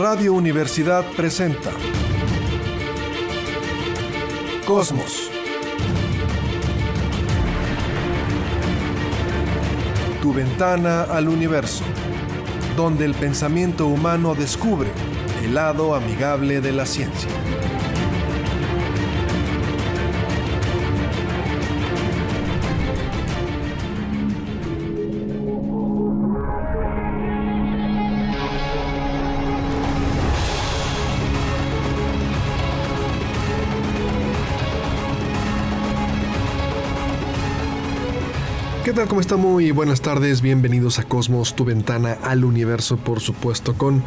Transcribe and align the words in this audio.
Radio 0.00 0.32
Universidad 0.32 1.04
presenta 1.14 1.72
Cosmos. 4.66 5.30
Tu 10.22 10.32
ventana 10.32 11.02
al 11.02 11.28
universo, 11.28 11.84
donde 12.78 13.04
el 13.04 13.12
pensamiento 13.12 13.88
humano 13.88 14.34
descubre 14.34 14.88
el 15.44 15.54
lado 15.54 15.94
amigable 15.94 16.62
de 16.62 16.72
la 16.72 16.86
ciencia. 16.86 17.39
Tal? 39.00 39.08
¿Cómo 39.08 39.20
está? 39.22 39.36
Muy 39.36 39.70
buenas 39.70 40.02
tardes, 40.02 40.42
bienvenidos 40.42 40.98
a 40.98 41.04
Cosmos, 41.04 41.56
tu 41.56 41.64
ventana 41.64 42.18
al 42.22 42.44
universo, 42.44 42.98
por 42.98 43.20
supuesto, 43.20 43.72
con 43.72 44.02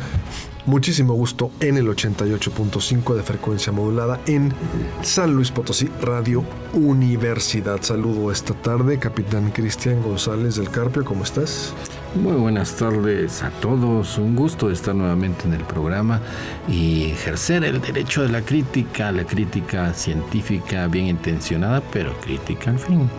muchísimo 0.68 1.16
gusto 1.16 1.50
en 1.62 1.78
el 1.78 1.88
88.5 1.88 3.16
de 3.16 3.24
frecuencia 3.24 3.74
modulada 3.74 4.20
en 4.28 4.54
San 5.02 5.34
Luis 5.34 5.50
Potosí, 5.50 5.90
Radio 6.00 6.44
Universidad. 6.74 7.82
Saludo 7.82 8.32
esta 8.32 8.54
tarde, 8.54 9.00
capitán 9.00 9.50
Cristian 9.50 10.04
González 10.04 10.58
del 10.58 10.70
Carpio, 10.70 11.04
¿cómo 11.04 11.24
estás? 11.24 11.74
Muy 12.14 12.34
buenas 12.34 12.76
tardes 12.76 13.42
a 13.42 13.50
todos, 13.50 14.20
un 14.20 14.36
gusto 14.36 14.70
estar 14.70 14.94
nuevamente 14.94 15.46
en 15.48 15.54
el 15.54 15.64
programa 15.64 16.22
y 16.68 17.06
ejercer 17.06 17.64
el 17.64 17.82
derecho 17.82 18.22
de 18.22 18.30
la 18.30 18.42
crítica, 18.42 19.12
la 19.12 19.24
crítica 19.24 19.92
científica 19.96 20.86
bien 20.86 21.08
intencionada, 21.08 21.82
pero 21.92 22.14
crítica 22.20 22.70
al 22.70 22.78
fin. 22.78 23.10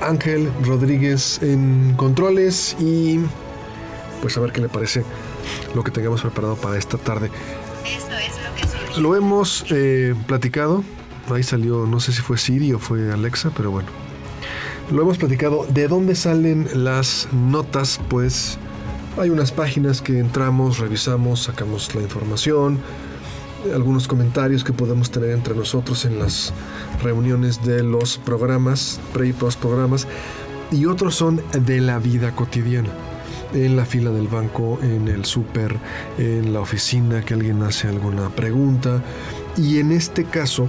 Ángel 0.00 0.50
Rodríguez 0.64 1.40
en 1.42 1.94
controles 1.96 2.76
y 2.78 3.20
pues 4.20 4.36
a 4.36 4.40
ver 4.40 4.52
qué 4.52 4.60
le 4.60 4.68
parece 4.68 5.04
lo 5.74 5.82
que 5.82 5.90
tengamos 5.90 6.20
preparado 6.20 6.56
para 6.56 6.78
esta 6.78 6.98
tarde. 6.98 7.30
lo 8.98 9.16
hemos 9.16 9.64
eh, 9.70 10.14
platicado, 10.26 10.84
ahí 11.32 11.42
salió, 11.42 11.86
no 11.86 12.00
sé 12.00 12.12
si 12.12 12.22
fue 12.22 12.38
Siri 12.38 12.72
o 12.72 12.78
fue 12.78 13.12
Alexa, 13.12 13.50
pero 13.56 13.70
bueno. 13.70 13.88
Lo 14.90 15.02
hemos 15.02 15.18
platicado, 15.18 15.66
¿de 15.68 15.86
dónde 15.86 16.16
salen 16.16 16.68
las 16.74 17.28
notas? 17.32 18.00
Pues 18.08 18.58
hay 19.18 19.30
unas 19.30 19.52
páginas 19.52 20.02
que 20.02 20.18
entramos, 20.18 20.78
revisamos, 20.78 21.44
sacamos 21.44 21.94
la 21.94 22.02
información, 22.02 22.80
algunos 23.74 24.08
comentarios 24.08 24.64
que 24.64 24.72
podemos 24.72 25.10
tener 25.10 25.30
entre 25.30 25.54
nosotros 25.54 26.04
en 26.04 26.18
las 26.18 26.52
reuniones 27.02 27.64
de 27.64 27.82
los 27.82 28.18
programas, 28.18 29.00
pre 29.12 29.28
y 29.28 29.32
post 29.32 29.60
programas, 29.60 30.06
y 30.70 30.86
otros 30.86 31.14
son 31.14 31.42
de 31.52 31.80
la 31.80 31.98
vida 31.98 32.34
cotidiana. 32.34 32.90
En 33.52 33.76
la 33.76 33.84
fila 33.84 34.10
del 34.10 34.28
banco, 34.28 34.78
en 34.80 35.08
el 35.08 35.24
súper, 35.24 35.76
en 36.18 36.52
la 36.52 36.60
oficina, 36.60 37.22
que 37.22 37.34
alguien 37.34 37.62
hace 37.62 37.88
alguna 37.88 38.30
pregunta. 38.30 39.02
Y 39.56 39.80
en 39.80 39.90
este 39.90 40.24
caso, 40.24 40.68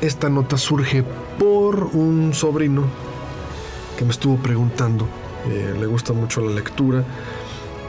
esta 0.00 0.30
nota 0.30 0.56
surge 0.56 1.04
por 1.38 1.90
un 1.92 2.32
sobrino 2.32 2.84
que 3.98 4.06
me 4.06 4.10
estuvo 4.10 4.36
preguntando. 4.36 5.06
Eh, 5.48 5.76
le 5.78 5.86
gusta 5.86 6.14
mucho 6.14 6.40
la 6.40 6.52
lectura 6.52 7.04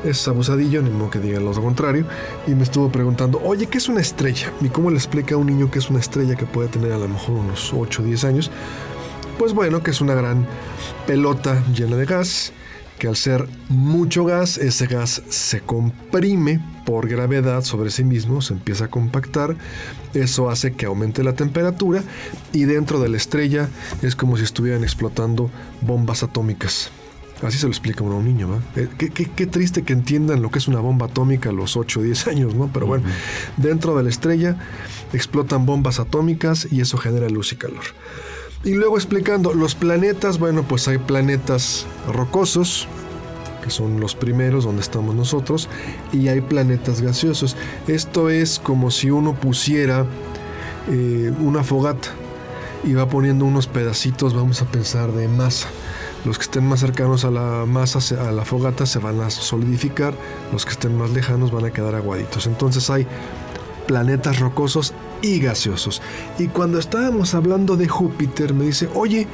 es 0.03 0.28
abusadillo, 0.28 0.81
ni 0.81 0.90
modo 0.90 1.09
que 1.09 1.20
diga 1.20 1.40
lo 1.40 1.52
contrario, 1.53 2.06
y 2.45 2.52
me 2.52 2.64
estuvo 2.64 2.92
preguntando, 2.92 3.42
oye, 3.44 3.67
¿qué 3.67 3.78
es 3.78 3.90
una 3.90 4.02
estrella? 4.02 4.52
¿Y 4.62 4.70
cómo 4.70 4.90
le 4.90 4.98
explica 4.98 5.36
a 5.36 5.38
un 5.38 5.47
niño 5.47 5.72
que 5.72 5.80
es 5.80 5.90
una 5.90 6.00
estrella 6.00 6.35
que 6.35 6.46
puede 6.46 6.68
tener 6.69 6.91
a 6.91 6.97
lo 6.97 7.08
mejor 7.08 7.38
unos 7.38 7.74
8 7.74 8.02
o 8.02 8.06
10 8.06 8.24
años? 8.24 8.52
Pues 9.38 9.53
bueno, 9.53 9.84
que 9.84 9.91
es 9.91 10.02
una 10.02 10.16
gran 10.16 10.47
pelota 11.06 11.63
llena 11.74 11.96
de 11.96 12.06
gas, 12.06 12.53
que 12.97 13.08
al 13.08 13.16
ser 13.16 13.47
mucho 13.69 14.25
gas, 14.25 14.58
ese 14.58 14.88
gas 14.88 15.22
se 15.30 15.62
comprime 15.62 16.59
por 16.85 17.08
gravedad 17.08 17.64
sobre 17.64 17.91
sí 17.91 18.03
mismo, 18.03 18.41
se 18.41 18.53
empieza 18.53 18.85
a 18.85 18.88
compactar, 18.90 19.56
eso 20.14 20.50
hace 20.50 20.74
que 20.74 20.85
aumente 20.85 21.24
la 21.24 21.34
temperatura 21.34 22.03
y 22.53 22.64
dentro 22.64 23.00
de 23.00 23.09
la 23.09 23.18
estrella 23.18 23.69
es 24.02 24.16
como 24.16 24.38
si 24.38 24.44
estuvieran 24.44 24.84
explotando 24.84 25.52
bombas 25.81 26.24
atómicas. 26.24 26.90
Así 27.44 27.59
se 27.59 27.68
lo 27.68 27.72
explica 27.72 28.03
uno 28.03 28.16
a 28.16 28.18
un 28.18 28.25
niño, 28.25 28.50
¿va? 28.50 28.59
Eh, 28.75 28.90
qué, 28.98 29.46
triste 29.46 29.84
que 29.84 29.94
entiendan 29.94 30.42
lo 30.42 30.50
que 30.50 30.58
es 30.58 30.68
una 30.68 30.80
bomba 30.80 31.06
atómica 31.06 31.50
a 31.50 31.52
los 31.52 31.78
8 31.78 32.00
o 32.00 32.03
10 32.03 32.28
años, 32.28 32.56
¿no? 32.56 32.70
Pero 32.74 32.88
bueno, 32.88 33.06
dentro 33.58 33.96
de 33.96 34.03
la 34.03 34.09
estrella 34.09 34.58
explotan 35.14 35.66
bombas 35.66 36.00
atómicas 36.00 36.68
y 36.72 36.81
eso 36.81 36.97
genera 36.97 37.30
luz 37.30 37.53
y 37.53 37.58
calor. 37.58 37.84
Y 38.64 38.74
luego 38.74 38.97
explicando, 38.97 39.53
los 39.53 39.76
planetas, 39.76 40.40
bueno, 40.40 40.64
pues 40.64 40.88
hay 40.88 40.97
planetas 40.97 41.86
rocosos, 42.12 42.88
que 43.64 43.70
son 43.70 44.00
los 44.00 44.16
primeros 44.16 44.64
donde 44.64 44.81
estamos 44.81 45.14
nosotros, 45.14 45.70
y 46.12 46.30
hay 46.30 46.42
planetas 46.42 47.02
gaseosos. 47.02 47.56
Esto 47.88 48.31
es 48.31 48.58
como 48.58 48.90
si 48.90 49.12
uno 49.12 49.36
pusiera 49.36 50.08
eh, 50.90 51.31
una 51.40 51.64
fogata 51.64 52.09
y 52.84 52.94
va 52.94 53.08
poniendo 53.08 53.46
unos 53.46 53.68
pedacitos, 53.68 54.34
vamos 54.34 54.64
a 54.64 54.66
pensar, 54.66 55.12
de 55.12 55.28
masa 55.28 55.68
los 56.28 56.38
que 56.38 56.44
estén 56.44 56.68
más 56.68 56.82
cercanos 56.82 57.24
a 57.24 57.32
la 57.32 57.66
masa, 57.66 58.00
a 58.28 58.32
la 58.34 58.44
fogata, 58.44 58.86
se 58.86 59.00
van 59.00 59.22
a 59.22 59.30
solidificar, 59.30 60.14
los 60.52 60.66
que 60.66 60.72
estén 60.72 60.98
más 60.98 61.10
lejanos 61.12 61.52
van 61.52 61.66
a 61.66 61.72
quedar 61.72 61.96
aguaditos. 61.96 62.48
Entonces 62.48 62.90
hay 62.90 63.08
planetas 63.88 64.40
rocosos 64.40 64.94
y 65.22 65.40
gaseosos. 65.40 66.02
Y 66.38 66.48
cuando 66.48 66.80
estábamos 66.80 67.34
hablando 67.34 67.78
de 67.78 67.88
Júpiter, 67.88 68.54
me 68.54 68.66
dice, 68.66 68.90
oye, 68.94 69.26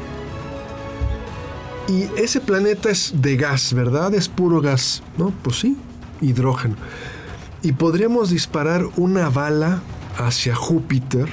y 1.87 2.03
ese 2.15 2.39
planeta 2.39 2.91
es 2.91 3.11
de 3.15 3.37
gas, 3.37 3.73
¿verdad? 3.73 4.13
Es 4.13 4.29
puro 4.29 4.61
gas, 4.61 5.01
¿no? 5.17 5.33
Pues 5.41 5.59
sí, 5.59 5.75
hidrógeno. 6.21 6.75
Y 7.63 7.71
podríamos 7.71 8.29
disparar 8.29 8.85
una 8.97 9.29
bala 9.29 9.81
hacia 10.17 10.55
Júpiter, 10.55 11.27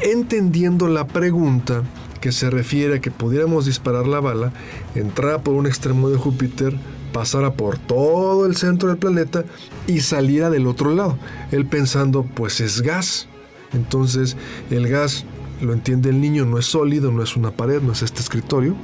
entendiendo 0.00 0.86
la 0.86 1.08
pregunta 1.08 1.82
que 2.20 2.32
se 2.32 2.50
refiere 2.50 2.96
a 2.96 3.00
que 3.00 3.10
pudiéramos 3.10 3.66
disparar 3.66 4.06
la 4.06 4.20
bala, 4.20 4.52
entrara 4.94 5.42
por 5.42 5.54
un 5.54 5.66
extremo 5.66 6.10
de 6.10 6.16
Júpiter, 6.16 6.74
pasara 7.12 7.54
por 7.54 7.78
todo 7.78 8.46
el 8.46 8.56
centro 8.56 8.88
del 8.88 8.98
planeta 8.98 9.44
y 9.86 10.00
saliera 10.00 10.50
del 10.50 10.66
otro 10.66 10.94
lado. 10.94 11.18
Él 11.50 11.66
pensando, 11.66 12.22
pues 12.22 12.60
es 12.60 12.82
gas. 12.82 13.28
Entonces 13.72 14.36
el 14.70 14.88
gas, 14.88 15.24
lo 15.60 15.72
entiende 15.72 16.10
el 16.10 16.20
niño, 16.20 16.44
no 16.44 16.58
es 16.58 16.66
sólido, 16.66 17.10
no 17.10 17.22
es 17.22 17.36
una 17.36 17.50
pared, 17.50 17.82
no 17.82 17.92
es 17.92 18.02
este 18.02 18.20
escritorio. 18.20 18.76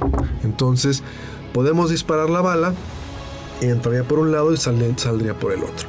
Entonces 0.43 1.03
podemos 1.53 1.89
disparar 1.89 2.29
la 2.29 2.41
bala, 2.41 2.73
entraría 3.61 4.03
por 4.03 4.19
un 4.19 4.31
lado 4.31 4.53
y 4.53 4.57
saldría 4.57 5.33
por 5.33 5.53
el 5.53 5.63
otro. 5.63 5.87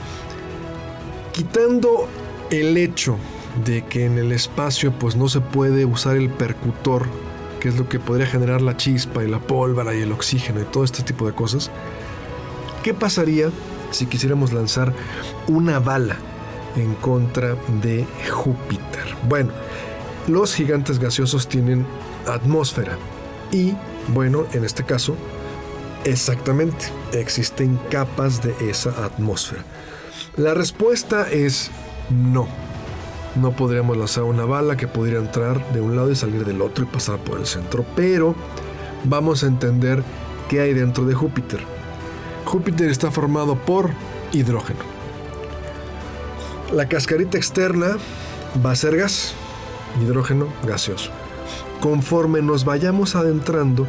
Quitando 1.32 2.08
el 2.50 2.76
hecho 2.76 3.16
de 3.64 3.84
que 3.84 4.06
en 4.06 4.18
el 4.18 4.32
espacio 4.32 4.92
pues 4.92 5.16
no 5.16 5.28
se 5.28 5.40
puede 5.40 5.84
usar 5.84 6.16
el 6.16 6.30
percutor 6.30 7.06
que 7.60 7.68
es 7.68 7.76
lo 7.76 7.88
que 7.88 7.98
podría 7.98 8.26
generar 8.26 8.60
la 8.60 8.76
chispa 8.76 9.24
y 9.24 9.28
la 9.28 9.40
pólvora 9.40 9.94
y 9.94 10.02
el 10.02 10.12
oxígeno 10.12 10.60
y 10.60 10.64
todo 10.64 10.84
este 10.84 11.02
tipo 11.02 11.26
de 11.26 11.32
cosas, 11.32 11.70
¿qué 12.82 12.94
pasaría 12.94 13.50
si 13.90 14.06
quisiéramos 14.06 14.52
lanzar 14.52 14.92
una 15.48 15.78
bala 15.78 16.16
en 16.76 16.94
contra 16.96 17.56
de 17.82 18.06
Júpiter? 18.30 19.16
Bueno, 19.28 19.52
los 20.26 20.54
gigantes 20.54 20.98
gaseosos 20.98 21.48
tienen 21.48 21.86
atmósfera 22.26 22.98
y, 23.52 23.74
bueno, 24.08 24.46
en 24.52 24.64
este 24.64 24.84
caso, 24.84 25.16
exactamente, 26.04 26.86
existen 27.12 27.78
capas 27.91 28.42
de 28.42 28.54
esa 28.68 28.91
atmósfera. 29.04 29.62
La 30.36 30.52
respuesta 30.54 31.30
es 31.30 31.70
no 32.10 32.66
no 33.36 33.53
podríamos 33.53 33.97
lanzar 33.97 34.24
una 34.24 34.44
bala 34.44 34.77
que 34.77 34.88
pudiera 34.88 35.18
entrar 35.18 35.72
de 35.72 35.80
un 35.80 35.97
lado 35.97 36.10
y 36.10 36.16
salir 36.16 36.44
del 36.44 36.62
otro 36.62 36.84
y 36.84 36.86
pasar 36.86 37.18
por 37.18 37.38
el 37.38 37.47
centro, 37.47 37.84
pero 37.94 38.34
vamos 39.04 39.42
a 39.42 39.47
entender 39.47 40.03
qué 40.48 40.60
hay 40.60 40.74
dentro 40.74 41.04
de 41.04 41.15
Júpiter. 41.15 41.60
Júpiter 42.44 42.91
está 42.91 43.10
formado 43.10 43.56
por 43.56 43.91
hidrógeno. 44.33 44.80
La 46.72 46.88
cascarita 46.88 47.36
externa 47.38 47.97
va 48.65 48.72
a 48.72 48.77
ser 48.77 48.97
gas, 48.97 49.34
hidrógeno 50.03 50.48
gaseoso. 50.66 51.10
Conforme 51.80 52.42
nos 52.42 52.65
vayamos 52.65 53.15
adentrando, 53.15 53.86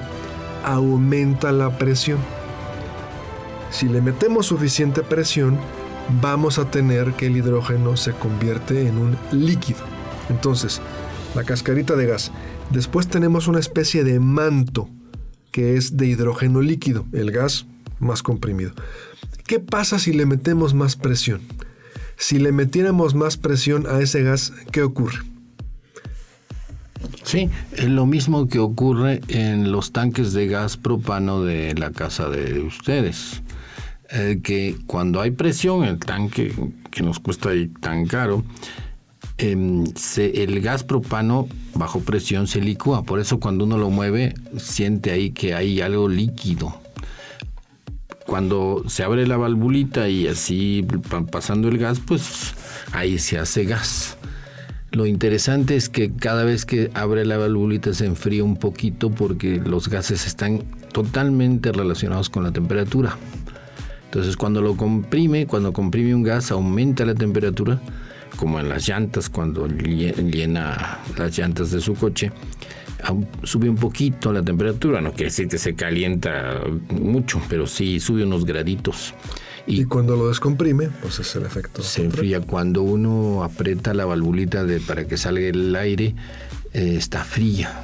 aumenta 0.63 1.51
la 1.51 1.77
presión. 1.77 2.19
Si 3.71 3.87
le 3.87 4.01
metemos 4.01 4.47
suficiente 4.47 5.01
presión, 5.03 5.57
vamos 6.21 6.59
a 6.59 6.69
tener 6.69 7.13
que 7.13 7.27
el 7.27 7.37
hidrógeno 7.37 7.97
se 7.97 8.11
convierte 8.13 8.87
en 8.87 8.97
un 8.97 9.17
líquido. 9.31 9.79
Entonces, 10.29 10.81
la 11.35 11.43
cascarita 11.43 11.95
de 11.95 12.07
gas. 12.07 12.31
Después 12.71 13.07
tenemos 13.07 13.47
una 13.47 13.59
especie 13.59 14.03
de 14.03 14.19
manto 14.19 14.89
que 15.51 15.75
es 15.75 15.97
de 15.97 16.07
hidrógeno 16.07 16.61
líquido. 16.61 17.05
El 17.13 17.31
gas 17.31 17.65
más 17.99 18.23
comprimido. 18.23 18.73
¿Qué 19.45 19.59
pasa 19.59 19.99
si 19.99 20.13
le 20.13 20.25
metemos 20.25 20.73
más 20.73 20.95
presión? 20.95 21.41
Si 22.17 22.39
le 22.39 22.51
metiéramos 22.51 23.15
más 23.15 23.37
presión 23.37 23.85
a 23.87 23.99
ese 24.01 24.23
gas, 24.23 24.51
¿qué 24.71 24.81
ocurre? 24.81 25.19
Sí, 27.23 27.49
es 27.73 27.85
lo 27.85 28.05
mismo 28.05 28.47
que 28.47 28.59
ocurre 28.59 29.21
en 29.27 29.71
los 29.71 29.91
tanques 29.91 30.33
de 30.33 30.47
gas 30.47 30.77
propano 30.77 31.43
de 31.43 31.75
la 31.75 31.91
casa 31.91 32.29
de 32.29 32.59
ustedes. 32.59 33.41
Eh, 34.09 34.39
que 34.41 34.77
cuando 34.85 35.19
hay 35.19 35.31
presión, 35.31 35.83
el 35.83 35.99
tanque 35.99 36.53
que 36.91 37.03
nos 37.03 37.19
cuesta 37.19 37.49
tan 37.81 38.05
caro, 38.05 38.43
em, 39.37 39.83
el 40.17 40.61
gas 40.61 40.83
propano 40.83 41.47
bajo 41.73 41.99
presión 41.99 42.47
se 42.47 42.61
licúa. 42.61 43.03
Por 43.03 43.19
eso 43.19 43.39
cuando 43.39 43.65
uno 43.65 43.77
lo 43.77 43.89
mueve, 43.89 44.33
siente 44.57 45.11
ahí 45.11 45.31
que 45.31 45.53
hay 45.53 45.81
algo 45.81 46.07
líquido. 46.07 46.79
Cuando 48.25 48.83
se 48.87 49.03
abre 49.03 49.27
la 49.27 49.37
valvulita 49.37 50.09
y 50.09 50.27
así 50.27 50.85
pasando 51.31 51.67
el 51.67 51.77
gas, 51.77 51.99
pues 51.99 52.53
ahí 52.93 53.19
se 53.19 53.37
hace 53.37 53.65
gas. 53.65 54.17
Lo 54.91 55.05
interesante 55.05 55.75
es 55.75 55.89
que 55.89 56.11
cada 56.13 56.43
vez 56.43 56.65
que 56.65 56.91
abre 56.93 57.25
la 57.25 57.37
valvulita 57.37 57.93
se 57.93 58.05
enfría 58.05 58.43
un 58.43 58.55
poquito 58.55 59.11
porque 59.11 59.61
los 59.63 59.89
gases 59.89 60.25
están 60.25 60.63
totalmente 60.93 61.71
relacionados 61.71 62.29
con 62.29 62.43
la 62.43 62.51
temperatura. 62.51 63.17
Entonces 64.07 64.37
cuando 64.37 64.61
lo 64.61 64.75
comprime, 64.75 65.47
cuando 65.47 65.73
comprime 65.73 66.15
un 66.15 66.23
gas 66.23 66.51
aumenta 66.51 67.05
la 67.05 67.13
temperatura, 67.13 67.81
como 68.37 68.59
en 68.59 68.69
las 68.69 68.87
llantas 68.87 69.29
cuando 69.29 69.67
llena 69.67 70.99
las 71.17 71.37
llantas 71.37 71.71
de 71.71 71.81
su 71.81 71.93
coche, 71.93 72.31
sube 73.43 73.69
un 73.69 73.75
poquito 73.75 74.31
la 74.31 74.41
temperatura, 74.41 75.01
no 75.01 75.11
quiere 75.11 75.25
decir 75.25 75.47
que 75.47 75.57
se 75.57 75.75
calienta 75.75 76.61
mucho, 76.89 77.41
pero 77.49 77.67
sí 77.67 77.99
sube 77.99 78.23
unos 78.23 78.45
graditos. 78.45 79.13
Y, 79.69 79.83
cuando 79.83 80.15
lo 80.15 80.29
descomprime, 80.29 80.89
pues 81.01 81.19
es 81.19 81.35
el 81.35 81.45
efecto. 81.45 81.83
Se 81.83 82.01
enfría. 82.01 82.39
Cuando 82.39 82.83
uno 82.83 83.43
aprieta 83.43 83.93
la 83.93 84.05
valvulita 84.05 84.63
de, 84.63 84.79
para 84.79 85.05
que 85.05 85.17
salga 85.17 85.45
el 85.45 85.75
aire, 85.75 86.15
eh, 86.73 86.95
está 86.97 87.25
fría. 87.25 87.81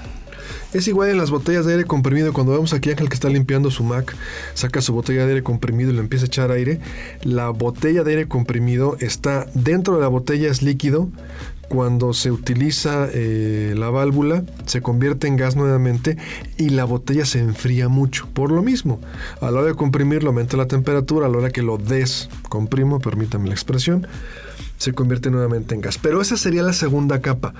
Es 0.73 0.87
igual 0.87 1.09
en 1.09 1.17
las 1.17 1.29
botellas 1.29 1.65
de 1.65 1.73
aire 1.73 1.85
comprimido. 1.85 2.33
Cuando 2.33 2.53
vemos 2.53 2.73
aquí 2.73 2.89
Ángel 2.89 3.07
que 3.07 3.13
está 3.13 3.29
limpiando 3.29 3.69
su 3.69 3.83
Mac, 3.83 4.15
saca 4.55 4.81
su 4.81 4.93
botella 4.93 5.23
de 5.25 5.29
aire 5.29 5.43
comprimido 5.43 5.91
y 5.91 5.93
le 5.93 5.99
empieza 5.99 6.25
a 6.25 6.27
echar 6.27 6.51
aire. 6.51 6.79
La 7.21 7.49
botella 7.49 8.03
de 8.03 8.11
aire 8.11 8.27
comprimido 8.27 8.97
está 8.99 9.45
dentro 9.53 9.95
de 9.95 10.01
la 10.01 10.07
botella, 10.07 10.49
es 10.49 10.63
líquido, 10.63 11.09
cuando 11.73 12.13
se 12.13 12.31
utiliza 12.31 13.07
eh, 13.11 13.73
la 13.77 13.89
válvula, 13.89 14.43
se 14.65 14.81
convierte 14.81 15.27
en 15.27 15.37
gas 15.37 15.55
nuevamente 15.55 16.17
y 16.57 16.69
la 16.69 16.85
botella 16.85 17.25
se 17.25 17.39
enfría 17.39 17.89
mucho. 17.89 18.27
Por 18.33 18.51
lo 18.51 18.61
mismo, 18.61 18.99
a 19.41 19.49
la 19.49 19.59
hora 19.59 19.69
de 19.69 19.75
comprimirlo 19.75 20.29
aumenta 20.29 20.57
la 20.57 20.67
temperatura, 20.67 21.25
a 21.25 21.29
la 21.29 21.37
hora 21.37 21.49
que 21.49 21.63
lo 21.63 21.77
descomprimo, 21.77 22.99
permítame 22.99 23.47
la 23.47 23.55
expresión, 23.55 24.07
se 24.77 24.93
convierte 24.93 25.31
nuevamente 25.31 25.73
en 25.73 25.81
gas. 25.81 25.97
Pero 25.97 26.21
esa 26.21 26.37
sería 26.37 26.61
la 26.61 26.73
segunda 26.73 27.21
capa. 27.21 27.53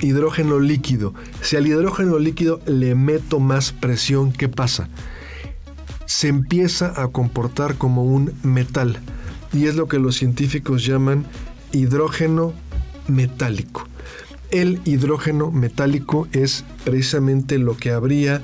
Hidrógeno 0.00 0.60
líquido. 0.60 1.14
Si 1.40 1.56
al 1.56 1.66
hidrógeno 1.66 2.18
líquido 2.18 2.60
le 2.66 2.94
meto 2.94 3.40
más 3.40 3.72
presión, 3.72 4.32
¿qué 4.32 4.48
pasa? 4.48 4.88
Se 6.06 6.28
empieza 6.28 7.00
a 7.00 7.08
comportar 7.08 7.76
como 7.76 8.04
un 8.04 8.32
metal. 8.42 9.00
Y 9.52 9.66
es 9.66 9.76
lo 9.76 9.88
que 9.88 9.98
los 9.98 10.16
científicos 10.16 10.84
llaman 10.84 11.26
hidrógeno 11.72 12.52
metálico. 13.08 13.86
El 14.50 14.80
hidrógeno 14.84 15.50
metálico 15.50 16.28
es 16.32 16.64
precisamente 16.84 17.58
lo 17.58 17.76
que 17.76 17.90
habría 17.90 18.40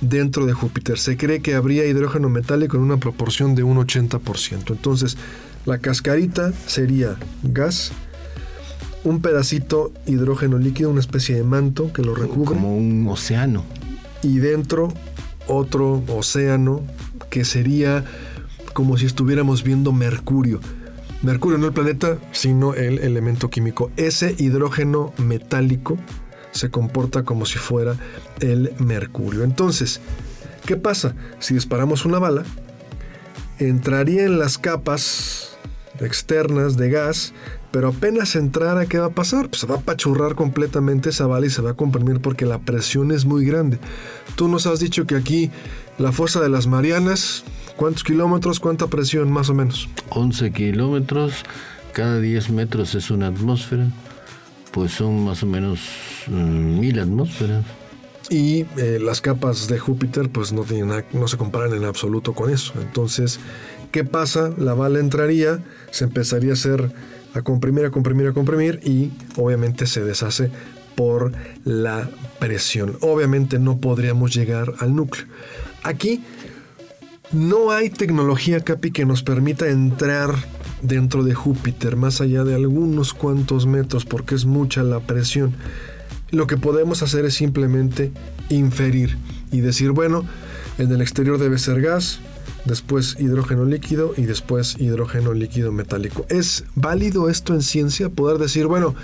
dentro 0.00 0.46
de 0.46 0.52
Júpiter. 0.52 0.98
Se 0.98 1.16
cree 1.16 1.40
que 1.40 1.54
habría 1.54 1.84
hidrógeno 1.84 2.28
metálico 2.28 2.76
en 2.76 2.84
una 2.84 2.98
proporción 2.98 3.54
de 3.54 3.62
un 3.62 3.78
80%. 3.78 4.70
Entonces, 4.70 5.16
la 5.64 5.78
cascarita 5.78 6.52
sería 6.66 7.16
gas, 7.42 7.92
un 9.04 9.20
pedacito 9.20 9.92
hidrógeno 10.06 10.58
líquido, 10.58 10.90
una 10.90 11.00
especie 11.00 11.36
de 11.36 11.44
manto 11.44 11.92
que 11.92 12.02
lo 12.02 12.14
recubre. 12.14 12.54
Como 12.54 12.76
un 12.76 13.06
océano. 13.08 13.64
Y 14.22 14.38
dentro 14.38 14.92
otro 15.46 16.02
océano 16.08 16.82
que 17.30 17.44
sería 17.44 18.04
como 18.72 18.96
si 18.96 19.06
estuviéramos 19.06 19.64
viendo 19.64 19.92
Mercurio. 19.92 20.60
Mercurio 21.22 21.58
no 21.58 21.66
el 21.66 21.72
planeta, 21.72 22.18
sino 22.30 22.74
el 22.74 23.00
elemento 23.00 23.50
químico. 23.50 23.90
Ese 23.96 24.36
hidrógeno 24.38 25.12
metálico 25.16 25.98
se 26.52 26.70
comporta 26.70 27.24
como 27.24 27.44
si 27.44 27.58
fuera 27.58 27.96
el 28.40 28.72
mercurio. 28.78 29.42
Entonces, 29.42 30.00
¿qué 30.64 30.76
pasa? 30.76 31.14
Si 31.40 31.54
disparamos 31.54 32.04
una 32.04 32.20
bala, 32.20 32.44
entraría 33.58 34.24
en 34.24 34.38
las 34.38 34.58
capas 34.58 35.56
externas 36.00 36.76
de 36.76 36.90
gas, 36.90 37.32
pero 37.70 37.88
apenas 37.88 38.36
entrara, 38.36 38.86
¿qué 38.86 38.98
va 38.98 39.06
a 39.06 39.10
pasar? 39.10 39.48
Pues 39.48 39.60
se 39.60 39.66
va 39.66 39.76
a 39.76 39.78
apachurrar 39.78 40.34
completamente 40.34 41.10
esa 41.10 41.26
bala 41.26 41.46
y 41.46 41.50
se 41.50 41.62
va 41.62 41.70
a 41.70 41.74
comprimir 41.74 42.20
porque 42.20 42.46
la 42.46 42.58
presión 42.58 43.12
es 43.12 43.24
muy 43.24 43.44
grande. 43.44 43.78
Tú 44.36 44.48
nos 44.48 44.66
has 44.66 44.80
dicho 44.80 45.06
que 45.06 45.16
aquí 45.16 45.50
la 45.98 46.12
fuerza 46.12 46.40
de 46.40 46.48
las 46.48 46.66
Marianas 46.66 47.44
¿Cuántos 47.78 48.02
kilómetros? 48.02 48.58
¿Cuánta 48.58 48.88
presión 48.88 49.30
más 49.30 49.50
o 49.50 49.54
menos? 49.54 49.88
11 50.10 50.50
kilómetros, 50.50 51.44
cada 51.92 52.18
10 52.18 52.50
metros 52.50 52.96
es 52.96 53.08
una 53.08 53.28
atmósfera, 53.28 53.86
pues 54.72 54.90
son 54.90 55.24
más 55.24 55.44
o 55.44 55.46
menos 55.46 55.78
mm, 56.26 56.80
mil 56.80 56.98
atmósferas. 56.98 57.64
Y 58.30 58.66
eh, 58.78 58.98
las 59.00 59.20
capas 59.20 59.68
de 59.68 59.78
Júpiter 59.78 60.28
pues 60.28 60.52
no, 60.52 60.62
tienen, 60.62 61.04
no 61.12 61.28
se 61.28 61.36
comparan 61.36 61.72
en 61.72 61.84
absoluto 61.84 62.32
con 62.32 62.50
eso. 62.50 62.72
Entonces, 62.80 63.38
¿qué 63.92 64.02
pasa? 64.02 64.50
La 64.58 64.74
bala 64.74 64.98
entraría, 64.98 65.62
se 65.92 66.02
empezaría 66.02 66.50
a 66.50 66.54
hacer, 66.54 66.90
a 67.34 67.42
comprimir, 67.42 67.84
a 67.84 67.90
comprimir, 67.90 68.28
a 68.28 68.32
comprimir 68.32 68.80
y 68.84 69.10
obviamente 69.36 69.86
se 69.86 70.02
deshace 70.04 70.50
por 70.94 71.32
la 71.64 72.08
presión. 72.38 72.96
Obviamente 73.00 73.58
no 73.58 73.78
podríamos 73.78 74.34
llegar 74.34 74.74
al 74.80 74.94
núcleo. 74.94 75.26
Aquí 75.82 76.22
no 77.30 77.70
hay 77.70 77.90
tecnología, 77.90 78.60
Capi, 78.60 78.90
que 78.90 79.04
nos 79.04 79.22
permita 79.22 79.68
entrar 79.68 80.34
dentro 80.82 81.22
de 81.22 81.34
Júpiter 81.34 81.96
más 81.96 82.20
allá 82.20 82.44
de 82.44 82.54
algunos 82.54 83.12
cuantos 83.12 83.66
metros 83.66 84.04
porque 84.04 84.34
es 84.34 84.44
mucha 84.44 84.82
la 84.82 85.00
presión. 85.00 85.54
Lo 86.30 86.46
que 86.46 86.56
podemos 86.56 87.02
hacer 87.02 87.24
es 87.24 87.34
simplemente 87.34 88.12
inferir 88.48 89.18
y 89.52 89.60
decir, 89.60 89.92
bueno, 89.92 90.24
en 90.78 90.90
el 90.90 91.00
exterior 91.00 91.38
debe 91.38 91.58
ser 91.58 91.80
gas, 91.80 92.20
después 92.68 93.16
hidrógeno 93.18 93.64
líquido 93.64 94.12
y 94.16 94.22
después 94.22 94.76
hidrógeno 94.78 95.32
líquido 95.32 95.72
metálico. 95.72 96.24
¿Es 96.28 96.64
válido 96.76 97.28
esto 97.28 97.54
en 97.54 97.62
ciencia? 97.62 98.10
Poder 98.10 98.38
decir, 98.38 98.66
bueno, 98.66 98.94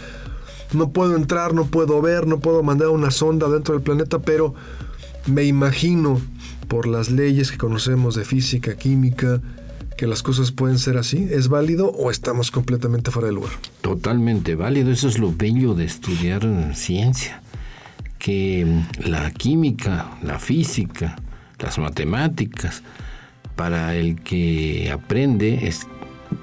no 0.72 0.90
puedo 0.90 1.16
entrar, 1.16 1.54
no 1.54 1.66
puedo 1.66 2.00
ver, 2.00 2.28
no 2.28 2.38
puedo 2.38 2.62
mandar 2.62 2.88
una 2.90 3.10
sonda 3.10 3.48
dentro 3.48 3.74
del 3.74 3.82
planeta, 3.82 4.20
pero 4.20 4.54
me 5.26 5.44
imagino 5.44 6.20
por 6.68 6.86
las 6.86 7.10
leyes 7.10 7.50
que 7.50 7.58
conocemos 7.58 8.14
de 8.14 8.24
física, 8.24 8.76
química, 8.76 9.40
que 9.96 10.06
las 10.06 10.22
cosas 10.22 10.52
pueden 10.52 10.78
ser 10.78 10.98
así? 10.98 11.28
¿Es 11.30 11.48
válido 11.48 11.88
o 11.88 12.10
estamos 12.10 12.50
completamente 12.50 13.10
fuera 13.10 13.28
de 13.28 13.34
lugar? 13.34 13.52
Totalmente 13.80 14.54
válido, 14.54 14.90
eso 14.90 15.08
es 15.08 15.18
lo 15.18 15.32
bello 15.32 15.74
de 15.74 15.84
estudiar 15.84 16.72
ciencia, 16.74 17.42
que 18.18 18.82
la 18.98 19.30
química, 19.30 20.18
la 20.22 20.38
física, 20.38 21.16
las 21.58 21.78
matemáticas, 21.78 22.82
para 23.56 23.94
el 23.94 24.20
que 24.20 24.90
aprende 24.92 25.72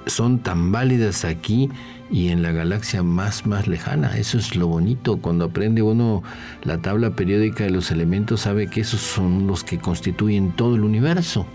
son 0.05 0.39
tan 0.39 0.71
válidas 0.71 1.25
aquí 1.25 1.69
y 2.11 2.29
en 2.29 2.43
la 2.43 2.51
galaxia 2.51 3.03
más 3.03 3.45
más 3.45 3.67
lejana. 3.67 4.17
Eso 4.17 4.37
es 4.37 4.55
lo 4.55 4.67
bonito. 4.67 5.17
Cuando 5.17 5.45
aprende 5.45 5.81
uno 5.81 6.23
la 6.63 6.79
tabla 6.79 7.15
periódica 7.15 7.63
de 7.63 7.69
los 7.69 7.91
elementos, 7.91 8.41
sabe 8.41 8.67
que 8.67 8.81
esos 8.81 8.99
son 8.99 9.47
los 9.47 9.63
que 9.63 9.79
constituyen 9.79 10.51
todo 10.51 10.75
el 10.75 10.83
universo. 10.83 11.45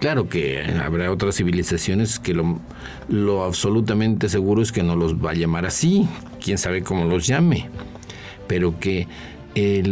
Claro 0.00 0.30
que 0.30 0.62
habrá 0.82 1.12
otras 1.12 1.36
civilizaciones 1.36 2.18
que 2.18 2.32
lo, 2.32 3.44
absolutamente 3.44 4.30
seguro 4.30 4.62
es 4.62 4.72
que 4.72 4.82
no 4.82 4.96
los 4.96 5.14
va 5.14 5.32
a 5.32 5.34
llamar 5.34 5.66
así, 5.66 6.08
quién 6.42 6.56
sabe 6.56 6.82
cómo 6.82 7.04
los 7.04 7.26
llame, 7.26 7.68
pero 8.48 8.80
que 8.80 9.08
eh, 9.54 9.82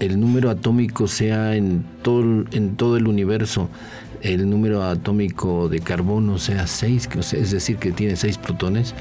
el 0.00 0.20
número 0.20 0.50
atómico 0.50 1.06
sea 1.06 1.54
en 1.54 1.84
todo, 2.02 2.44
en 2.50 2.74
todo 2.74 2.96
el 2.96 3.06
universo 3.06 3.68
el 4.22 4.48
número 4.48 4.82
atómico 4.82 5.68
de 5.68 5.80
carbono 5.80 6.38
sea 6.38 6.66
6, 6.66 7.08
es 7.32 7.50
decir, 7.50 7.76
que 7.76 7.92
tiene 7.92 8.16
6 8.16 8.38
protones, 8.38 8.94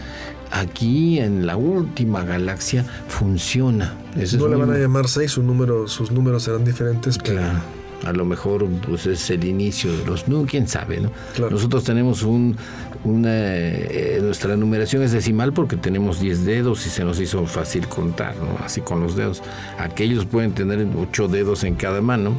aquí 0.51 1.19
en 1.19 1.45
la 1.45 1.57
última 1.57 2.23
galaxia 2.23 2.83
funciona. 3.07 3.95
no 4.37 4.47
le 4.47 4.55
van 4.55 4.71
a 4.71 4.77
llamar 4.77 5.07
6, 5.07 5.31
sus 5.31 5.43
números, 5.43 5.91
sus 5.91 6.11
números 6.11 6.43
serán 6.43 6.65
diferentes. 6.65 7.17
Claro. 7.17 7.59
A 8.03 8.13
lo 8.13 8.25
mejor 8.25 8.67
pues 8.87 9.05
es 9.05 9.29
el 9.29 9.43
inicio 9.43 9.95
de 9.95 10.03
los 10.05 10.27
no, 10.27 10.43
quién 10.47 10.67
sabe, 10.67 10.99
¿no? 10.99 11.11
Nosotros 11.51 11.83
tenemos 11.83 12.23
un 12.23 12.57
una 13.03 13.29
eh, 13.31 14.19
nuestra 14.21 14.55
numeración 14.55 15.03
es 15.03 15.11
decimal 15.11 15.53
porque 15.53 15.75
tenemos 15.75 16.19
10 16.19 16.45
dedos 16.45 16.85
y 16.87 16.89
se 16.89 17.03
nos 17.03 17.19
hizo 17.19 17.45
fácil 17.45 17.87
contar, 17.87 18.35
¿no? 18.37 18.57
Así 18.63 18.81
con 18.81 19.01
los 19.01 19.15
dedos. 19.15 19.43
Aquellos 19.77 20.25
pueden 20.25 20.53
tener 20.53 20.83
8 20.95 21.27
dedos 21.27 21.63
en 21.63 21.75
cada 21.75 22.01
mano 22.01 22.35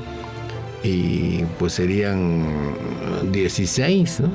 y 0.82 1.44
pues 1.58 1.74
serían 1.74 2.46
16, 3.30 4.20
¿no? 4.20 4.30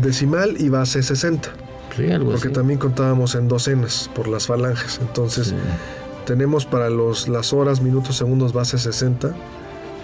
Decimal 0.00 0.56
y 0.58 0.68
base 0.68 1.02
60. 1.02 1.50
Sí, 1.96 2.10
algo 2.10 2.30
Porque 2.30 2.50
también 2.50 2.78
contábamos 2.78 3.34
en 3.34 3.48
docenas 3.48 4.08
por 4.14 4.28
las 4.28 4.46
falanges. 4.46 5.00
Entonces, 5.00 5.54
tenemos 6.26 6.64
para 6.64 6.90
los, 6.90 7.28
las 7.28 7.52
horas, 7.52 7.80
minutos, 7.80 8.16
segundos, 8.16 8.52
base 8.52 8.78
60 8.78 9.34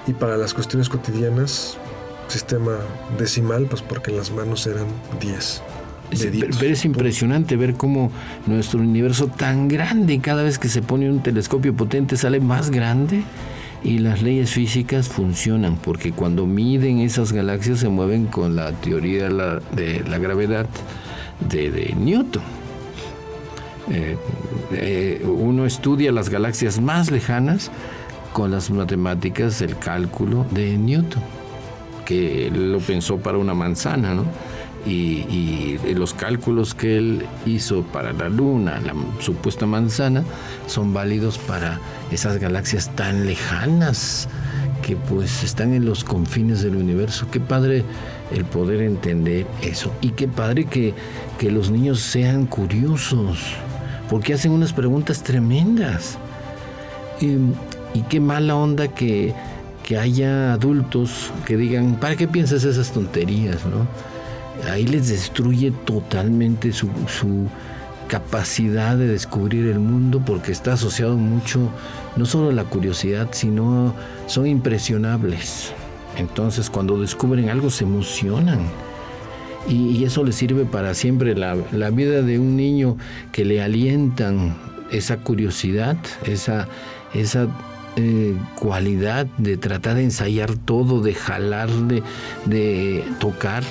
y 0.09 0.13
para 0.13 0.37
las 0.37 0.55
cuestiones 0.55 0.89
cotidianas, 0.89 1.77
sistema 2.29 2.73
decimal, 3.19 3.67
pues 3.67 3.83
porque 3.83 4.11
en 4.11 4.17
las 4.17 4.33
manos 4.33 4.67
eran 4.67 4.87
10. 5.21 5.63
pero 6.59 6.73
es 6.73 6.85
impresionante 6.85 7.57
ver 7.57 7.75
cómo 7.75 8.11
nuestro 8.47 8.81
universo 8.81 9.29
tan 9.29 9.69
grande, 9.69 10.19
cada 10.21 10.43
vez 10.43 10.59
que 10.59 10.69
se 10.69 10.83
pone 10.83 11.09
un 11.09 11.23
telescopio 11.23 11.75
potente 11.75 12.17
sale 12.17 12.41
más 12.41 12.71
grande 12.71 13.23
y 13.83 13.99
las 13.99 14.23
leyes 14.23 14.51
físicas 14.51 15.09
funcionan, 15.09 15.77
porque 15.77 16.13
cuando 16.13 16.47
miden 16.47 16.99
esas 16.99 17.33
galaxias 17.33 17.81
se 17.81 17.89
mueven 17.89 18.27
con 18.27 18.57
la 18.57 18.73
teoría 18.73 19.29
de 19.29 20.03
la, 20.09 20.19
gravedad 20.19 20.67
de, 21.49 21.95
Newton. 21.97 22.43
Eh, 23.91 24.17
eh, 24.73 25.25
uno 25.25 25.65
estudia 25.65 26.11
las 26.11 26.29
galaxias 26.29 26.81
más 26.81 27.11
lejanas 27.11 27.71
con 28.33 28.51
las 28.51 28.71
matemáticas 28.71 29.61
del 29.61 29.79
cálculo 29.79 30.45
de 30.51 30.77
Newton, 30.77 31.23
que 32.05 32.51
lo 32.53 32.81
pensó 32.81 33.19
para 33.19 33.39
una 33.39 33.55
manzana, 33.55 34.15
¿no? 34.15 34.25
Y, 34.87 35.79
los 35.95 36.15
cálculos 36.15 36.75
que 36.75 36.99
él 36.99 37.27
hizo 37.47 37.83
para 37.83 38.13
la 38.13 38.29
luna, 38.29 38.81
la 38.81 38.95
supuesta 39.21 39.67
manzana, 39.67 40.25
son 40.67 40.93
válidos 40.93 41.39
para 41.39 41.81
esas 42.11 42.39
galaxias 42.39 42.95
tan 42.95 43.27
lejanas 43.27 44.29
que 44.83 44.95
pues 44.95 45.43
están 45.43 45.73
en 45.73 45.87
los 45.87 46.05
confines 46.05 46.63
del 46.63 46.77
universo. 46.77 47.27
Qué 47.31 47.41
padre 47.41 47.83
el 48.31 48.45
poder 48.45 48.83
entender 48.83 49.47
eso. 49.63 49.93
Y 50.03 50.11
qué 50.11 50.29
padre 50.29 50.67
que, 50.67 50.95
que 51.39 51.51
los 51.51 51.71
niños 51.71 52.01
sean 52.01 52.47
curiosos, 52.47 53.39
porque 54.11 54.35
hacen 54.35 54.53
unas 54.53 54.73
preguntas 54.73 55.23
tremendas. 55.23 56.19
Y 57.21 57.39
y 57.97 58.03
qué 58.03 58.21
mala 58.21 58.55
onda 58.57 58.89
que, 58.89 59.35
haya 59.99 60.53
adultos 60.53 61.31
que 61.47 61.57
digan, 61.57 61.95
¿para 61.95 62.17
qué 62.17 62.29
piensas 62.29 62.65
esas 62.65 62.93
tonterías? 62.93 63.65
¿no? 63.65 63.87
Ahí 64.71 64.87
les 64.87 65.09
destruye 65.09 65.71
totalmente 65.71 66.73
su, 66.73 66.89
capacidad 68.09 68.97
de 68.97 69.09
descubrir 69.09 69.67
el 69.67 69.81
mundo 69.81 70.23
porque 70.25 70.53
está 70.53 70.75
asociado 70.75 71.17
mucho, 71.17 71.71
no 72.15 72.25
solo 72.25 72.51
a 72.51 72.53
la 72.53 72.63
curiosidad, 72.63 73.29
sino 73.33 73.95
son 74.29 74.47
impresionables. 74.47 75.73
Entonces 76.17 76.71
cuando 76.71 77.01
descubren 77.01 77.49
algo 77.49 77.69
se 77.69 77.85
emocionan. 77.85 78.61
Y, 79.69 80.05
eso 80.05 80.23
les 80.23 80.37
sirve 80.37 80.65
para 80.65 80.95
siempre. 80.95 81.35
La, 81.35 81.57
la, 81.73 81.91
vida 81.91 82.23
de 82.23 82.39
un 82.39 82.57
niño 82.57 82.97
que 83.33 83.45
le 83.45 83.61
alientan 83.61 84.57
esa 84.93 85.17
curiosidad, 85.17 85.97
esa, 86.25 86.69
esa 87.13 87.49
eh, 87.99 88.37
cualidad 88.57 89.25
de 89.39 89.57
tratar 89.57 89.95
de 89.95 90.03
ensayar 90.03 90.55
todo, 90.55 91.01
de 91.01 91.15
jalar, 91.15 91.71
de, 91.71 93.03
tocar. 93.19 93.65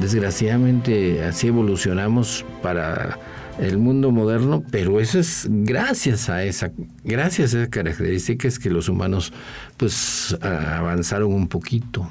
Desgraciadamente 0.00 1.22
así 1.24 1.48
evolucionamos 1.48 2.44
para 2.62 3.18
el 3.58 3.76
mundo 3.76 4.10
moderno, 4.10 4.62
pero 4.70 5.00
eso 5.00 5.18
es 5.18 5.46
gracias 5.50 6.30
a 6.30 6.42
esa, 6.44 6.72
gracias 7.04 7.54
a 7.54 7.68
que 7.68 8.70
los 8.70 8.88
humanos 8.88 9.32
pues 9.76 10.36
avanzaron 10.40 11.32
un 11.32 11.48
poquito, 11.48 12.08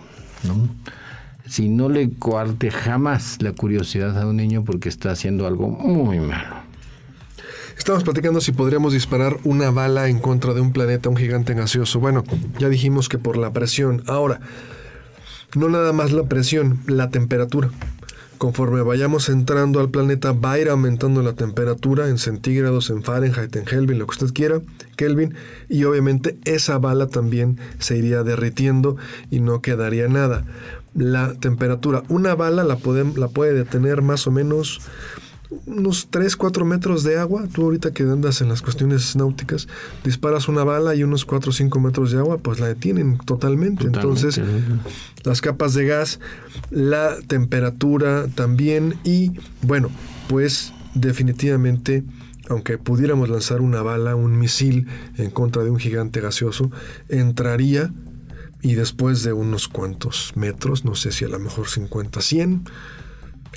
Si 1.47 1.67
no 1.67 1.89
le 1.89 2.11
coarte 2.11 2.69
jamás 2.69 3.41
la 3.41 3.53
curiosidad 3.53 4.19
a 4.21 4.27
un 4.27 4.37
niño 4.37 4.63
porque 4.63 4.87
está 4.89 5.09
haciendo 5.11 5.47
algo 5.47 5.67
muy 5.67 6.19
malo. 6.19 6.69
Estamos 7.75 8.03
platicando 8.03 8.41
si 8.41 8.51
podríamos 8.51 8.93
disparar 8.93 9.37
una 9.45 9.71
bala 9.71 10.09
en 10.09 10.19
contra 10.19 10.53
de 10.53 10.61
un 10.61 10.73
planeta, 10.73 11.09
un 11.09 11.15
gigante 11.15 11.55
gaseoso. 11.55 11.99
Bueno, 11.99 12.23
ya 12.59 12.69
dijimos 12.69 13.09
que 13.09 13.17
por 13.17 13.37
la 13.37 13.51
presión. 13.51 14.03
Ahora, 14.05 14.41
no 15.55 15.69
nada 15.69 15.93
más 15.93 16.11
la 16.11 16.23
presión, 16.23 16.79
la 16.87 17.09
temperatura. 17.09 17.69
Conforme 18.37 18.81
vayamos 18.81 19.27
entrando 19.27 19.81
al 19.81 19.89
planeta, 19.89 20.31
va 20.31 20.53
a 20.53 20.59
ir 20.59 20.69
aumentando 20.69 21.21
la 21.21 21.33
temperatura 21.33 22.07
en 22.07 22.17
centígrados, 22.17 22.89
en 22.89 23.03
Fahrenheit, 23.03 23.53
en 23.57 23.65
Kelvin, 23.65 23.99
lo 23.99 24.07
que 24.07 24.11
usted 24.11 24.33
quiera, 24.33 24.61
Kelvin, 24.95 25.33
y 25.67 25.83
obviamente 25.83 26.37
esa 26.45 26.77
bala 26.77 27.07
también 27.07 27.59
se 27.79 27.97
iría 27.97 28.23
derritiendo 28.23 28.95
y 29.29 29.41
no 29.41 29.61
quedaría 29.61 30.07
nada. 30.07 30.45
La 30.95 31.33
temperatura, 31.33 32.03
una 32.07 32.33
bala 32.33 32.63
la, 32.63 32.77
la 33.17 33.27
puede 33.27 33.53
detener 33.53 34.01
más 34.01 34.25
o 34.25 34.31
menos 34.31 34.79
unos 35.65 36.09
3, 36.11 36.35
4 36.35 36.65
metros 36.65 37.03
de 37.03 37.17
agua, 37.17 37.47
tú 37.51 37.63
ahorita 37.63 37.91
que 37.91 38.03
andas 38.03 38.41
en 38.41 38.49
las 38.49 38.61
cuestiones 38.61 39.15
náuticas, 39.15 39.67
disparas 40.03 40.47
una 40.47 40.63
bala 40.63 40.93
y 40.95 41.03
unos 41.03 41.25
4 41.25 41.49
o 41.49 41.53
5 41.53 41.79
metros 41.79 42.11
de 42.11 42.19
agua, 42.19 42.37
pues 42.37 42.59
la 42.59 42.67
detienen 42.67 43.17
totalmente. 43.17 43.85
Entonces, 43.85 44.39
las 45.23 45.41
capas 45.41 45.73
de 45.73 45.85
gas, 45.85 46.19
la 46.69 47.17
temperatura 47.27 48.27
también. 48.27 48.95
Y 49.03 49.31
bueno, 49.63 49.89
pues 50.27 50.73
definitivamente, 50.93 52.03
aunque 52.49 52.77
pudiéramos 52.77 53.29
lanzar 53.29 53.61
una 53.61 53.81
bala, 53.81 54.15
un 54.15 54.37
misil 54.37 54.87
en 55.17 55.31
contra 55.31 55.63
de 55.63 55.71
un 55.71 55.79
gigante 55.79 56.21
gaseoso, 56.21 56.71
entraría 57.09 57.91
y 58.61 58.75
después 58.75 59.23
de 59.23 59.33
unos 59.33 59.67
cuantos 59.67 60.33
metros, 60.35 60.85
no 60.85 60.93
sé 60.93 61.11
si 61.11 61.25
a 61.25 61.29
lo 61.29 61.39
mejor 61.39 61.67
50, 61.67 62.21
100, 62.21 62.65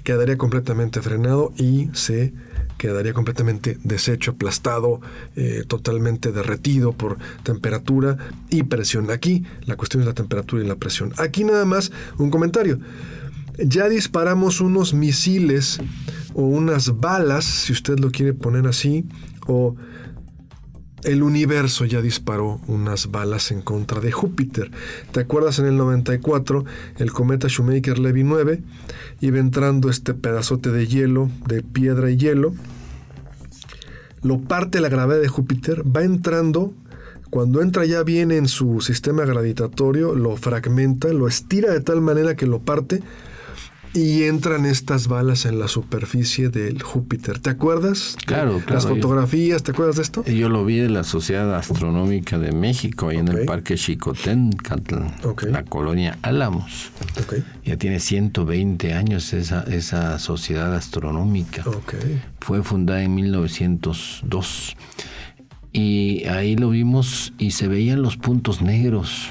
quedaría 0.04 0.37
completamente 0.37 1.00
frenado 1.00 1.52
y 1.56 1.88
se 1.92 2.32
quedaría 2.78 3.12
completamente 3.12 3.78
deshecho, 3.85 4.32
aplastado, 4.32 5.00
eh, 5.37 5.64
totalmente 5.66 6.32
derretido 6.32 6.92
por 6.92 7.18
temperatura 7.44 8.16
y 8.50 8.64
presión. 8.64 9.11
Aquí 9.11 9.44
la 9.66 9.76
cuestión 9.76 10.02
es 10.02 10.09
la 10.09 10.14
temperatura 10.14 10.64
y 10.64 10.66
la 10.66 10.76
presión. 10.76 11.12
Aquí 11.18 11.44
nada 11.44 11.64
más 11.64 11.92
un 12.18 12.30
comentario. 12.30 12.80
Ya 13.59 13.88
disparamos 13.88 14.61
unos 14.61 14.94
misiles 14.94 15.78
o 16.35 16.42
unas 16.42 16.99
balas, 16.99 17.44
si 17.44 17.73
usted 17.73 17.99
lo 18.00 18.11
quiere 18.11 18.32
poner 18.32 18.66
así, 18.66 19.04
o 19.47 19.76
el 21.04 21.23
universo 21.23 21.85
ya 21.85 22.00
disparó 22.00 22.61
unas 22.66 23.11
balas 23.11 23.50
en 23.50 23.62
contra 23.62 24.00
de 24.00 24.12
Júpiter. 24.12 24.71
¿Te 25.11 25.21
acuerdas 25.21 25.59
en 25.59 25.66
el 25.66 25.76
94 25.76 26.64
el 26.99 27.12
cometa 27.12 27.49
Shoemaker-Levy 27.49 28.25
9 28.25 28.62
iba 29.21 29.38
entrando 29.38 29.90
este 29.90 30.14
pedazote 30.14 30.71
de 30.71 30.87
hielo, 30.87 31.30
de 31.47 31.62
piedra 31.62 32.11
y 32.11 32.16
hielo? 32.16 32.54
Lo 34.23 34.38
parte 34.40 34.80
la 34.80 34.88
gravedad 34.88 35.21
de 35.21 35.28
Júpiter, 35.28 35.82
va 35.85 36.04
entrando, 36.04 36.73
cuando 37.30 37.61
entra 37.61 37.85
ya 37.85 38.04
bien 38.04 38.30
en 38.30 38.47
su 38.47 38.80
sistema 38.80 39.25
gravitatorio, 39.25 40.14
lo 40.14 40.37
fragmenta, 40.37 41.09
lo 41.09 41.26
estira 41.26 41.73
de 41.73 41.80
tal 41.80 42.00
manera 42.00 42.37
que 42.37 42.47
lo 42.47 42.61
parte 42.61 43.02
y 43.95 44.25
entran 44.25 44.65
estas 44.65 45.07
balas 45.09 45.45
en 45.45 45.59
la 45.59 45.69
superficie 45.69 46.49
del 46.49 46.83
Júpiter. 46.83 47.39
¿Te 47.39 47.51
acuerdas? 47.51 48.17
Claro, 48.25 48.59
claro. 48.59 48.75
Las 48.75 48.87
fotografías, 48.87 49.63
¿te 49.63 49.73
acuerdas 49.73 49.97
de 49.97 50.03
esto? 50.03 50.25
Yo 50.25 50.49
lo 50.49 50.65
vi 50.65 50.81
en 50.81 50.95
la 50.95 51.05
Sociedad 51.05 51.55
Astronómica 51.55 52.39
de 52.39 52.53
México, 52.53 53.09
ahí 53.09 53.19
en 53.19 53.29
el 53.29 53.45
Parque 53.45 53.75
Chicotencatl, 53.75 54.97
la 55.51 55.65
colonia 55.65 56.19
Álamos. 56.23 56.91
Ya 57.65 57.77
tiene 57.77 58.01
120 58.01 58.95
años 58.95 59.33
esa, 59.35 59.63
esa 59.65 60.19
sociedad 60.19 60.75
astronómica. 60.75 61.65
Fue 62.41 62.63
fundada 62.63 63.03
en 63.03 63.15
1902. 63.15 64.77
Y 65.75 66.25
ahí 66.25 66.57
lo 66.57 66.71
vimos 66.71 67.33
y 67.39 67.53
se 67.53 67.69
veían 67.69 68.03
los 68.03 68.17
puntos 68.17 68.61
negros, 68.61 69.31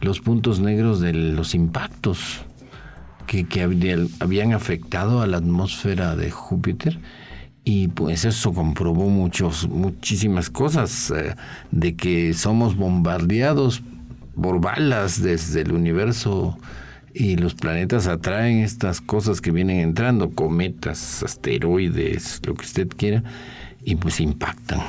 los 0.00 0.20
puntos 0.20 0.60
negros 0.60 1.00
de 1.00 1.12
los 1.12 1.54
impactos 1.54 2.44
que, 3.26 3.46
habían 4.20 4.52
afectado 4.52 5.22
a 5.22 5.26
la 5.26 5.38
atmósfera 5.38 6.16
de 6.16 6.30
Júpiter 6.30 6.98
y 7.64 7.88
pues 7.88 8.24
eso 8.24 8.52
comprobó 8.52 9.08
muchos, 9.08 9.68
muchísimas 9.68 10.50
cosas, 10.50 11.10
eh, 11.10 11.34
de 11.70 11.96
que 11.96 12.34
somos 12.34 12.76
bombardeados 12.76 13.82
por 14.40 14.60
balas 14.60 15.22
desde 15.22 15.62
el 15.62 15.72
universo 15.72 16.58
y 17.14 17.36
los 17.36 17.54
planetas 17.54 18.06
atraen 18.06 18.58
estas 18.58 19.00
cosas 19.00 19.40
que 19.40 19.52
vienen 19.52 19.78
entrando, 19.78 20.30
cometas, 20.30 21.22
asteroides, 21.22 22.40
lo 22.44 22.54
que 22.54 22.64
usted 22.64 22.88
quiera, 22.88 23.22
y 23.84 23.94
pues 23.96 24.20
impactan. 24.20 24.80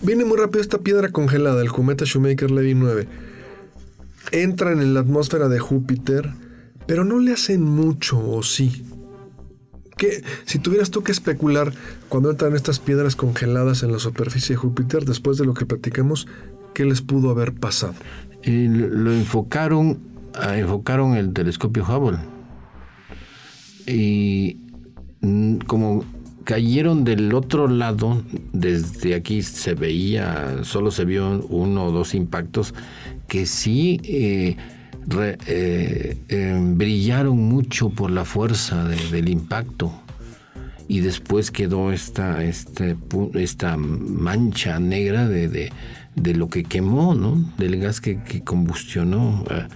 Viene 0.00 0.24
muy 0.24 0.38
rápido 0.38 0.62
esta 0.62 0.78
piedra 0.78 1.10
congelada, 1.10 1.60
el 1.60 1.70
cometa 1.70 2.04
Shoemaker-Levy 2.04 2.74
9. 2.74 3.08
Entra 4.32 4.72
en 4.72 4.94
la 4.94 5.00
atmósfera 5.00 5.48
de 5.48 5.58
Júpiter, 5.58 6.30
pero 6.88 7.04
no 7.04 7.18
le 7.18 7.32
hacen 7.32 7.62
mucho, 7.62 8.18
¿o 8.18 8.42
sí? 8.42 8.82
Que 9.98 10.24
si 10.46 10.58
tuvieras 10.58 10.90
tú 10.90 11.02
que 11.02 11.12
especular 11.12 11.74
cuando 12.08 12.30
entran 12.30 12.56
estas 12.56 12.80
piedras 12.80 13.14
congeladas 13.14 13.82
en 13.82 13.92
la 13.92 13.98
superficie 13.98 14.54
de 14.54 14.60
Júpiter, 14.60 15.04
después 15.04 15.36
de 15.36 15.44
lo 15.44 15.52
que 15.52 15.66
platicamos, 15.66 16.26
¿qué 16.74 16.86
les 16.86 17.02
pudo 17.02 17.30
haber 17.30 17.52
pasado? 17.52 17.94
lo 18.44 19.12
enfocaron 19.12 19.98
enfocaron 20.54 21.14
el 21.14 21.34
telescopio 21.34 21.84
Hubble. 21.84 22.18
Y 23.86 24.56
mm, 25.20 25.58
como 25.66 26.06
cayeron 26.44 27.04
del 27.04 27.34
otro 27.34 27.68
lado, 27.68 28.22
desde 28.54 29.14
aquí 29.14 29.42
se 29.42 29.74
veía, 29.74 30.60
solo 30.62 30.90
se 30.90 31.04
vio 31.04 31.46
uno 31.48 31.86
o 31.86 31.92
dos 31.92 32.14
impactos 32.14 32.72
que 33.26 33.44
sí 33.44 34.00
eh, 34.04 34.56
eh, 35.46 36.18
em, 36.28 36.76
brillaron 36.76 37.38
mucho 37.38 37.90
por 37.90 38.10
la 38.10 38.24
fuerza 38.24 38.84
del 38.84 39.28
impacto. 39.28 39.92
Y 40.86 41.00
después 41.00 41.50
quedó 41.50 41.92
esta, 41.92 42.42
este, 42.42 42.96
esta 43.34 43.76
mancha 43.76 44.80
negra 44.80 45.28
de, 45.28 45.70
lo 46.16 46.48
que 46.48 46.64
quemó, 46.64 47.14
¿no? 47.14 47.52
Del 47.58 47.78
gas 47.78 48.00
que, 48.00 48.22
que 48.22 48.42
combustionó. 48.42 49.44
Ah, 49.50 49.68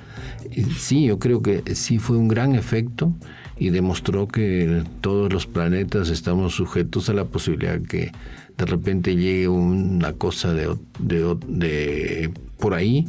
sí, 0.78 1.04
yo 1.04 1.18
creo 1.18 1.42
que 1.42 1.74
sí 1.74 1.98
fue 1.98 2.16
un 2.16 2.28
gran 2.28 2.54
efecto 2.54 3.12
y 3.58 3.70
demostró 3.70 4.26
que 4.26 4.84
todos 5.00 5.32
los 5.32 5.46
planetas 5.46 6.08
estamos 6.08 6.54
sujetos 6.54 7.08
a 7.08 7.12
la 7.12 7.26
posibilidad 7.26 7.80
que 7.80 8.12
de 8.58 8.66
repente 8.66 9.16
llegue 9.16 9.48
una 9.48 10.12
cosa 10.14 10.52
de, 10.52 10.74
de, 10.98 12.30
por 12.58 12.74
ahí 12.74 13.06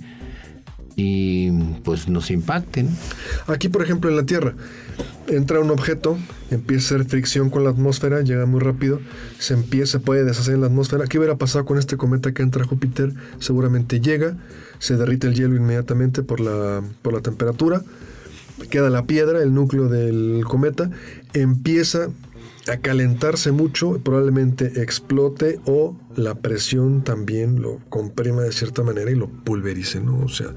y 0.96 1.52
pues 1.84 2.08
nos 2.08 2.32
impacten. 2.32 2.90
Aquí, 3.48 3.70
por 3.70 3.84
ejemplo, 3.84 4.10
en 4.10 4.16
la 4.16 4.26
Tierra, 4.26 4.54
entra 5.28 5.60
un 5.60 5.72
objeto, 5.72 6.18
empieza 6.52 6.96
a 6.96 6.98
hacer 6.98 7.10
fricción 7.10 7.50
con 7.50 7.64
la 7.64 7.72
atmósfera, 7.72 8.22
llega 8.22 8.46
muy 8.46 8.60
rápido, 8.60 9.00
se 9.40 9.54
empieza, 9.54 10.00
puede 10.00 10.24
deshacer 10.24 10.56
en 10.56 10.62
la 10.62 10.68
atmósfera. 10.68 11.06
¿Qué 11.08 11.18
hubiera 11.18 11.38
pasado 11.38 11.66
con 11.66 11.78
este 11.78 11.98
cometa 11.98 12.34
que 12.34 12.44
entra 12.44 12.64
a 12.64 12.68
Júpiter? 12.68 13.14
Seguramente 13.40 14.00
llega, 14.00 14.38
se 14.80 14.98
derrite 14.98 15.28
el 15.28 15.36
hielo 15.36 15.56
inmediatamente 15.56 16.24
por 16.24 16.40
la, 16.40 16.84
por 17.02 17.14
la 17.14 17.22
temperatura 17.22 17.84
queda 18.70 18.90
la 18.90 19.06
piedra, 19.06 19.42
el 19.42 19.54
núcleo 19.54 19.88
del 19.88 20.44
cometa, 20.48 20.90
empieza 21.34 22.10
a 22.68 22.78
calentarse 22.78 23.52
mucho, 23.52 24.00
probablemente 24.04 24.82
explote 24.82 25.60
o 25.66 25.98
la 26.16 26.36
presión 26.36 27.04
también 27.04 27.62
lo 27.62 27.80
comprima 27.90 28.42
de 28.42 28.52
cierta 28.52 28.84
manera 28.84 29.12
y 29.12 29.16
lo 29.16 29.28
pulverice, 29.28 30.00
¿no? 30.00 30.20
O 30.20 30.30
sea, 30.30 30.54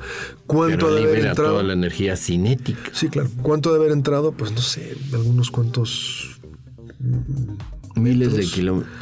¿cuánto 0.46 0.94
debe 0.94 1.10
haber 1.10 1.26
entrado? 1.26 1.52
toda 1.52 1.62
la 1.62 1.72
energía 1.72 2.16
cinética. 2.16 2.90
Sí, 2.92 3.08
claro. 3.08 3.28
¿Cuánto 3.42 3.72
debe 3.72 3.86
haber 3.86 3.96
entrado? 3.96 4.32
Pues 4.32 4.52
no 4.52 4.60
sé, 4.60 4.96
algunos 5.12 5.50
cuantos 5.50 6.40
miles 7.96 8.34
de 8.34 8.44
kilómetros. 8.44 8.92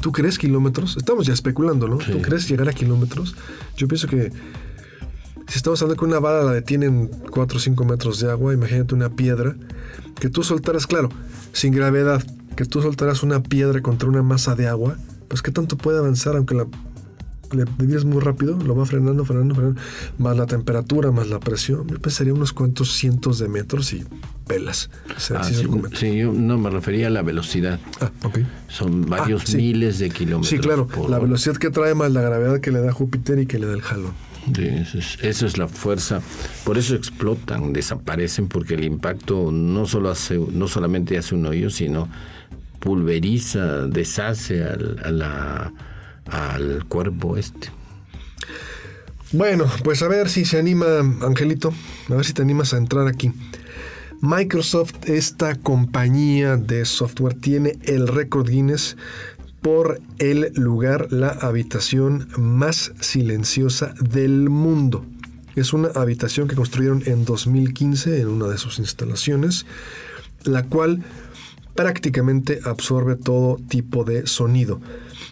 ¿Tú 0.00 0.12
crees 0.12 0.38
kilómetros? 0.38 0.96
Estamos 0.96 1.26
ya 1.26 1.32
especulando, 1.32 1.88
¿no? 1.88 1.98
¿Tú 1.98 2.20
crees 2.20 2.48
llegar 2.48 2.68
a 2.68 2.72
kilómetros? 2.72 3.34
Yo 3.76 3.88
pienso 3.88 4.06
que 4.06 4.32
si 5.48 5.56
estamos 5.56 5.80
hablando 5.82 6.00
que 6.00 6.06
una 6.06 6.18
bala 6.18 6.42
la 6.42 6.52
detienen 6.52 7.08
4 7.30 7.56
o 7.56 7.60
5 7.60 7.84
metros 7.84 8.20
de 8.20 8.30
agua, 8.30 8.52
imagínate 8.52 8.94
una 8.94 9.10
piedra, 9.10 9.56
que 10.18 10.28
tú 10.28 10.42
soltaras, 10.42 10.86
claro, 10.86 11.08
sin 11.52 11.72
gravedad, 11.72 12.24
que 12.56 12.64
tú 12.64 12.82
soltaras 12.82 13.22
una 13.22 13.42
piedra 13.42 13.80
contra 13.82 14.08
una 14.08 14.22
masa 14.22 14.54
de 14.54 14.68
agua, 14.68 14.96
pues 15.28 15.42
qué 15.42 15.50
tanto 15.50 15.76
puede 15.76 15.98
avanzar 15.98 16.36
aunque 16.36 16.54
la 16.54 16.66
le 17.54 18.04
muy 18.04 18.20
rápido, 18.20 18.58
lo 18.58 18.74
va 18.74 18.84
frenando, 18.84 19.24
frenando, 19.24 19.54
frenando, 19.54 19.80
más 20.18 20.36
la 20.36 20.46
temperatura, 20.46 21.10
más 21.10 21.28
la 21.28 21.40
presión, 21.40 21.86
yo 21.86 21.98
pensaría 22.00 22.34
unos 22.34 22.52
cuantos 22.52 22.92
cientos 22.92 23.38
de 23.38 23.48
metros 23.48 23.92
y 23.92 24.04
pelas. 24.46 24.90
Ah, 25.34 25.44
sí, 25.44 26.16
yo 26.16 26.32
no 26.32 26.58
me 26.58 26.70
refería 26.70 27.06
a 27.06 27.10
la 27.10 27.22
velocidad. 27.22 27.80
Ah, 28.00 28.10
ok. 28.24 28.40
Son 28.68 29.08
varios 29.08 29.54
ah, 29.54 29.56
miles 29.56 29.98
de 29.98 30.10
kilómetros. 30.10 30.48
Sí, 30.48 30.58
claro, 30.58 30.88
la 31.08 31.18
velocidad 31.18 31.56
que 31.56 31.70
trae 31.70 31.94
más 31.94 32.12
la 32.12 32.22
gravedad 32.22 32.60
que 32.60 32.70
le 32.70 32.80
da 32.80 32.92
Júpiter 32.92 33.38
y 33.38 33.46
que 33.46 33.58
le 33.58 33.66
da 33.66 33.74
el 33.74 33.82
jalón. 33.82 34.12
Esa 35.22 35.46
es, 35.46 35.58
la 35.58 35.68
fuerza. 35.68 36.20
Por 36.64 36.78
eso 36.78 36.94
explotan, 36.94 37.72
desaparecen, 37.72 38.48
porque 38.48 38.74
el 38.74 38.84
impacto 38.84 39.50
no, 39.52 39.86
solo 39.86 40.10
hace, 40.10 40.38
no 40.38 40.68
solamente 40.68 41.16
hace 41.16 41.34
un 41.34 41.46
hoyo, 41.46 41.70
sino 41.70 42.08
pulveriza, 42.80 43.86
deshace 43.86 44.62
al, 44.62 45.32
al 46.26 46.84
cuerpo 46.86 47.36
este. 47.36 47.70
Bueno, 49.32 49.66
pues 49.82 50.02
a 50.02 50.08
ver 50.08 50.28
si 50.28 50.44
se 50.44 50.58
anima, 50.58 50.86
Angelito, 51.22 51.72
a 52.08 52.14
ver 52.14 52.24
si 52.24 52.32
te 52.32 52.42
animas 52.42 52.72
a 52.74 52.76
entrar 52.76 53.08
aquí. 53.08 53.32
Microsoft, 54.20 54.94
esta 55.08 55.54
compañía 55.54 56.56
de 56.56 56.84
software, 56.84 57.34
tiene 57.34 57.78
el 57.82 58.08
récord 58.08 58.48
Guinness 58.48 58.96
por 59.64 59.98
el 60.18 60.52
lugar, 60.56 61.10
la 61.10 61.28
habitación 61.28 62.28
más 62.36 62.92
silenciosa 63.00 63.94
del 63.98 64.50
mundo. 64.50 65.06
Es 65.56 65.72
una 65.72 65.88
habitación 65.94 66.48
que 66.48 66.54
construyeron 66.54 67.02
en 67.06 67.24
2015 67.24 68.20
en 68.20 68.28
una 68.28 68.46
de 68.48 68.58
sus 68.58 68.78
instalaciones, 68.78 69.64
la 70.42 70.64
cual 70.64 71.02
prácticamente 71.74 72.60
absorbe 72.66 73.16
todo 73.16 73.56
tipo 73.56 74.04
de 74.04 74.26
sonido. 74.26 74.82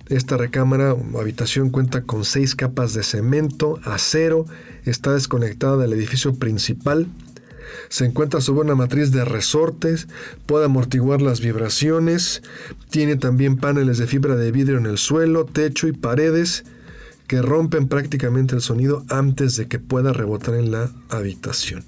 Esta 0.09 0.39
recámara 0.39 0.95
o 0.95 1.21
habitación 1.21 1.69
cuenta 1.69 2.05
con 2.05 2.25
seis 2.25 2.55
capas 2.55 2.95
de 2.95 3.03
cemento, 3.03 3.81
acero, 3.85 4.47
está 4.87 5.13
desconectada 5.13 5.77
del 5.77 5.93
edificio 5.93 6.33
principal 6.37 7.07
se 7.89 8.05
encuentra 8.05 8.41
sobre 8.41 8.63
una 8.63 8.75
matriz 8.75 9.13
de 9.13 9.25
resortes, 9.25 10.09
puede 10.47 10.67
amortiguar 10.67 11.23
las 11.23 11.41
vibraciones, 11.41 12.43
tiene 12.91 13.17
también 13.17 13.57
paneles 13.57 13.99
de 13.99 14.07
fibra 14.07 14.37
de 14.37 14.53
vidrio 14.53 14.79
en 14.79 14.87
el 14.87 14.99
suelo, 14.99 15.45
techo 15.45 15.89
y 15.89 15.93
paredes 15.93 16.65
que 17.27 17.41
rompen 17.41 17.89
prácticamente 17.89 18.55
el 18.55 18.61
sonido 18.61 19.05
antes 19.09 19.57
de 19.57 19.67
que 19.67 19.79
pueda 19.79 20.13
rebotar 20.13 20.55
en 20.55 20.71
la 20.71 20.91
habitación. 21.09 21.85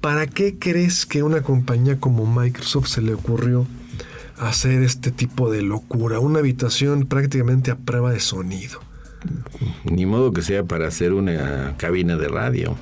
¿Para 0.00 0.26
qué 0.26 0.58
crees 0.58 1.06
que 1.06 1.22
una 1.22 1.42
compañía 1.42 2.00
como 2.00 2.26
Microsoft 2.26 2.88
se 2.88 3.02
le 3.02 3.14
ocurrió 3.14 3.66
hacer 4.38 4.82
este 4.82 5.12
tipo 5.12 5.50
de 5.50 5.62
locura? 5.62 6.18
Una 6.18 6.40
habitación 6.40 7.06
prácticamente 7.06 7.70
a 7.70 7.76
prueba 7.76 8.12
de 8.12 8.20
sonido. 8.20 8.80
Ni 9.84 10.06
modo 10.06 10.32
que 10.32 10.42
sea 10.42 10.64
para 10.64 10.88
hacer 10.88 11.12
una 11.12 11.76
cabina 11.76 12.16
de 12.16 12.28
radio 12.28 12.76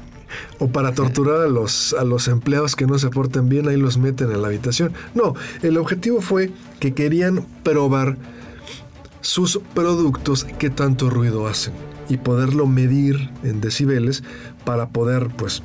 o 0.58 0.68
para 0.68 0.92
torturar 0.92 1.42
a 1.42 1.48
los, 1.48 1.94
a 1.94 2.04
los 2.04 2.28
empleados 2.28 2.76
que 2.76 2.86
no 2.86 2.98
se 2.98 3.10
porten 3.10 3.48
bien, 3.48 3.68
ahí 3.68 3.76
los 3.76 3.98
meten 3.98 4.30
en 4.30 4.42
la 4.42 4.48
habitación. 4.48 4.92
No, 5.14 5.34
el 5.62 5.76
objetivo 5.76 6.20
fue 6.20 6.50
que 6.78 6.94
querían 6.94 7.46
probar 7.62 8.16
sus 9.20 9.60
productos 9.74 10.44
que 10.44 10.70
tanto 10.70 11.10
ruido 11.10 11.46
hacen 11.46 11.74
y 12.08 12.16
poderlo 12.16 12.66
medir 12.66 13.30
en 13.42 13.60
decibeles 13.60 14.22
para 14.64 14.88
poder 14.88 15.28
pues 15.36 15.62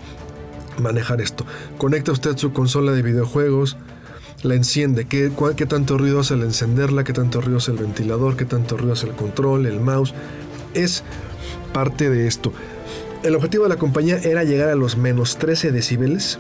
manejar 0.81 1.21
esto. 1.21 1.45
Conecta 1.77 2.11
usted 2.11 2.37
su 2.37 2.53
consola 2.53 2.91
de 2.91 3.01
videojuegos, 3.01 3.77
la 4.43 4.55
enciende, 4.55 5.05
¿Qué, 5.05 5.31
qué 5.55 5.65
tanto 5.65 5.97
ruido 5.97 6.19
hace 6.19 6.35
el 6.35 6.43
encenderla, 6.43 7.03
qué 7.03 7.13
tanto 7.13 7.41
ruido 7.41 7.57
hace 7.57 7.71
el 7.71 7.77
ventilador, 7.77 8.35
qué 8.35 8.45
tanto 8.45 8.77
ruido 8.77 8.93
hace 8.93 9.07
el 9.07 9.15
control, 9.15 9.65
el 9.65 9.79
mouse. 9.79 10.13
Es 10.73 11.03
parte 11.73 12.09
de 12.09 12.27
esto. 12.27 12.53
El 13.25 13.33
objetivo 13.33 13.63
de 13.63 13.69
la 13.69 13.77
compañía 13.77 14.19
era 14.19 14.43
llegar 14.43 14.69
a 14.69 14.75
los 14.75 14.97
menos 14.97 15.37
13 15.37 15.71
decibeles. 15.71 16.37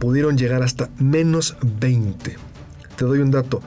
Pudieron 0.00 0.36
llegar 0.36 0.64
hasta 0.64 0.90
menos 0.98 1.56
20. 1.62 2.34
Te 2.96 3.04
doy 3.04 3.20
un 3.20 3.30
dato. 3.30 3.62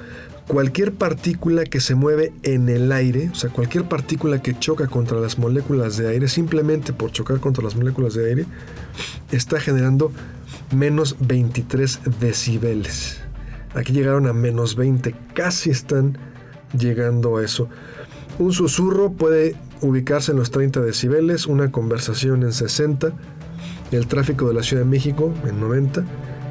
Cualquier 0.45 0.91
partícula 0.91 1.63
que 1.63 1.79
se 1.79 1.95
mueve 1.95 2.33
en 2.43 2.67
el 2.67 2.91
aire, 2.91 3.29
o 3.31 3.35
sea, 3.35 3.49
cualquier 3.49 3.85
partícula 3.85 4.41
que 4.41 4.59
choca 4.59 4.87
contra 4.87 5.17
las 5.17 5.39
moléculas 5.39 5.95
de 5.95 6.09
aire, 6.09 6.27
simplemente 6.27 6.91
por 6.91 7.13
chocar 7.13 7.39
contra 7.39 7.63
las 7.63 7.77
moléculas 7.77 8.15
de 8.15 8.27
aire, 8.27 8.45
está 9.31 9.57
generando 9.61 10.11
menos 10.75 11.15
23 11.21 12.01
decibeles. 12.19 13.21
Aquí 13.75 13.93
llegaron 13.93 14.27
a 14.27 14.33
menos 14.33 14.75
20, 14.75 15.15
casi 15.33 15.69
están 15.69 16.17
llegando 16.77 17.37
a 17.37 17.45
eso. 17.45 17.69
Un 18.39 18.51
susurro 18.51 19.13
puede 19.13 19.55
ubicarse 19.81 20.31
en 20.31 20.37
los 20.37 20.51
30 20.51 20.81
decibeles, 20.81 21.47
una 21.47 21.71
conversación 21.71 22.43
en 22.43 22.53
60, 22.53 23.11
el 23.91 24.07
tráfico 24.07 24.47
de 24.47 24.53
la 24.53 24.63
Ciudad 24.63 24.83
de 24.83 24.89
México 24.89 25.33
en 25.47 25.59
90 25.59 26.03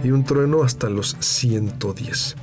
y 0.04 0.10
un 0.10 0.24
trueno 0.24 0.62
hasta 0.62 0.88
los 0.88 1.16
110. 1.20 2.36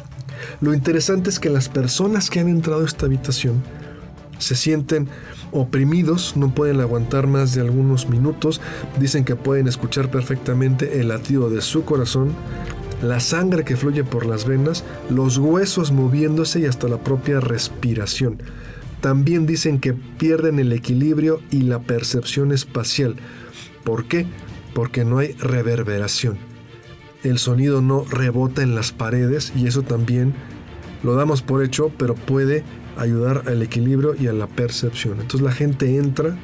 Lo 0.61 0.73
interesante 0.73 1.29
es 1.29 1.39
que 1.39 1.49
las 1.49 1.69
personas 1.69 2.29
que 2.29 2.39
han 2.39 2.49
entrado 2.49 2.81
a 2.81 2.85
esta 2.85 3.05
habitación 3.05 3.63
se 4.37 4.55
sienten 4.55 5.07
oprimidos, 5.51 6.35
no 6.35 6.53
pueden 6.53 6.81
aguantar 6.81 7.27
más 7.27 7.55
de 7.55 7.61
algunos 7.61 8.09
minutos, 8.09 8.59
dicen 8.99 9.23
que 9.23 9.35
pueden 9.35 9.67
escuchar 9.67 10.11
perfectamente 10.11 10.99
el 10.99 11.07
latido 11.07 11.49
de 11.49 11.61
su 11.61 11.85
corazón, 11.85 12.33
la 13.01 13.19
sangre 13.19 13.63
que 13.63 13.77
fluye 13.77 14.03
por 14.03 14.25
las 14.25 14.45
venas, 14.45 14.83
los 15.09 15.37
huesos 15.37 15.91
moviéndose 15.91 16.59
y 16.59 16.65
hasta 16.65 16.87
la 16.87 16.97
propia 16.97 17.39
respiración. 17.39 18.41
También 19.05 19.45
dicen 19.45 19.79
que 19.79 19.93
pierden 19.93 20.57
el 20.57 20.73
equilibrio 20.73 21.39
y 21.51 21.61
la 21.61 21.77
percepción 21.77 22.51
espacial. 22.51 23.15
¿Por 23.83 24.05
qué? 24.05 24.25
Porque 24.73 25.05
no 25.05 25.19
hay 25.19 25.33
reverberación. 25.33 26.39
El 27.21 27.37
sonido 27.37 27.83
no 27.83 28.03
rebota 28.03 28.63
en 28.63 28.73
las 28.73 28.91
paredes 28.91 29.53
y 29.55 29.67
eso 29.67 29.83
también 29.83 30.33
lo 31.03 31.13
damos 31.13 31.43
por 31.43 31.63
hecho, 31.63 31.91
pero 31.99 32.15
puede 32.15 32.63
ayudar 32.97 33.43
al 33.45 33.61
equilibrio 33.61 34.15
y 34.19 34.25
a 34.25 34.33
la 34.33 34.47
percepción. 34.47 35.21
Entonces 35.21 35.41
la 35.41 35.51
gente 35.51 35.97
entra, 35.97 36.35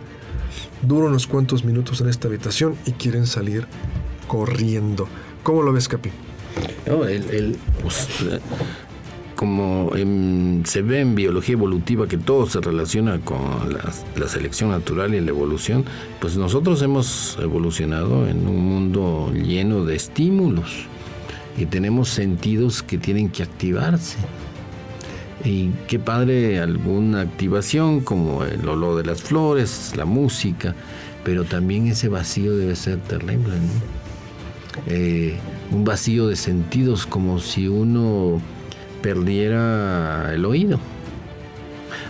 dura 0.83 1.07
unos 1.07 1.25
cuantos 1.25 1.65
minutos 1.65 1.99
en 2.01 2.09
esta 2.09 2.27
habitación 2.27 2.75
y 2.85 2.91
quieren 2.91 3.25
salir 3.25 3.65
corriendo. 4.27 5.07
¿Cómo 5.41 5.63
lo 5.63 5.73
ves, 5.73 5.87
Capi? 5.87 6.11
No, 6.85 7.05
el, 7.05 7.57
pues, 7.81 8.07
como 9.41 9.89
se 10.65 10.83
ve 10.83 10.99
en 10.99 11.15
biología 11.15 11.53
evolutiva 11.53 12.07
que 12.07 12.19
todo 12.19 12.45
se 12.45 12.61
relaciona 12.61 13.19
con 13.21 13.73
la, 13.73 14.27
selección 14.27 14.69
natural 14.69 15.15
y 15.15 15.19
la 15.19 15.29
evolución, 15.29 15.83
pues 16.19 16.37
nosotros 16.37 16.79
hemos 16.83 17.39
evolucionado 17.41 18.27
en 18.27 18.47
un 18.47 18.63
mundo 18.63 19.33
lleno 19.33 19.83
de 19.83 19.95
estímulos 19.95 20.85
y 21.57 21.65
tenemos 21.65 22.09
sentidos 22.09 22.83
que 22.83 22.99
tienen 22.99 23.29
que 23.29 23.41
activarse. 23.41 24.19
Y 25.43 25.69
qué 25.87 25.97
padre 25.97 26.59
alguna 26.59 27.21
activación 27.21 28.01
como 28.01 28.43
el 28.43 28.69
olor 28.69 29.01
de 29.01 29.09
las 29.09 29.23
flores, 29.23 29.93
la 29.95 30.05
música, 30.05 30.75
pero 31.23 31.45
también 31.45 31.87
ese 31.87 32.09
vacío 32.09 32.55
debe 32.55 32.75
ser 32.75 32.99
terrible. 32.99 33.55
Eh, 34.85 35.39
un 35.71 35.83
vacío 35.83 36.27
de 36.27 36.35
sentidos 36.35 37.07
como 37.07 37.39
si 37.39 37.67
uno 37.67 38.39
perdiera 39.01 40.33
el 40.33 40.45
oído. 40.45 40.79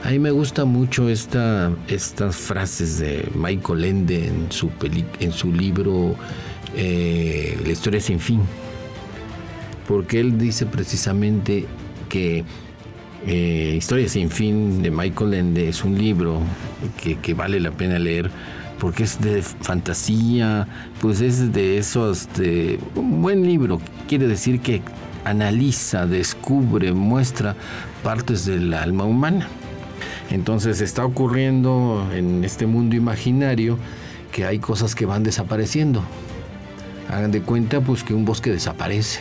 A 0.04 0.10
mí 0.10 0.20
me 0.20 0.32
gusta 0.32 0.66
mucho 0.66 1.10
esta, 1.10 1.72
estas 1.88 2.36
frases 2.36 2.98
de 3.00 3.30
Michael 3.36 3.86
Ende 3.86 4.28
en 4.28 4.52
su, 4.52 4.72
en 5.20 5.32
su 5.32 5.54
libro 5.54 6.16
eh, 6.76 7.58
La 7.64 7.72
historia 7.72 8.02
sin 8.02 8.20
fin, 8.20 8.42
porque 9.88 10.20
él 10.20 10.40
dice 10.40 10.66
precisamente 10.66 11.68
que 12.10 12.44
eh, 13.28 13.76
Historia 13.78 14.10
sin 14.10 14.32
fin 14.32 14.82
de 14.82 14.90
Michael 14.90 15.36
Ende 15.36 15.70
es 15.70 15.84
un 15.84 15.96
libro 15.98 16.42
que, 17.22 17.34
vale 17.36 17.60
la 17.60 17.72
pena 17.72 18.00
leer 18.00 18.32
porque 18.80 19.04
es 19.04 19.22
de 19.22 19.44
fantasía, 19.44 20.68
pues 21.00 21.22
es 21.22 21.54
de 21.54 21.78
esos, 21.78 22.28
de 22.34 22.80
un 22.96 23.22
buen 23.22 23.46
libro, 23.46 23.80
quiere 24.08 24.28
decir 24.28 24.60
que 24.60 24.82
analiza, 25.26 26.08
descubre, 26.08 26.94
muestra 26.94 27.56
partes 28.04 28.46
del 28.46 28.74
alma 28.74 29.06
humana. 29.06 29.48
Entonces 30.30 30.82
está 30.82 31.06
ocurriendo 31.06 32.08
en 32.14 32.44
este 32.44 32.66
mundo 32.66 32.96
imaginario 32.96 33.78
que 34.32 34.46
hay 34.46 34.60
cosas 34.60 34.96
que 34.96 35.06
van 35.06 35.24
desapareciendo. 35.24 36.04
Hagan 37.10 37.32
de 37.32 37.42
cuenta 37.42 37.82
pues 37.82 38.04
que 38.04 38.14
un 38.14 38.24
bosque 38.24 38.52
desaparece 38.52 39.20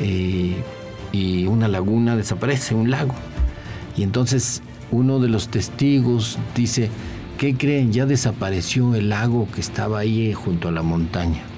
eh, 0.00 0.56
y 1.12 1.46
una 1.46 1.68
laguna 1.68 2.16
desaparece, 2.16 2.74
un 2.74 2.90
lago. 2.90 3.14
Y 3.96 4.02
entonces 4.02 4.62
uno 4.90 5.20
de 5.20 5.28
los 5.28 5.48
testigos 5.48 6.38
dice, 6.56 6.90
¿qué 7.38 7.54
creen? 7.54 7.92
Ya 7.92 8.06
desapareció 8.06 8.94
el 8.96 9.10
lago 9.10 9.46
que 9.54 9.60
estaba 9.60 10.00
ahí 10.00 10.32
junto 10.32 10.68
a 10.68 10.72
la 10.72 10.82
montaña. 10.82 11.53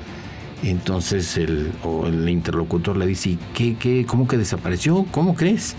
Entonces 0.62 1.36
el, 1.36 1.72
interlocutor 2.28 2.96
le 2.96 3.06
dice, 3.06 3.38
¿qué, 3.54 3.76
qué, 3.76 4.06
cómo 4.06 4.26
que 4.26 4.38
desapareció? 4.38 5.04
¿Cómo 5.10 5.34
crees? 5.34 5.76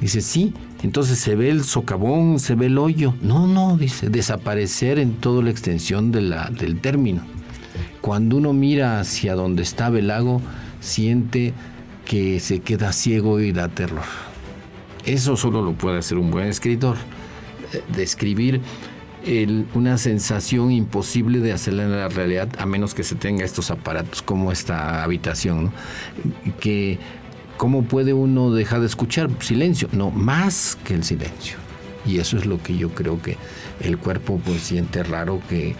Dice, 0.00 0.20
sí. 0.20 0.54
Entonces 0.82 1.18
se 1.18 1.36
ve 1.36 1.50
el 1.50 1.64
socavón, 1.64 2.38
se 2.38 2.54
ve 2.54 2.66
el 2.66 2.78
hoyo. 2.78 3.14
No, 3.20 3.46
no, 3.46 3.76
dice, 3.76 4.08
desaparecer 4.08 4.98
en 4.98 5.14
toda 5.14 5.42
la 5.42 5.50
extensión 5.50 6.10
del 6.10 6.80
término. 6.80 7.22
Cuando 8.00 8.38
uno 8.38 8.54
mira 8.54 9.00
hacia 9.00 9.34
donde 9.34 9.62
estaba 9.62 9.98
el 9.98 10.08
lago, 10.08 10.40
siente 10.80 11.52
que 12.06 12.40
se 12.40 12.60
queda 12.60 12.92
ciego 12.92 13.40
y 13.40 13.52
da 13.52 13.68
terror. 13.68 14.04
Eso 15.04 15.36
solo 15.36 15.62
lo 15.62 15.72
puede 15.74 15.98
hacer 15.98 16.16
un 16.16 16.30
buen 16.30 16.46
escritor. 16.46 16.96
Eh, 17.72 17.82
describir 19.20 19.66
una 19.74 19.98
sensación 19.98 20.72
imposible 20.72 21.40
de 21.40 21.52
hacerla 21.52 21.84
en 21.84 21.92
la 21.92 22.08
realidad 22.08 22.48
a 22.58 22.66
menos 22.66 22.94
que 22.94 23.02
se 23.02 23.14
tenga 23.14 23.44
estos 23.44 23.70
aparatos 23.70 24.22
como 24.22 24.52
esta 24.52 25.02
habitación, 25.02 25.72
que 26.60 26.98
¿cómo 27.56 27.82
puede 27.82 28.12
uno 28.12 28.50
dejar 28.52 28.80
de 28.80 28.86
escuchar? 28.86 29.30
Silencio, 29.40 29.88
no, 29.92 30.10
más 30.10 30.78
que 30.84 30.94
el 30.94 31.04
silencio. 31.04 31.56
Y 32.06 32.18
eso 32.18 32.38
es 32.38 32.46
lo 32.46 32.62
que 32.62 32.76
yo 32.76 32.90
creo 32.90 33.20
que 33.20 33.36
el 33.80 33.98
cuerpo 33.98 34.40
pues 34.44 34.62
siente 34.62 35.02
raro 35.02 35.40
que, 35.48 35.74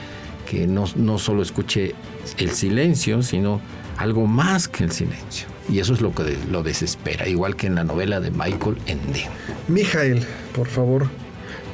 que 0.48 0.66
no, 0.66 0.84
no 0.96 1.18
solo 1.18 1.42
escuche 1.42 1.94
el 2.36 2.50
silencio, 2.50 3.22
sino 3.22 3.60
algo 3.96 4.26
más 4.26 4.68
que 4.68 4.84
el 4.84 4.92
silencio. 4.92 5.46
Y 5.68 5.78
eso 5.78 5.94
es 5.94 6.00
lo 6.00 6.12
que 6.14 6.36
lo 6.50 6.62
desespera, 6.62 7.28
igual 7.28 7.56
que 7.56 7.68
en 7.68 7.76
la 7.76 7.84
novela 7.84 8.20
de 8.20 8.30
Michael 8.30 8.76
Ende. 8.86 9.26
Mijael, 9.68 10.26
por 10.52 10.66
favor, 10.66 11.08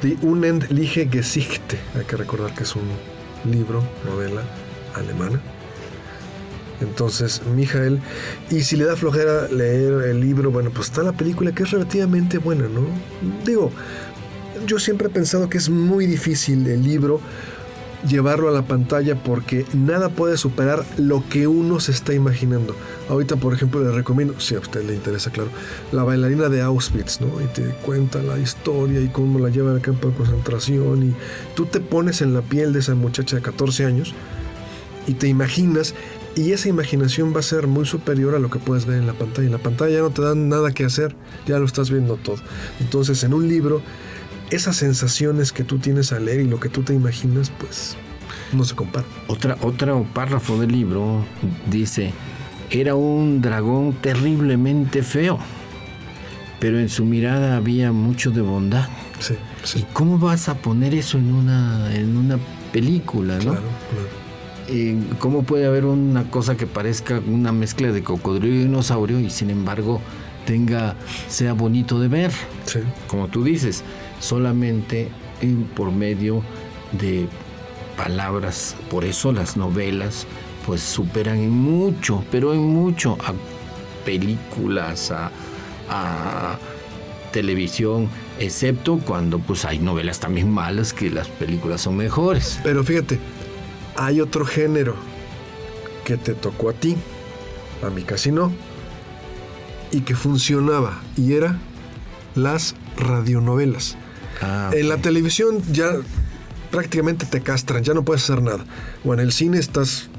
Die 0.01 0.17
Unendliche 0.21 1.07
Gesichte. 1.09 1.77
Hay 1.95 2.05
que 2.05 2.17
recordar 2.17 2.53
que 2.53 2.63
es 2.63 2.75
un 2.75 2.87
libro, 3.51 3.83
novela 4.05 4.43
alemana. 4.93 5.41
Entonces, 6.81 7.41
Mijael, 7.55 7.99
y 8.51 8.61
si 8.61 8.75
le 8.75 8.85
da 8.85 8.95
flojera 8.95 9.47
leer 9.47 9.93
el 10.09 10.19
libro, 10.19 10.51
bueno, 10.51 10.69
pues 10.69 10.89
está 10.89 11.01
la 11.01 11.13
película 11.13 11.51
que 11.51 11.63
es 11.63 11.71
relativamente 11.71 12.37
buena, 12.37 12.67
¿no? 12.67 12.81
Digo, 13.43 13.71
yo 14.67 14.77
siempre 14.77 15.07
he 15.07 15.09
pensado 15.09 15.49
que 15.49 15.57
es 15.57 15.69
muy 15.69 16.05
difícil 16.05 16.67
el 16.67 16.83
libro 16.83 17.19
llevarlo 18.07 18.49
a 18.49 18.51
la 18.51 18.63
pantalla 18.63 19.15
porque 19.15 19.65
nada 19.73 20.09
puede 20.09 20.37
superar 20.37 20.85
lo 20.97 21.23
que 21.29 21.47
uno 21.47 21.79
se 21.79 21.91
está 21.91 22.13
imaginando. 22.13 22.75
Ahorita, 23.09 23.35
por 23.35 23.53
ejemplo, 23.53 23.81
le 23.83 23.91
recomiendo, 23.91 24.39
si 24.39 24.55
a 24.55 24.59
usted 24.59 24.83
le 24.85 24.93
interesa, 24.93 25.31
claro, 25.31 25.49
la 25.91 26.03
bailarina 26.03 26.49
de 26.49 26.61
Auschwitz, 26.61 27.21
¿no? 27.21 27.27
Y 27.41 27.45
te 27.47 27.63
cuenta 27.85 28.21
la 28.21 28.37
historia 28.37 28.99
y 29.01 29.07
cómo 29.07 29.39
la 29.39 29.49
lleva 29.49 29.71
al 29.71 29.81
campo 29.81 30.09
de 30.09 30.15
concentración 30.15 31.09
y 31.09 31.15
tú 31.55 31.65
te 31.65 31.79
pones 31.79 32.21
en 32.21 32.33
la 32.33 32.41
piel 32.41 32.73
de 32.73 32.79
esa 32.79 32.95
muchacha 32.95 33.35
de 33.35 33.41
14 33.41 33.85
años 33.85 34.13
y 35.07 35.13
te 35.13 35.27
imaginas 35.27 35.93
y 36.37 36.51
esa 36.51 36.69
imaginación 36.69 37.33
va 37.35 37.39
a 37.39 37.43
ser 37.43 37.65
muy 37.65 37.85
superior 37.87 38.35
a 38.35 38.39
lo 38.39 38.51
que 38.51 38.59
puedes 38.59 38.85
ver 38.85 38.99
en 38.99 39.07
la 39.07 39.13
pantalla. 39.13 39.47
En 39.47 39.53
la 39.53 39.57
pantalla 39.57 39.91
ya 39.95 40.01
no 40.01 40.11
te 40.11 40.21
dan 40.21 40.49
nada 40.49 40.71
que 40.71 40.85
hacer, 40.85 41.15
ya 41.47 41.57
lo 41.57 41.65
estás 41.65 41.89
viendo 41.89 42.15
todo. 42.17 42.37
Entonces, 42.79 43.23
en 43.23 43.33
un 43.33 43.47
libro 43.47 43.81
esas 44.49 44.77
sensaciones 44.77 45.51
que 45.51 45.63
tú 45.63 45.77
tienes 45.77 46.11
al 46.11 46.25
leer 46.25 46.41
y 46.41 46.47
lo 46.47 46.59
que 46.59 46.69
tú 46.69 46.83
te 46.83 46.93
imaginas, 46.93 47.51
pues 47.57 47.95
no 48.53 48.63
se 48.63 48.75
compara. 48.75 49.05
Otra, 49.27 49.57
otro 49.61 50.05
párrafo 50.13 50.57
del 50.59 50.71
libro 50.71 51.25
dice, 51.69 52.13
era 52.69 52.95
un 52.95 53.41
dragón 53.41 53.93
terriblemente 53.93 55.03
feo, 55.03 55.39
pero 56.59 56.79
en 56.79 56.89
su 56.89 57.05
mirada 57.05 57.57
había 57.57 57.91
mucho 57.91 58.31
de 58.31 58.41
bondad. 58.41 58.87
Sí, 59.19 59.35
sí. 59.63 59.79
¿Y 59.79 59.83
cómo 59.93 60.17
vas 60.17 60.49
a 60.49 60.55
poner 60.55 60.93
eso 60.93 61.17
en 61.17 61.33
una, 61.33 61.93
en 61.93 62.15
una 62.15 62.37
película, 62.71 63.35
no? 63.35 63.51
Claro, 63.51 63.61
claro. 63.61 64.27
Eh, 64.69 64.97
¿Cómo 65.19 65.43
puede 65.43 65.65
haber 65.65 65.85
una 65.85 66.29
cosa 66.29 66.57
que 66.57 66.67
parezca 66.67 67.21
una 67.25 67.53
mezcla 67.53 67.91
de 67.91 68.03
cocodrilo 68.03 68.53
y 68.53 68.59
dinosaurio 68.59 69.19
y 69.19 69.29
sin 69.29 69.49
embargo 69.49 70.01
tenga, 70.45 70.95
sea 71.29 71.53
bonito 71.53 72.01
de 72.01 72.09
ver? 72.09 72.31
Sí. 72.65 72.79
Como 73.07 73.29
tú 73.29 73.45
dices 73.45 73.83
solamente 74.19 75.09
por 75.75 75.91
medio 75.91 76.43
de 76.93 77.27
palabras. 77.95 78.75
Por 78.89 79.05
eso 79.05 79.31
las 79.31 79.57
novelas 79.57 80.25
pues 80.65 80.81
superan 80.81 81.37
en 81.37 81.51
mucho, 81.51 82.23
pero 82.31 82.53
en 82.53 82.59
mucho 82.59 83.17
a 83.23 83.33
películas, 84.05 85.11
a, 85.11 85.31
televisión, 87.31 88.09
excepto 88.39 88.99
cuando 88.99 89.37
pues 89.37 89.63
hay 89.63 89.79
novelas 89.79 90.19
también 90.19 90.49
malas 90.49 90.91
que 90.91 91.09
las 91.09 91.27
películas 91.27 91.81
son 91.81 91.97
mejores. 91.97 92.59
Pero 92.63 92.83
fíjate, 92.83 93.19
hay 93.95 94.21
otro 94.21 94.45
género 94.45 94.95
que 96.03 96.17
te 96.17 96.33
tocó 96.33 96.69
a 96.69 96.73
ti, 96.73 96.95
a 97.85 97.89
mí 97.89 98.01
casi 98.03 98.31
no, 98.31 98.51
y 99.91 100.01
que 100.01 100.15
funcionaba, 100.15 100.99
y 101.15 101.33
era 101.33 101.59
las 102.33 102.75
radionovelas. 102.97 103.97
Ah, 104.41 104.71
en 104.73 104.89
la 104.89 104.97
televisión 104.97 105.61
ya 105.71 105.91
prácticamente 106.71 107.25
te 107.25 107.41
castran, 107.41 107.83
ya 107.83 107.93
no 107.93 108.03
puedes 108.03 108.23
hacer 108.23 108.41
nada. 108.41 108.65
O 109.03 109.13
en 109.13 109.19
el 109.19 109.31
cine 109.31 109.57
estás... 109.57 110.09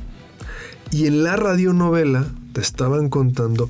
Y 0.90 1.07
en 1.07 1.22
la 1.22 1.37
radionovela 1.37 2.26
te 2.54 2.62
estaban 2.62 3.11
contando 3.11 3.68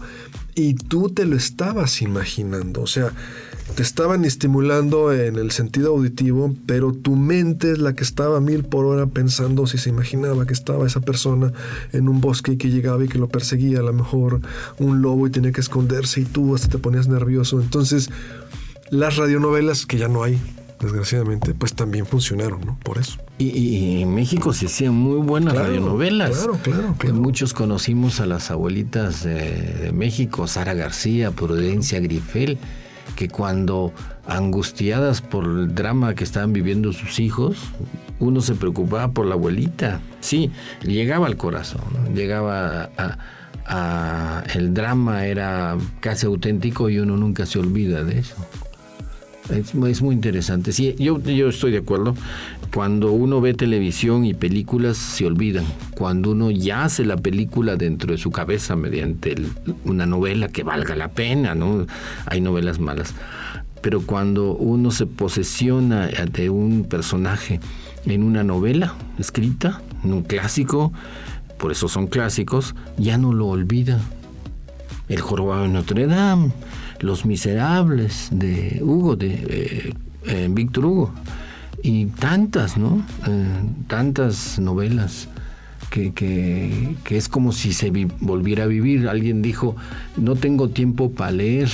y 0.54 0.74
tú 0.74 1.08
te 1.10 1.24
lo 1.24 1.36
estabas 1.36 2.00
imaginando. 2.00 2.82
O 2.82 2.86
sea, 2.86 3.12
te 3.74 3.82
estaban 3.82 4.24
estimulando 4.24 5.12
en 5.12 5.36
el 5.36 5.50
sentido 5.50 5.90
auditivo, 5.90 6.54
pero 6.66 6.92
tu 6.92 7.16
mente 7.16 7.72
es 7.72 7.78
la 7.78 7.94
que 7.94 8.02
estaba 8.02 8.38
a 8.38 8.40
mil 8.40 8.64
por 8.64 8.86
hora 8.86 9.06
pensando 9.06 9.66
si 9.66 9.78
se 9.78 9.90
imaginaba 9.90 10.46
que 10.46 10.52
estaba 10.52 10.86
esa 10.86 11.00
persona 11.00 11.52
en 11.92 12.08
un 12.08 12.20
bosque 12.20 12.52
y 12.52 12.56
que 12.56 12.70
llegaba 12.70 13.04
y 13.04 13.08
que 13.08 13.18
lo 13.18 13.28
perseguía 13.28 13.80
a 13.80 13.82
lo 13.82 13.92
mejor 13.92 14.40
un 14.78 15.02
lobo 15.02 15.26
y 15.26 15.30
tenía 15.30 15.52
que 15.52 15.60
esconderse 15.60 16.22
y 16.22 16.24
tú 16.24 16.54
hasta 16.54 16.68
te 16.68 16.78
ponías 16.78 17.08
nervioso. 17.08 17.60
Entonces, 17.60 18.10
las 18.90 19.16
radionovelas, 19.16 19.86
que 19.86 19.98
ya 19.98 20.08
no 20.08 20.22
hay, 20.22 20.38
desgraciadamente, 20.80 21.54
pues 21.54 21.74
también 21.74 22.06
funcionaron, 22.06 22.60
¿no? 22.64 22.78
Por 22.82 22.98
eso. 22.98 23.18
Y, 23.38 24.02
en 24.02 24.14
México 24.14 24.52
se 24.52 24.66
hacían 24.66 24.94
muy 24.94 25.18
buenas 25.18 25.54
radionovelas. 25.54 26.30
Claro, 26.30 26.58
claro, 26.62 26.94
claro. 26.98 27.16
Muchos 27.16 27.54
conocimos 27.54 28.20
a 28.20 28.26
las 28.26 28.50
abuelitas 28.50 29.24
de, 29.24 29.90
México, 29.92 30.46
Sara 30.46 30.74
García, 30.74 31.30
Prudencia 31.30 32.00
Grifel, 32.00 32.58
que 33.16 33.28
cuando 33.28 33.92
angustiadas 34.26 35.22
por 35.22 35.44
el 35.44 35.74
drama 35.74 36.14
que 36.14 36.24
estaban 36.24 36.52
viviendo 36.52 36.92
sus 36.92 37.18
hijos, 37.20 37.56
uno 38.18 38.40
se 38.40 38.54
preocupaba 38.54 39.12
por 39.12 39.26
la 39.26 39.34
abuelita. 39.34 40.00
Sí, 40.20 40.50
llegaba 40.82 41.26
al 41.26 41.36
corazón, 41.36 41.82
llegaba 42.14 42.90
a, 42.96 44.44
El 44.54 44.72
drama 44.74 45.26
era 45.26 45.76
casi 46.00 46.26
auténtico 46.26 46.88
y 46.88 46.98
uno 46.98 47.16
nunca 47.16 47.46
se 47.46 47.58
olvida 47.58 48.02
de 48.02 48.20
eso. 48.20 48.34
Es, 49.50 50.02
muy 50.02 50.14
interesante. 50.14 50.72
Sí, 50.72 50.94
yo, 50.98 51.20
yo 51.20 51.48
estoy 51.48 51.72
de 51.72 51.78
acuerdo. 51.78 52.14
Cuando 52.74 53.12
uno 53.12 53.40
ve 53.40 53.54
televisión 53.54 54.24
y 54.24 54.34
películas 54.34 54.96
se 54.96 55.26
olvidan. 55.26 55.64
Cuando 55.94 56.32
uno 56.32 56.50
ya 56.50 56.84
hace 56.84 57.04
la 57.04 57.16
película 57.16 57.76
dentro 57.76 58.12
de 58.12 58.18
su 58.18 58.30
cabeza 58.30 58.76
mediante 58.76 59.36
una 59.84 60.06
novela 60.06 60.48
que 60.48 60.62
valga 60.62 60.94
la 60.94 61.08
pena, 61.08 61.54
¿no? 61.54 61.86
Hay 62.26 62.40
novelas 62.40 62.78
malas. 62.78 63.14
Pero 63.80 64.02
cuando 64.02 64.54
uno 64.54 64.90
se 64.90 65.06
posesiona 65.06 66.08
de 66.08 66.50
un 66.50 66.84
personaje 66.84 67.60
en 68.04 68.22
una 68.22 68.42
novela 68.44 68.94
escrita, 69.18 69.80
en 70.04 70.12
un 70.12 70.22
clásico, 70.22 70.92
por 71.58 71.72
eso 71.72 71.88
son 71.88 72.06
clásicos, 72.06 72.74
ya 72.96 73.18
no 73.18 73.32
lo 73.32 73.46
olvida. 73.46 74.00
El 75.08 75.20
jorobado 75.20 75.62
de 75.62 75.68
Notre 75.68 76.06
Dame, 76.06 76.52
Los 77.00 77.24
Miserables 77.24 78.28
de 78.32 78.80
Hugo, 78.82 79.16
de 79.16 79.34
eh, 79.34 79.94
eh, 80.26 80.48
Víctor 80.50 80.86
Hugo, 80.86 81.12
y 81.82 82.06
tantas, 82.06 82.76
¿no? 82.76 83.04
Eh, 83.26 83.46
tantas 83.86 84.58
novelas. 84.58 85.28
Que, 85.90 86.12
que, 86.12 87.16
es 87.16 87.30
como 87.30 87.50
si 87.50 87.72
se 87.72 87.90
volviera 88.20 88.64
a 88.64 88.66
vivir. 88.66 89.08
Alguien 89.08 89.40
dijo, 89.40 89.74
no 90.18 90.36
tengo 90.36 90.68
tiempo 90.68 91.12
para 91.12 91.30
leer, 91.30 91.70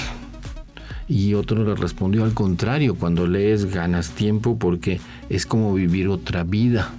y 1.09 1.35
otro 1.35 1.65
le 1.65 1.75
respondió 1.75 2.25
al 2.25 2.33
contrario, 2.33 2.95
cuando 2.95 3.27
lees 3.27 3.67
ganas 3.67 4.11
tiempo 4.11 4.59
porque 4.59 5.01
es 5.29 5.47
como 5.47 5.75
vivir 5.75 6.09
otra 6.09 6.45
vida. 6.45 6.91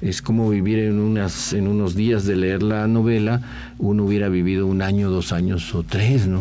Es 0.00 0.20
como 0.20 0.50
vivir 0.50 0.78
en, 0.78 1.00
unas, 1.00 1.54
en 1.54 1.66
unos 1.66 1.94
días 1.94 2.26
de 2.26 2.36
leer 2.36 2.62
la 2.62 2.86
novela, 2.86 3.40
uno 3.78 4.04
hubiera 4.04 4.28
vivido 4.28 4.66
un 4.66 4.82
año, 4.82 5.10
dos 5.10 5.32
años 5.32 5.74
o 5.74 5.82
tres, 5.82 6.26
¿no? 6.26 6.40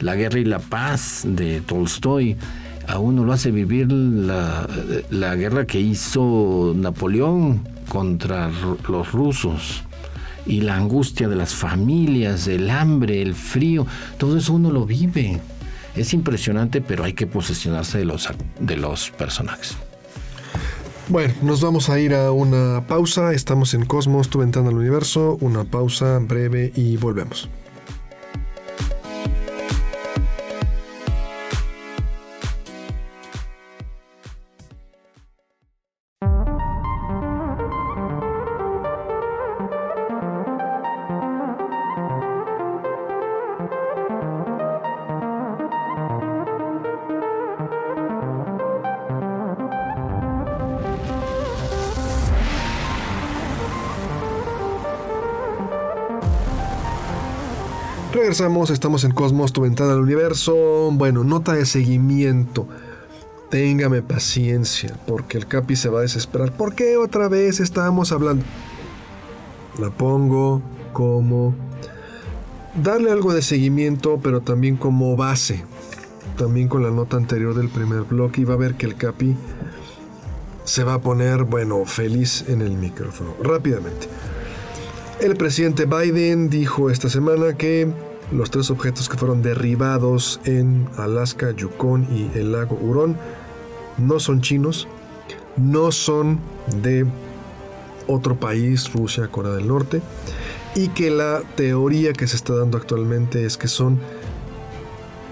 La 0.00 0.14
guerra 0.16 0.38
y 0.38 0.44
la 0.44 0.58
paz 0.58 1.22
de 1.24 1.60
Tolstoy 1.60 2.36
a 2.86 2.98
uno 2.98 3.24
lo 3.24 3.32
hace 3.32 3.50
vivir 3.50 3.90
la, 3.90 4.66
guerra 5.36 5.66
que 5.66 5.80
hizo 5.80 6.72
Napoleón 6.76 7.66
contra 7.88 8.50
los 8.88 9.12
rusos 9.12 9.82
y 10.46 10.60
la 10.60 10.76
angustia 10.76 11.28
de 11.28 11.36
las 11.36 11.54
familias, 11.54 12.46
el 12.48 12.68
hambre, 12.68 13.22
el 13.22 13.34
frío, 13.34 13.86
todo 14.18 14.36
eso 14.36 14.52
uno 14.54 14.70
lo 14.70 14.84
vive. 14.84 15.40
Es 15.96 16.12
impresionante, 16.12 16.80
pero 16.80 17.04
hay 17.04 17.12
que 17.12 17.26
posesionarse 17.26 17.98
de 17.98 18.04
los, 18.04 18.28
de 18.60 18.76
los 18.76 19.10
personajes. 19.12 19.76
Bueno, 21.08 21.34
nos 21.42 21.60
vamos 21.60 21.88
a 21.88 22.00
ir 22.00 22.14
a 22.14 22.32
una 22.32 22.84
pausa. 22.86 23.32
Estamos 23.32 23.74
en 23.74 23.84
Cosmos, 23.84 24.28
tu 24.28 24.40
ventana 24.40 24.70
al 24.70 24.76
universo. 24.76 25.36
Una 25.40 25.64
pausa 25.64 26.18
breve 26.18 26.72
y 26.74 26.96
volvemos. 26.96 27.48
Regresamos, 58.14 58.70
estamos 58.70 59.02
en 59.02 59.10
Cosmos, 59.10 59.52
tu 59.52 59.62
ventana 59.62 59.94
al 59.94 59.98
universo. 59.98 60.54
Bueno, 60.92 61.24
nota 61.24 61.54
de 61.54 61.66
seguimiento. 61.66 62.68
Téngame 63.50 64.02
paciencia, 64.02 64.96
porque 65.04 65.36
el 65.36 65.48
Capi 65.48 65.74
se 65.74 65.88
va 65.88 65.98
a 65.98 66.02
desesperar. 66.02 66.52
¿Por 66.52 66.76
qué 66.76 66.96
otra 66.96 67.28
vez 67.28 67.58
estábamos 67.58 68.12
hablando? 68.12 68.44
La 69.80 69.90
pongo 69.90 70.62
como 70.92 71.56
darle 72.80 73.10
algo 73.10 73.34
de 73.34 73.42
seguimiento, 73.42 74.20
pero 74.22 74.42
también 74.42 74.76
como 74.76 75.16
base. 75.16 75.64
También 76.38 76.68
con 76.68 76.84
la 76.84 76.92
nota 76.92 77.16
anterior 77.16 77.52
del 77.52 77.68
primer 77.68 78.02
bloque 78.02 78.42
y 78.42 78.44
va 78.44 78.54
a 78.54 78.58
ver 78.58 78.76
que 78.76 78.86
el 78.86 78.94
Capi 78.94 79.34
se 80.62 80.84
va 80.84 80.94
a 80.94 81.00
poner, 81.00 81.42
bueno, 81.42 81.84
feliz 81.84 82.44
en 82.46 82.62
el 82.62 82.76
micrófono. 82.76 83.34
Rápidamente. 83.42 84.06
El 85.24 85.36
presidente 85.36 85.86
Biden 85.86 86.50
dijo 86.50 86.90
esta 86.90 87.08
semana 87.08 87.56
que 87.56 87.90
los 88.30 88.50
tres 88.50 88.70
objetos 88.70 89.08
que 89.08 89.16
fueron 89.16 89.40
derribados 89.40 90.38
en 90.44 90.86
Alaska, 90.98 91.50
Yukon 91.52 92.06
y 92.14 92.38
el 92.38 92.52
lago 92.52 92.78
Hurón 92.78 93.16
no 93.96 94.20
son 94.20 94.42
chinos, 94.42 94.86
no 95.56 95.92
son 95.92 96.40
de 96.82 97.06
otro 98.06 98.38
país, 98.38 98.92
Rusia, 98.92 99.28
Corea 99.28 99.52
del 99.52 99.66
Norte, 99.66 100.02
y 100.74 100.88
que 100.88 101.10
la 101.10 101.40
teoría 101.56 102.12
que 102.12 102.26
se 102.26 102.36
está 102.36 102.54
dando 102.54 102.76
actualmente 102.76 103.46
es 103.46 103.56
que 103.56 103.68
son 103.68 103.98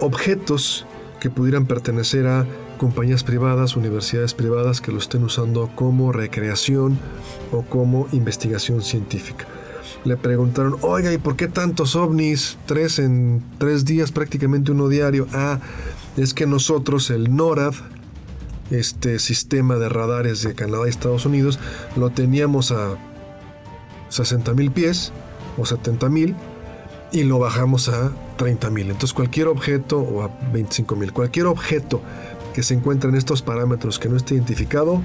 objetos 0.01 0.87
que 1.21 1.29
pudieran 1.29 1.67
pertenecer 1.67 2.27
a 2.29 2.47
compañías 2.79 3.25
privadas, 3.25 3.77
universidades 3.77 4.33
privadas 4.33 4.81
que 4.81 4.91
lo 4.91 4.97
estén 4.97 5.23
usando 5.23 5.69
como 5.75 6.13
recreación 6.13 6.99
o 7.53 7.61
como 7.61 8.09
investigación 8.13 8.81
científica 8.81 9.47
le 10.05 10.17
preguntaron, 10.17 10.77
oiga, 10.83 11.13
¿y 11.13 11.19
por 11.19 11.37
qué 11.37 11.49
tantos 11.49 11.95
ovnis? 11.95 12.59
Tres 12.67 12.99
en 12.99 13.43
tres 13.59 13.85
días, 13.85 14.13
prácticamente 14.13 14.73
uno 14.73 14.89
diario. 14.89 15.27
Ah, 15.33 15.61
es 16.17 16.35
que 16.35 16.47
nosotros, 16.47 17.11
el 17.11 17.35
NORAD, 17.35 17.75
este 18.71 19.19
sistema 19.19 19.77
de 19.77 19.89
radares 19.89 20.43
de 20.43 20.55
Canadá 20.55 20.87
y 20.87 20.91
Estados 20.91 21.27
Unidos, 21.27 21.59
lo 21.97 22.11
teníamos 22.11 22.73
a 22.73 22.97
60 24.09 24.55
mil 24.55 24.71
pies 24.71 25.13
o 25.57 25.67
70 25.67 26.09
mil 26.09 26.35
y 27.13 27.25
lo 27.25 27.39
bajamos 27.39 27.89
a 27.89 28.13
30 28.37 28.71
mil. 28.71 28.91
Entonces 28.91 29.13
cualquier 29.13 29.49
objeto, 29.49 30.01
o 30.01 30.23
a 30.23 30.31
25 30.53 30.97
mil, 30.97 31.13
cualquier 31.13 31.47
objeto 31.47 32.01
que 32.55 32.63
se 32.63 32.75
encuentre 32.75 33.11
en 33.11 33.17
estos 33.17 33.43
parámetros 33.43 33.99
que 33.99 34.09
no 34.09 34.17
esté 34.17 34.35
identificado, 34.35 35.03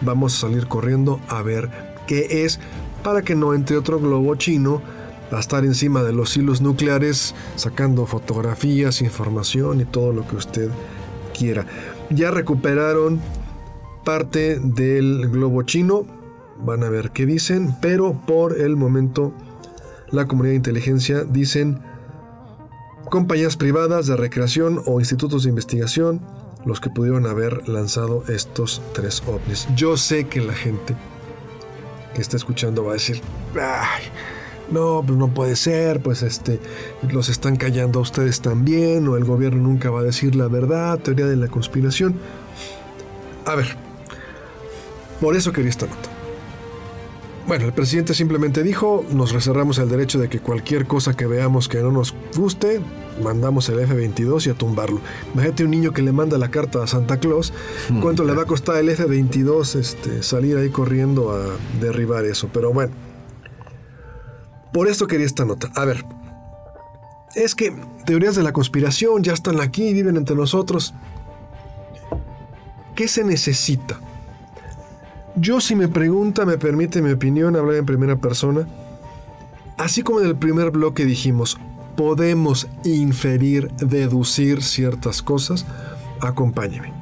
vamos 0.00 0.36
a 0.36 0.40
salir 0.40 0.66
corriendo 0.66 1.20
a 1.28 1.42
ver 1.42 1.70
qué 2.06 2.44
es 2.44 2.60
para 3.04 3.22
que 3.22 3.36
no 3.36 3.54
entre 3.54 3.76
otro 3.76 4.00
globo 4.00 4.34
chino 4.34 4.82
a 5.30 5.38
estar 5.38 5.64
encima 5.64 6.02
de 6.02 6.12
los 6.12 6.36
hilos 6.36 6.60
nucleares 6.60 7.34
sacando 7.56 8.06
fotografías, 8.06 9.00
información 9.02 9.80
y 9.80 9.84
todo 9.84 10.12
lo 10.12 10.26
que 10.26 10.36
usted 10.36 10.70
quiera. 11.36 11.66
Ya 12.10 12.30
recuperaron 12.30 13.20
parte 14.04 14.58
del 14.60 15.28
globo 15.28 15.62
chino, 15.62 16.06
van 16.64 16.82
a 16.82 16.88
ver 16.88 17.10
qué 17.10 17.26
dicen, 17.26 17.76
pero 17.80 18.20
por 18.26 18.60
el 18.60 18.76
momento 18.76 19.32
la 20.10 20.26
comunidad 20.26 20.52
de 20.52 20.56
inteligencia 20.56 21.24
dicen 21.24 21.80
compañías 23.10 23.56
privadas 23.56 24.06
de 24.06 24.16
recreación 24.16 24.80
o 24.86 25.00
institutos 25.00 25.44
de 25.44 25.50
investigación 25.50 26.20
los 26.64 26.80
que 26.80 26.90
pudieron 26.90 27.26
haber 27.26 27.68
lanzado 27.68 28.24
estos 28.28 28.80
tres 28.94 29.22
ovnis. 29.26 29.68
Yo 29.76 29.96
sé 29.96 30.24
que 30.28 30.40
la 30.40 30.54
gente 30.54 30.94
que 32.14 32.22
está 32.22 32.36
escuchando 32.36 32.84
va 32.84 32.92
a 32.92 32.94
decir, 32.94 33.20
Ay, 33.54 34.04
no, 34.70 35.02
pues 35.06 35.18
no 35.18 35.28
puede 35.28 35.56
ser, 35.56 36.00
pues 36.00 36.22
este, 36.22 36.60
los 37.10 37.28
están 37.28 37.56
callando 37.56 37.98
a 37.98 38.02
ustedes 38.02 38.40
también, 38.40 39.06
o 39.08 39.16
el 39.16 39.24
gobierno 39.24 39.62
nunca 39.62 39.90
va 39.90 40.00
a 40.00 40.04
decir 40.04 40.34
la 40.36 40.48
verdad, 40.48 40.98
teoría 40.98 41.26
de 41.26 41.36
la 41.36 41.48
conspiración. 41.48 42.14
A 43.44 43.54
ver, 43.54 43.76
por 45.20 45.36
eso 45.36 45.52
quería 45.52 45.70
esta 45.70 45.86
nota. 45.86 46.13
Bueno, 47.46 47.66
el 47.66 47.74
presidente 47.74 48.14
simplemente 48.14 48.62
dijo, 48.62 49.04
nos 49.10 49.32
reserramos 49.32 49.76
el 49.78 49.90
derecho 49.90 50.18
de 50.18 50.30
que 50.30 50.40
cualquier 50.40 50.86
cosa 50.86 51.14
que 51.14 51.26
veamos 51.26 51.68
que 51.68 51.82
no 51.82 51.92
nos 51.92 52.14
guste, 52.34 52.80
mandamos 53.22 53.68
el 53.68 53.80
F-22 53.80 54.46
y 54.46 54.50
a 54.50 54.54
tumbarlo. 54.54 55.00
Imagínate 55.34 55.64
un 55.64 55.70
niño 55.70 55.92
que 55.92 56.00
le 56.00 56.12
manda 56.12 56.38
la 56.38 56.50
carta 56.50 56.82
a 56.82 56.86
Santa 56.86 57.18
Claus, 57.18 57.52
hmm. 57.90 58.00
¿cuánto 58.00 58.24
le 58.24 58.32
va 58.32 58.42
a 58.42 58.46
costar 58.46 58.76
el 58.76 58.88
F-22 58.88 59.78
este, 59.78 60.22
salir 60.22 60.56
ahí 60.56 60.70
corriendo 60.70 61.32
a 61.32 61.58
derribar 61.82 62.24
eso? 62.24 62.48
Pero 62.50 62.72
bueno, 62.72 62.94
por 64.72 64.88
eso 64.88 65.06
quería 65.06 65.26
esta 65.26 65.44
nota. 65.44 65.70
A 65.74 65.84
ver, 65.84 66.02
es 67.34 67.54
que 67.54 67.76
teorías 68.06 68.36
de 68.36 68.42
la 68.42 68.54
conspiración 68.54 69.22
ya 69.22 69.34
están 69.34 69.60
aquí, 69.60 69.92
viven 69.92 70.16
entre 70.16 70.34
nosotros. 70.34 70.94
¿Qué 72.96 73.06
se 73.06 73.22
necesita? 73.22 74.00
Yo 75.36 75.60
si 75.60 75.74
me 75.74 75.88
pregunta, 75.88 76.46
me 76.46 76.58
permite 76.58 77.02
mi 77.02 77.10
opinión 77.10 77.56
hablar 77.56 77.76
en 77.76 77.86
primera 77.86 78.16
persona. 78.16 78.68
Así 79.76 80.02
como 80.02 80.20
en 80.20 80.26
el 80.26 80.36
primer 80.36 80.70
bloque 80.70 81.04
dijimos, 81.04 81.58
podemos 81.96 82.68
inferir, 82.84 83.72
deducir 83.72 84.62
ciertas 84.62 85.22
cosas, 85.22 85.66
acompáñeme. 86.20 86.92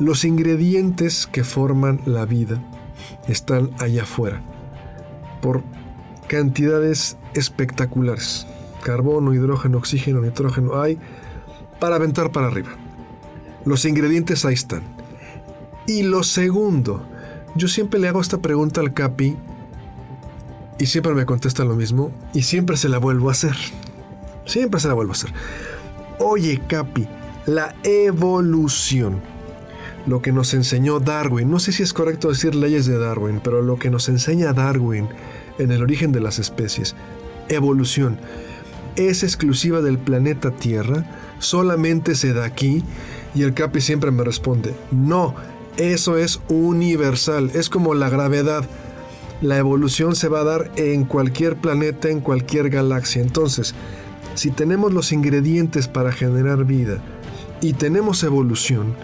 Los 0.00 0.24
ingredientes 0.24 1.28
que 1.28 1.44
forman 1.44 2.00
la 2.06 2.26
vida 2.26 2.60
están 3.28 3.70
allá 3.78 4.02
afuera, 4.02 4.42
por 5.40 5.62
cantidades 6.26 7.16
espectaculares. 7.34 8.48
Carbono, 8.82 9.32
hidrógeno, 9.32 9.78
oxígeno, 9.78 10.20
nitrógeno, 10.20 10.80
hay 10.80 10.98
para 11.78 11.96
aventar 11.96 12.32
para 12.32 12.48
arriba. 12.48 12.70
Los 13.64 13.84
ingredientes 13.84 14.44
ahí 14.44 14.54
están. 14.54 14.82
Y 15.86 16.02
lo 16.02 16.24
segundo, 16.24 17.06
yo 17.54 17.68
siempre 17.68 18.00
le 18.00 18.08
hago 18.08 18.20
esta 18.20 18.38
pregunta 18.38 18.80
al 18.80 18.92
Capi 18.92 19.36
y 20.78 20.86
siempre 20.86 21.14
me 21.14 21.26
contesta 21.26 21.64
lo 21.64 21.74
mismo 21.74 22.10
y 22.32 22.42
siempre 22.42 22.76
se 22.76 22.88
la 22.88 22.98
vuelvo 22.98 23.28
a 23.28 23.32
hacer. 23.32 23.56
Siempre 24.44 24.80
se 24.80 24.88
la 24.88 24.94
vuelvo 24.94 25.12
a 25.12 25.16
hacer. 25.16 25.32
Oye, 26.18 26.60
Capi, 26.66 27.06
la 27.46 27.74
evolución. 27.82 29.20
Lo 30.06 30.20
que 30.20 30.32
nos 30.32 30.52
enseñó 30.52 31.00
Darwin, 31.00 31.50
no 31.50 31.58
sé 31.58 31.72
si 31.72 31.82
es 31.82 31.94
correcto 31.94 32.28
decir 32.28 32.54
leyes 32.54 32.84
de 32.86 32.98
Darwin, 32.98 33.40
pero 33.42 33.62
lo 33.62 33.78
que 33.78 33.90
nos 33.90 34.08
enseña 34.08 34.52
Darwin 34.52 35.08
en 35.58 35.70
el 35.70 35.82
origen 35.82 36.12
de 36.12 36.20
las 36.20 36.38
especies, 36.38 36.94
evolución, 37.48 38.18
es 38.96 39.22
exclusiva 39.22 39.80
del 39.80 39.98
planeta 39.98 40.50
Tierra, 40.50 41.06
solamente 41.38 42.14
se 42.16 42.34
da 42.34 42.44
aquí, 42.44 42.84
y 43.34 43.42
el 43.42 43.54
Capi 43.54 43.80
siempre 43.80 44.10
me 44.10 44.24
responde, 44.24 44.74
no, 44.90 45.34
eso 45.76 46.16
es 46.18 46.40
universal, 46.48 47.50
es 47.54 47.68
como 47.68 47.94
la 47.94 48.08
gravedad. 48.08 48.64
La 49.40 49.58
evolución 49.58 50.14
se 50.14 50.28
va 50.28 50.40
a 50.40 50.44
dar 50.44 50.70
en 50.76 51.04
cualquier 51.04 51.56
planeta, 51.56 52.08
en 52.08 52.20
cualquier 52.20 52.70
galaxia. 52.70 53.22
Entonces, 53.22 53.74
si 54.34 54.50
tenemos 54.50 54.92
los 54.92 55.12
ingredientes 55.12 55.88
para 55.88 56.12
generar 56.12 56.64
vida 56.64 56.98
y 57.60 57.72
tenemos 57.72 58.22
evolución, 58.22 58.94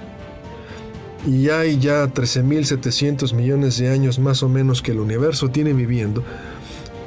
y 1.26 1.50
hay 1.50 1.78
ya 1.78 2.06
13.700 2.06 3.34
millones 3.34 3.76
de 3.78 3.90
años 3.90 4.18
más 4.18 4.42
o 4.42 4.48
menos 4.48 4.80
que 4.80 4.92
el 4.92 5.00
universo 5.00 5.50
tiene 5.50 5.72
viviendo, 5.72 6.24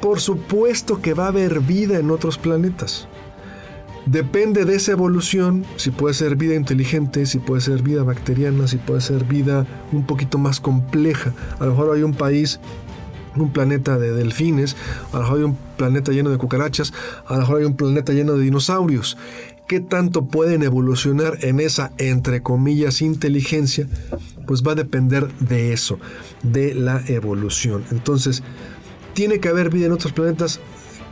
por 0.00 0.20
supuesto 0.20 1.00
que 1.00 1.14
va 1.14 1.24
a 1.24 1.28
haber 1.28 1.60
vida 1.60 1.98
en 1.98 2.10
otros 2.10 2.38
planetas. 2.38 3.08
Depende 4.06 4.66
de 4.66 4.76
esa 4.76 4.92
evolución, 4.92 5.64
si 5.76 5.90
puede 5.90 6.14
ser 6.14 6.36
vida 6.36 6.54
inteligente, 6.54 7.24
si 7.24 7.38
puede 7.38 7.62
ser 7.62 7.82
vida 7.82 8.02
bacteriana, 8.02 8.68
si 8.68 8.76
puede 8.76 9.00
ser 9.00 9.24
vida 9.24 9.66
un 9.92 10.04
poquito 10.04 10.36
más 10.36 10.60
compleja. 10.60 11.32
A 11.58 11.64
lo 11.64 11.70
mejor 11.70 11.96
hay 11.96 12.02
un 12.02 12.12
país, 12.12 12.60
un 13.34 13.50
planeta 13.50 13.98
de 13.98 14.12
delfines, 14.12 14.76
a 15.12 15.16
lo 15.16 15.22
mejor 15.22 15.38
hay 15.38 15.44
un 15.44 15.58
planeta 15.78 16.12
lleno 16.12 16.28
de 16.28 16.36
cucarachas, 16.36 16.92
a 17.26 17.34
lo 17.34 17.40
mejor 17.40 17.60
hay 17.60 17.64
un 17.64 17.76
planeta 17.76 18.12
lleno 18.12 18.34
de 18.34 18.44
dinosaurios. 18.44 19.16
¿Qué 19.66 19.80
tanto 19.80 20.26
pueden 20.26 20.62
evolucionar 20.62 21.38
en 21.40 21.58
esa, 21.58 21.92
entre 21.96 22.42
comillas, 22.42 23.00
inteligencia? 23.00 23.88
Pues 24.46 24.62
va 24.62 24.72
a 24.72 24.74
depender 24.74 25.32
de 25.38 25.72
eso, 25.72 25.98
de 26.42 26.74
la 26.74 27.02
evolución. 27.06 27.82
Entonces, 27.90 28.42
¿tiene 29.14 29.40
que 29.40 29.48
haber 29.48 29.70
vida 29.70 29.86
en 29.86 29.92
otros 29.92 30.12
planetas? 30.12 30.60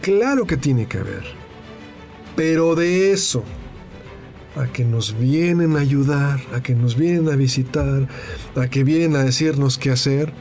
Claro 0.03 0.47
que 0.47 0.59
tiene 0.59 0.85
que 0.85 0.99
haber 0.99 1.42
pero 2.37 2.75
de 2.75 3.13
eso, 3.13 3.45
a 4.57 4.67
que 4.67 4.85
nos 4.85 5.19
vienen 5.19 5.77
a 5.77 5.81
ayudar, 5.81 6.41
a 6.55 6.63
que 6.63 6.75
nos 6.75 6.97
vienen 6.97 7.29
a 7.29 7.37
visitar, 7.37 8.09
a 8.57 8.69
que 8.69 8.85
vienen 8.85 9.17
a 9.17 9.25
decirnos 9.25 9.79
qué 9.79 9.91
hacer, 9.91 10.33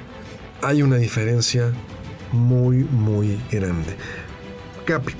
hay 0.61 0.81
una 0.81 0.97
diferencia 0.97 1.71
muy, 2.31 2.77
muy 2.77 3.39
grande. 3.51 3.95
Capi, 4.85 5.13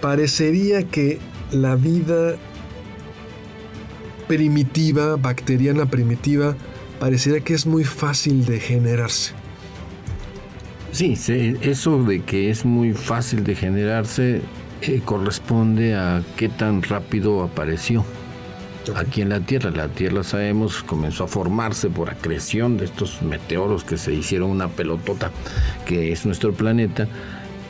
parecería 0.00 0.82
que 0.84 1.18
la 1.50 1.76
vida 1.76 2.36
primitiva, 4.28 5.16
bacteriana 5.16 5.86
primitiva, 5.86 6.56
parecería 6.98 7.40
que 7.40 7.54
es 7.54 7.66
muy 7.66 7.84
fácil 7.84 8.44
de 8.44 8.60
generarse. 8.60 9.34
Sí, 10.92 11.14
eso 11.62 12.02
de 12.04 12.20
que 12.20 12.50
es 12.50 12.64
muy 12.64 12.92
fácil 12.92 13.44
de 13.44 13.54
generarse 13.54 14.42
eh, 14.82 15.00
corresponde 15.04 15.94
a 15.94 16.22
qué 16.36 16.48
tan 16.48 16.82
rápido 16.82 17.42
apareció 17.42 18.04
aquí 18.96 19.22
en 19.22 19.28
la 19.28 19.40
Tierra. 19.40 19.70
La 19.70 19.88
Tierra, 19.88 20.24
sabemos, 20.24 20.82
comenzó 20.82 21.24
a 21.24 21.28
formarse 21.28 21.88
por 21.88 22.10
acreción 22.10 22.76
de 22.76 22.86
estos 22.86 23.22
meteoros 23.22 23.84
que 23.84 23.96
se 23.96 24.12
hicieron 24.12 24.50
una 24.50 24.68
pelotota, 24.68 25.30
que 25.86 26.12
es 26.12 26.26
nuestro 26.26 26.52
planeta, 26.52 27.06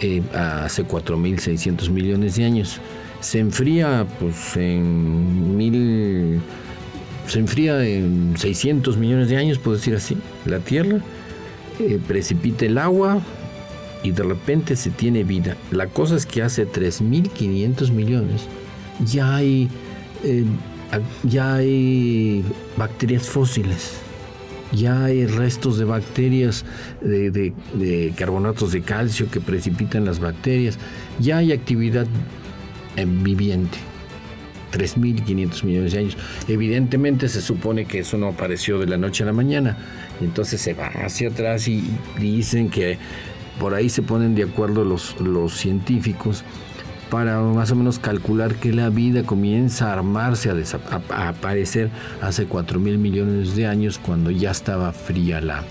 eh, 0.01 0.22
hace 0.35 0.87
4.600 0.87 1.90
millones 1.90 2.37
de 2.37 2.44
años. 2.44 2.81
Se 3.20 3.38
enfría, 3.38 4.07
pues, 4.18 4.57
en 4.57 5.57
mil... 5.57 6.40
Se 7.29 7.38
enfría 7.38 7.85
en 7.85 8.35
600 8.37 8.96
millones 8.96 9.29
de 9.29 9.37
años, 9.37 9.59
puedo 9.59 9.77
decir 9.77 9.94
así, 9.94 10.16
la 10.44 10.59
Tierra. 10.59 10.98
Eh, 11.79 12.01
precipita 12.07 12.66
el 12.66 12.79
agua, 12.79 13.20
y 14.02 14.10
de 14.10 14.22
repente 14.22 14.76
se 14.76 14.90
tiene 14.90 15.24
vida. 15.24 15.56
La 15.70 15.86
cosa 15.86 16.16
es 16.16 16.26
que 16.26 16.42
hace 16.42 16.66
3.500 16.66 17.90
millones 17.92 18.46
ya 19.04 19.36
hay, 19.36 19.68
eh, 20.24 20.44
ya 21.24 21.54
hay 21.54 22.44
bacterias 22.76 23.28
fósiles, 23.28 23.92
ya 24.72 25.04
hay 25.04 25.26
restos 25.26 25.78
de 25.78 25.84
bacterias, 25.84 26.64
de, 27.00 27.30
de, 27.30 28.14
carbonatos 28.16 28.72
de 28.72 28.82
calcio 28.82 29.30
que 29.30 29.40
precipitan 29.40 30.04
las 30.04 30.18
bacterias, 30.18 30.78
ya 31.18 31.38
hay 31.38 31.52
actividad 31.52 32.06
viviente. 32.96 33.78
3.500 34.72 35.64
millones 35.64 35.92
de 35.92 35.98
años. 35.98 36.16
Evidentemente 36.48 37.28
se 37.28 37.42
supone 37.42 37.84
que 37.84 37.98
eso 37.98 38.16
no 38.16 38.28
apareció 38.28 38.78
de 38.78 38.86
la 38.86 38.96
noche 38.96 39.22
a 39.22 39.26
la 39.26 39.34
mañana. 39.34 39.76
Entonces 40.22 40.62
se 40.62 40.72
va 40.72 40.86
hacia 40.86 41.28
atrás 41.28 41.68
y 41.68 41.84
dicen 42.18 42.70
que 42.70 42.96
por 43.58 43.74
ahí 43.74 43.88
se 43.88 44.02
ponen 44.02 44.34
de 44.34 44.44
acuerdo 44.44 44.84
los, 44.84 45.20
los 45.20 45.54
científicos 45.54 46.44
para 47.10 47.40
más 47.40 47.70
o 47.70 47.76
menos 47.76 47.98
calcular 47.98 48.54
que 48.54 48.72
la 48.72 48.88
vida 48.88 49.22
comienza 49.24 49.90
a 49.90 49.92
armarse, 49.92 50.50
a, 50.50 51.28
aparecer 51.28 51.90
hace 52.22 52.46
4 52.46 52.80
mil 52.80 52.96
millones 52.96 53.54
de 53.54 53.66
años 53.66 53.98
cuando 53.98 54.30
ya 54.30 54.50
estaba 54.50 54.92
fría 54.92 55.42
la, 55.42 55.62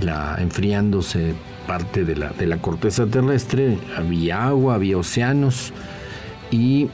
la 0.00 0.36
enfriándose 0.38 1.34
parte 1.66 2.04
de 2.04 2.14
la, 2.14 2.30
de 2.30 2.46
la 2.46 2.58
corteza 2.58 3.06
terrestre, 3.06 3.76
había 3.96 4.46
agua, 4.46 4.76
había 4.76 4.98
océanos 4.98 5.72
y, 6.52 6.88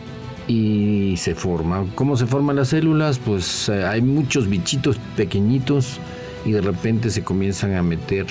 y 0.48 1.16
se 1.18 1.34
forma. 1.34 1.84
¿Cómo 1.94 2.16
se 2.16 2.26
forman 2.26 2.56
las 2.56 2.68
células? 2.68 3.18
Pues 3.18 3.68
eh, 3.68 3.84
hay 3.84 4.00
muchos 4.00 4.48
bichitos 4.48 4.96
pequeñitos 5.16 6.00
y 6.44 6.52
de 6.52 6.60
repente 6.62 7.10
se 7.10 7.22
comienzan 7.22 7.74
a 7.74 7.82
meter 7.82 8.26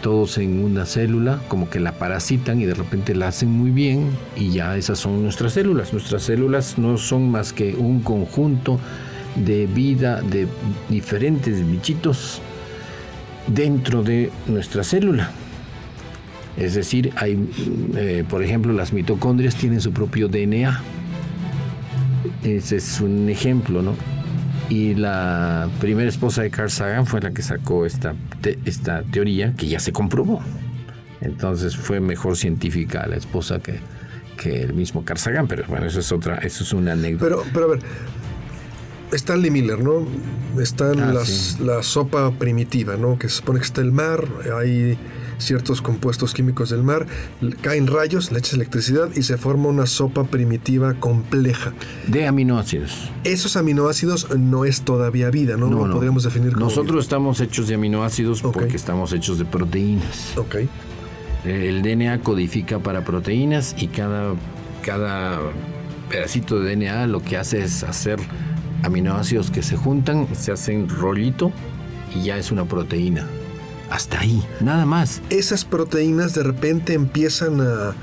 todos 0.00 0.38
en 0.38 0.64
una 0.64 0.86
célula, 0.86 1.40
como 1.48 1.70
que 1.70 1.80
la 1.80 1.92
parasitan 1.92 2.60
y 2.60 2.66
de 2.66 2.74
repente 2.74 3.14
la 3.14 3.28
hacen 3.28 3.50
muy 3.50 3.70
bien 3.70 4.10
y 4.36 4.50
ya 4.50 4.76
esas 4.76 4.98
son 4.98 5.22
nuestras 5.22 5.52
células. 5.52 5.92
Nuestras 5.92 6.22
células 6.22 6.78
no 6.78 6.98
son 6.98 7.30
más 7.30 7.52
que 7.52 7.74
un 7.74 8.00
conjunto 8.00 8.78
de 9.36 9.66
vida 9.66 10.20
de 10.22 10.46
diferentes 10.88 11.66
bichitos 11.68 12.40
dentro 13.46 14.02
de 14.02 14.30
nuestra 14.46 14.82
célula. 14.84 15.30
Es 16.56 16.74
decir, 16.74 17.12
hay, 17.16 17.38
eh, 17.96 18.24
por 18.28 18.42
ejemplo, 18.42 18.72
las 18.72 18.92
mitocondrias 18.92 19.54
tienen 19.54 19.80
su 19.80 19.92
propio 19.92 20.28
DNA. 20.28 20.82
Ese 22.44 22.76
es 22.76 23.00
un 23.00 23.28
ejemplo, 23.28 23.82
¿no? 23.82 23.94
Y 24.70 24.94
la 24.94 25.68
primera 25.80 26.08
esposa 26.08 26.42
de 26.42 26.50
Carl 26.50 26.70
Sagan 26.70 27.04
fue 27.04 27.20
la 27.20 27.32
que 27.32 27.42
sacó 27.42 27.84
esta, 27.84 28.14
esta 28.64 29.02
teoría 29.02 29.52
que 29.56 29.66
ya 29.66 29.80
se 29.80 29.92
comprobó. 29.92 30.40
Entonces 31.20 31.76
fue 31.76 32.00
mejor 32.00 32.36
científica 32.36 33.04
la 33.08 33.16
esposa 33.16 33.58
que, 33.58 33.80
que 34.38 34.62
el 34.62 34.72
mismo 34.72 35.04
Carl 35.04 35.18
Sagan, 35.18 35.48
pero 35.48 35.64
bueno, 35.66 35.86
eso 35.86 35.98
es 35.98 36.12
otra, 36.12 36.36
eso 36.36 36.62
es 36.62 36.72
una 36.72 36.92
anécdota. 36.92 37.24
Pero, 37.24 37.44
pero 37.52 37.64
a 37.66 37.68
ver, 37.68 37.80
Stanley 39.12 39.50
Miller, 39.50 39.80
¿no? 39.80 40.06
Está 40.60 40.92
en 40.92 41.00
ah, 41.00 41.14
la 41.60 41.82
sopa 41.82 42.30
primitiva, 42.30 42.96
¿no? 42.96 43.18
Que 43.18 43.28
se 43.28 43.36
supone 43.36 43.58
que 43.58 43.66
está 43.66 43.80
el 43.80 43.90
mar, 43.90 44.24
hay 44.56 44.96
ciertos 45.40 45.82
compuestos 45.82 46.34
químicos 46.34 46.70
del 46.70 46.82
mar, 46.82 47.06
caen 47.62 47.86
rayos, 47.86 48.30
le 48.32 48.38
echas 48.38 48.54
electricidad 48.54 49.08
y 49.14 49.22
se 49.22 49.36
forma 49.36 49.68
una 49.68 49.86
sopa 49.86 50.24
primitiva 50.24 50.94
compleja. 50.94 51.72
De 52.06 52.26
aminoácidos. 52.26 53.10
Esos 53.24 53.56
aminoácidos 53.56 54.36
no 54.38 54.64
es 54.64 54.82
todavía 54.82 55.30
vida, 55.30 55.56
¿no? 55.56 55.68
No, 55.68 55.92
podríamos 55.92 56.24
definir 56.24 56.52
como 56.52 56.66
Nosotros 56.66 57.04
estamos 57.04 57.40
hechos 57.40 57.68
de 57.68 57.74
aminoácidos 57.74 58.42
porque 58.42 58.76
estamos 58.76 59.12
hechos 59.12 59.38
de 59.38 59.44
proteínas. 59.44 60.36
Ok. 60.36 60.56
El 61.44 61.82
DNA 61.82 62.20
codifica 62.20 62.78
para 62.78 63.04
proteínas 63.04 63.74
y 63.78 63.86
cada, 63.86 64.34
cada 64.82 65.40
pedacito 66.10 66.60
de 66.60 66.76
DNA 66.76 67.06
lo 67.06 67.22
que 67.22 67.38
hace 67.38 67.62
es 67.62 67.82
hacer 67.82 68.18
aminoácidos 68.82 69.50
que 69.50 69.62
se 69.62 69.76
juntan, 69.76 70.28
se 70.34 70.52
hacen 70.52 70.88
rollito 70.88 71.52
y 72.14 72.24
ya 72.24 72.36
es 72.36 72.50
una 72.50 72.64
proteína. 72.64 73.26
Hasta 73.90 74.20
ahí, 74.20 74.42
nada 74.60 74.86
más. 74.86 75.20
Esas 75.30 75.64
proteínas 75.64 76.34
de 76.34 76.42
repente 76.42 76.94
empiezan 76.94 77.60
a 77.60 77.94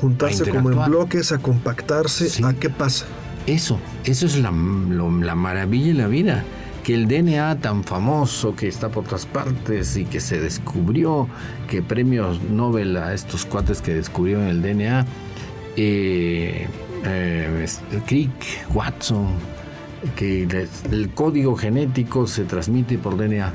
juntarse 0.00 0.48
como 0.50 0.70
en 0.70 0.84
bloques, 0.84 1.32
a 1.32 1.38
compactarse. 1.38 2.44
¿A 2.44 2.54
qué 2.54 2.70
pasa? 2.70 3.06
Eso, 3.46 3.78
eso 4.04 4.26
es 4.26 4.36
la, 4.36 4.50
la 4.50 5.34
maravilla 5.34 5.86
de 5.86 5.94
la 5.94 6.08
vida 6.08 6.44
que 6.86 6.94
el 6.94 7.08
DNA 7.08 7.56
tan 7.56 7.82
famoso 7.82 8.54
que 8.54 8.68
está 8.68 8.90
por 8.90 9.02
todas 9.06 9.26
partes 9.26 9.96
y 9.96 10.04
que 10.04 10.20
se 10.20 10.38
descubrió, 10.38 11.26
que 11.68 11.82
premios 11.82 12.40
Nobel 12.42 12.96
a 12.96 13.12
estos 13.12 13.44
cuates 13.44 13.82
que 13.82 13.92
descubrieron 13.92 14.46
el 14.46 14.62
DNA, 14.62 15.04
eh, 15.76 16.68
eh, 17.04 17.66
Crick, 18.06 18.70
Watson, 18.72 19.30
que 20.14 20.46
el 20.92 21.10
código 21.12 21.56
genético 21.56 22.28
se 22.28 22.44
transmite 22.44 22.98
por 22.98 23.16
DNA. 23.16 23.52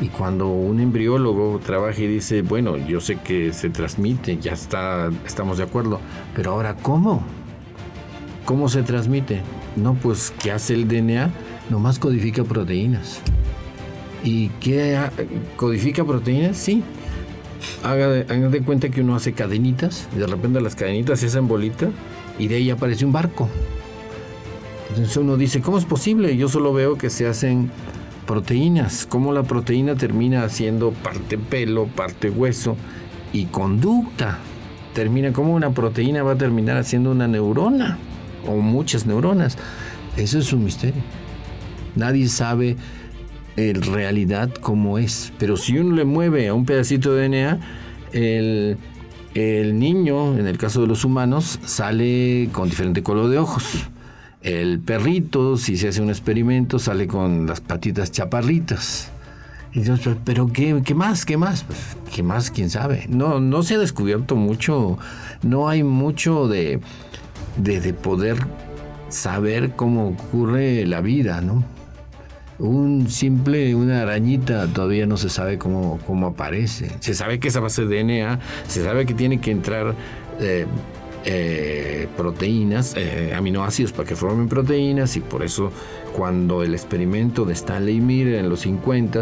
Y 0.00 0.08
cuando 0.08 0.48
un 0.48 0.80
embriólogo 0.80 1.60
trabaja 1.64 2.00
y 2.00 2.06
dice, 2.06 2.42
bueno, 2.42 2.76
yo 2.76 3.00
sé 3.00 3.16
que 3.16 3.52
se 3.52 3.68
transmite, 3.68 4.38
ya 4.38 4.52
está, 4.52 5.10
estamos 5.26 5.58
de 5.58 5.64
acuerdo, 5.64 6.00
pero 6.34 6.52
ahora 6.52 6.76
¿cómo? 6.76 7.22
¿Cómo 8.44 8.68
se 8.68 8.82
transmite? 8.82 9.42
No, 9.76 9.94
pues 9.94 10.32
¿qué 10.40 10.52
hace 10.52 10.74
el 10.74 10.86
DNA? 10.86 11.32
nomás 11.70 11.98
codifica 11.98 12.44
proteínas. 12.44 13.20
¿Y 14.24 14.48
qué 14.60 14.98
codifica 15.56 16.04
proteínas? 16.04 16.56
Sí. 16.56 16.82
Haga 17.82 18.08
de, 18.08 18.62
cuenta 18.62 18.88
que 18.88 19.00
uno 19.00 19.16
hace 19.16 19.32
cadenitas 19.32 20.08
y 20.14 20.18
de 20.18 20.26
repente 20.26 20.60
las 20.60 20.76
cadenitas 20.76 21.20
se 21.20 21.26
hacen 21.26 21.48
bolita 21.48 21.88
y 22.38 22.48
de 22.48 22.56
ahí 22.56 22.70
aparece 22.70 23.04
un 23.04 23.12
barco. 23.12 23.48
Entonces 24.90 25.16
uno 25.16 25.36
dice, 25.36 25.60
¿cómo 25.60 25.78
es 25.78 25.84
posible? 25.84 26.36
Yo 26.36 26.48
solo 26.48 26.72
veo 26.72 26.96
que 26.96 27.10
se 27.10 27.26
hacen 27.26 27.70
proteínas. 28.28 29.06
¿Cómo 29.08 29.32
la 29.32 29.42
proteína 29.42 29.96
termina 29.96 30.44
haciendo 30.44 30.92
parte 30.92 31.38
pelo, 31.38 31.86
parte 31.86 32.28
hueso 32.28 32.76
y 33.32 33.46
conducta? 33.46 34.38
Termina, 34.94 35.32
¿cómo 35.32 35.54
una 35.54 35.70
proteína 35.70 36.22
va 36.22 36.32
a 36.32 36.38
terminar 36.38 36.76
haciendo 36.76 37.10
una 37.10 37.26
neurona 37.26 37.96
o 38.46 38.56
muchas 38.58 39.06
neuronas? 39.06 39.56
Eso 40.18 40.38
es 40.38 40.52
un 40.52 40.62
misterio. 40.62 41.02
Nadie 41.96 42.28
sabe 42.28 42.76
en 43.56 43.80
realidad 43.80 44.52
cómo 44.60 44.98
es. 44.98 45.32
Pero 45.38 45.56
si 45.56 45.78
uno 45.78 45.96
le 45.96 46.04
mueve 46.04 46.48
a 46.48 46.54
un 46.54 46.66
pedacito 46.66 47.14
de 47.14 47.28
DNA, 47.28 47.60
el, 48.12 48.76
el 49.32 49.78
niño, 49.78 50.36
en 50.36 50.46
el 50.46 50.58
caso 50.58 50.82
de 50.82 50.86
los 50.86 51.02
humanos, 51.02 51.58
sale 51.64 52.50
con 52.52 52.68
diferente 52.68 53.02
color 53.02 53.30
de 53.30 53.38
ojos. 53.38 53.88
El 54.42 54.80
perrito, 54.80 55.56
si 55.56 55.76
se 55.76 55.88
hace 55.88 56.00
un 56.00 56.10
experimento, 56.10 56.78
sale 56.78 57.06
con 57.06 57.46
las 57.46 57.60
patitas 57.60 58.12
chaparritas. 58.12 59.10
Y 59.74 59.82
pero 60.24 60.48
¿qué, 60.52 60.80
¿qué, 60.84 60.94
más? 60.94 61.24
¿Qué 61.24 61.36
más? 61.36 61.64
Pues, 61.64 61.78
¿Qué 62.14 62.22
más? 62.22 62.50
¿Quién 62.50 62.70
sabe? 62.70 63.06
No, 63.08 63.40
no 63.40 63.62
se 63.62 63.74
ha 63.74 63.78
descubierto 63.78 64.34
mucho, 64.34 64.98
no 65.42 65.68
hay 65.68 65.82
mucho 65.82 66.48
de, 66.48 66.80
de, 67.56 67.80
de 67.80 67.92
poder 67.92 68.38
saber 69.08 69.72
cómo 69.76 70.08
ocurre 70.08 70.86
la 70.86 71.00
vida, 71.00 71.40
¿no? 71.40 71.64
un 72.58 73.08
simple, 73.08 73.74
una 73.74 74.02
arañita, 74.02 74.66
todavía 74.66 75.06
no 75.06 75.16
se 75.16 75.28
sabe 75.28 75.58
cómo, 75.58 75.98
cómo 76.06 76.28
aparece. 76.28 76.90
Se 77.00 77.14
sabe 77.14 77.38
que 77.38 77.48
esa 77.48 77.60
base 77.60 77.84
de 77.86 78.02
DNA, 78.02 78.40
se 78.66 78.82
sabe 78.82 79.06
que 79.06 79.14
tiene 79.14 79.40
que 79.40 79.50
entrar 79.50 79.94
eh, 80.40 80.66
eh, 81.30 82.08
proteínas, 82.16 82.94
eh, 82.96 83.32
aminoácidos 83.36 83.92
para 83.92 84.08
que 84.08 84.16
formen 84.16 84.48
proteínas 84.48 85.16
y 85.16 85.20
por 85.20 85.42
eso 85.42 85.70
cuando 86.16 86.62
el 86.62 86.72
experimento 86.72 87.44
de 87.44 87.52
Stanley 87.52 88.00
Mir 88.00 88.28
en 88.34 88.48
los 88.48 88.60
50 88.60 89.20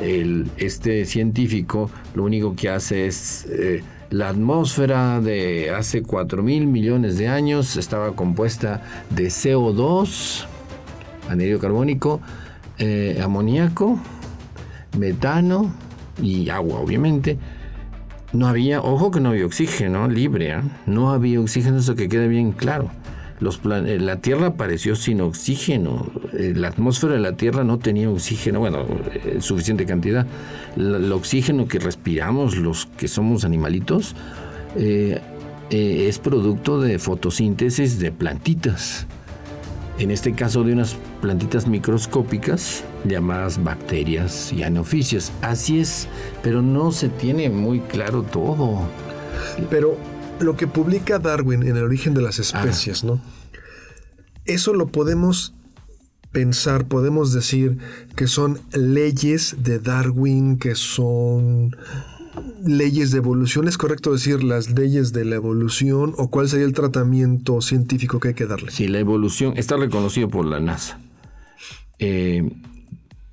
el, 0.00 0.50
este 0.56 1.04
científico 1.04 1.90
lo 2.14 2.24
único 2.24 2.56
que 2.56 2.70
hace 2.70 3.06
es 3.06 3.46
la 4.14 4.28
atmósfera 4.28 5.20
de 5.20 5.70
hace 5.70 6.02
4 6.02 6.40
mil 6.42 6.68
millones 6.68 7.18
de 7.18 7.26
años 7.26 7.76
estaba 7.76 8.14
compuesta 8.14 8.80
de 9.10 9.26
CO2, 9.26 10.46
anhídrido 11.28 11.58
carbónico, 11.58 12.20
eh, 12.78 13.20
amoníaco, 13.20 13.98
metano 14.96 15.74
y 16.22 16.48
agua, 16.48 16.78
obviamente. 16.78 17.38
No 18.34 18.48
había, 18.48 18.82
ojo 18.82 19.10
que 19.10 19.20
no 19.20 19.30
había 19.30 19.46
oxígeno 19.46 20.08
libre, 20.08 20.50
¿eh? 20.50 20.60
no 20.86 21.10
había 21.10 21.40
oxígeno, 21.40 21.78
eso 21.78 21.94
que 21.94 22.08
quede 22.08 22.28
bien 22.28 22.52
claro. 22.52 22.90
Los 23.40 23.60
eh, 23.64 23.98
la 24.00 24.16
Tierra 24.16 24.48
apareció 24.48 24.96
sin 24.96 25.20
oxígeno, 25.20 26.10
la 26.32 26.68
atmósfera 26.68 27.14
de 27.14 27.20
la 27.20 27.36
Tierra 27.36 27.64
no 27.64 27.78
tenía 27.78 28.10
oxígeno, 28.10 28.58
bueno, 28.60 28.84
suficiente 29.38 29.86
cantidad. 29.86 30.26
el 30.76 31.12
oxígeno 31.12 31.66
que 31.66 31.78
respiramos, 31.78 32.56
los 32.56 32.86
que 32.86 33.08
somos 33.08 33.44
animalitos, 33.44 34.14
es 34.76 36.18
producto 36.18 36.80
de 36.80 36.98
fotosíntesis 36.98 37.98
de 37.98 38.12
plantitas 38.12 39.06
en 39.98 40.10
este 40.10 40.34
caso 40.34 40.64
de 40.64 40.72
unas 40.72 40.96
plantitas 41.20 41.66
microscópicas 41.66 42.84
llamadas 43.04 43.62
bacterias 43.62 44.52
y 44.52 44.62
anofisias. 44.62 45.32
Así 45.42 45.80
es, 45.80 46.08
pero 46.42 46.62
no 46.62 46.92
se 46.92 47.08
tiene 47.08 47.48
muy 47.50 47.80
claro 47.80 48.22
todo. 48.22 48.88
Pero 49.70 49.96
lo 50.40 50.56
que 50.56 50.66
publica 50.66 51.18
Darwin 51.18 51.62
en 51.62 51.76
el 51.76 51.84
origen 51.84 52.14
de 52.14 52.22
las 52.22 52.38
especies, 52.38 53.04
¿no? 53.04 53.20
Eso 54.44 54.74
lo 54.74 54.88
podemos 54.88 55.54
pensar, 56.32 56.86
podemos 56.86 57.32
decir 57.32 57.78
que 58.16 58.26
son 58.26 58.60
leyes 58.72 59.56
de 59.60 59.78
Darwin, 59.78 60.58
que 60.58 60.74
son 60.74 61.76
leyes 62.64 63.10
de 63.10 63.18
evolución. 63.18 63.68
¿Es 63.68 63.78
correcto 63.78 64.12
decir 64.12 64.42
las 64.42 64.70
leyes 64.70 65.12
de 65.12 65.24
la 65.24 65.36
evolución 65.36 66.14
o 66.16 66.30
cuál 66.30 66.48
sería 66.48 66.66
el 66.66 66.72
tratamiento 66.72 67.60
científico 67.60 68.20
que 68.20 68.28
hay 68.28 68.34
que 68.34 68.46
darle? 68.46 68.70
Sí, 68.70 68.88
la 68.88 68.98
evolución 68.98 69.54
está 69.56 69.76
reconocido 69.76 70.28
por 70.28 70.44
la 70.44 70.60
NASA. 70.60 70.98
Eh, 71.98 72.50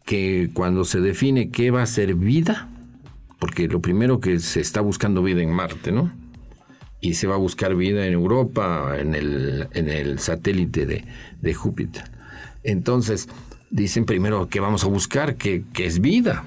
que 0.06 0.50
cuando 0.54 0.84
se 0.84 1.00
define 1.00 1.52
qué 1.52 1.72
va 1.72 1.84
a 1.84 1.86
ser 1.86 2.16
vida, 2.16 2.70
porque 3.40 3.68
lo 3.68 3.82
primero 3.82 4.20
que 4.20 4.40
se 4.40 4.60
está 4.60 4.82
buscando 4.82 5.24
vida 5.24 5.42
en 5.42 5.52
Marte, 5.52 5.92
¿no? 5.92 6.12
Y 7.00 7.16
se 7.16 7.28
va 7.28 7.36
a 7.36 7.40
buscar 7.40 7.76
vida 7.76 8.06
en 8.06 8.14
Europa, 8.14 8.96
en 9.00 9.16
el, 9.16 9.68
en 9.74 9.90
el 9.90 10.20
satélite 10.20 10.86
de, 10.86 11.06
de 11.42 11.54
Júpiter. 11.54 12.04
Entonces, 12.64 13.28
dicen 13.72 14.06
primero 14.06 14.48
que 14.50 14.60
vamos 14.60 14.84
a 14.84 14.88
buscar, 14.88 15.36
que, 15.36 15.64
que 15.74 15.86
es 15.86 16.00
vida. 16.02 16.44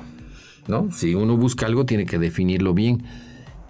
¿No? 0.66 0.90
Si 0.90 1.14
uno 1.14 1.36
busca 1.36 1.66
algo 1.66 1.86
tiene 1.86 2.06
que 2.06 2.18
definirlo 2.18 2.74
bien. 2.74 3.04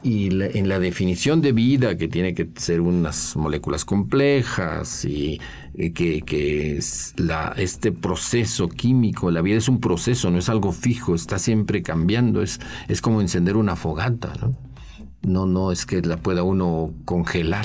Y 0.03 0.27
en 0.43 0.69
la 0.69 0.79
definición 0.81 1.41
de 1.41 1.53
vida, 1.53 1.97
que 1.97 2.09
tiene 2.09 2.35
que 2.35 2.51
ser 2.57 2.83
unas 2.83 3.37
moléculas 3.37 3.87
complejas 3.87 5.07
y, 5.07 5.41
que, 5.95 6.79
la, 7.17 7.55
este 7.57 7.91
proceso 7.91 8.69
químico, 8.69 9.31
la 9.31 9.41
vida 9.41 9.57
es 9.57 9.67
un 9.67 9.81
proceso, 9.81 10.31
no 10.31 10.37
es 10.37 10.51
algo 10.51 10.73
fijo, 10.73 11.15
está 11.15 11.39
siempre 11.39 11.83
cambiando, 11.83 12.43
es, 12.43 12.61
es 12.87 13.01
como 13.01 13.23
encender 13.23 13.57
una 13.57 13.77
fogata, 13.77 14.35
¿no? 14.43 14.55
No, 15.23 15.47
no 15.47 15.73
es 15.73 15.87
que 15.87 16.03
la 16.03 16.19
pueda 16.19 16.43
uno 16.43 16.93
congelar. 17.07 17.65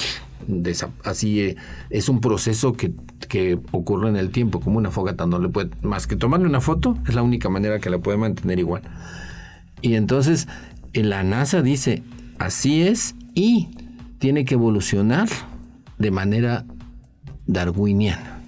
Así 1.04 1.42
eh, 1.42 1.56
es 1.90 2.10
un 2.10 2.22
proceso 2.22 2.74
que, 2.74 2.94
que, 3.28 3.60
ocurre 3.72 4.10
en 4.10 4.16
el 4.16 4.30
tiempo, 4.32 4.60
como 4.60 4.78
una 4.78 4.92
fogata. 4.92 5.26
No 5.26 5.40
le 5.40 5.50
puede, 5.50 5.70
más 5.82 6.08
que 6.08 6.16
tomarle 6.16 6.48
una 6.48 6.62
foto, 6.62 6.98
es 7.08 7.16
la 7.16 7.22
única 7.22 7.50
manera 7.50 7.80
que 7.80 7.90
la 7.90 8.00
puede 8.00 8.18
mantener 8.18 8.60
igual. 8.60 8.82
Y 9.82 9.96
entonces 9.96 10.48
la 10.94 11.24
NASA 11.24 11.62
dice, 11.62 12.04
así 12.38 12.82
es 12.82 13.16
y 13.36 13.70
tiene 14.20 14.46
que 14.46 14.56
evolucionar 14.56 15.30
de 15.98 16.12
manera 16.12 16.66
darwiniana. 17.48 18.42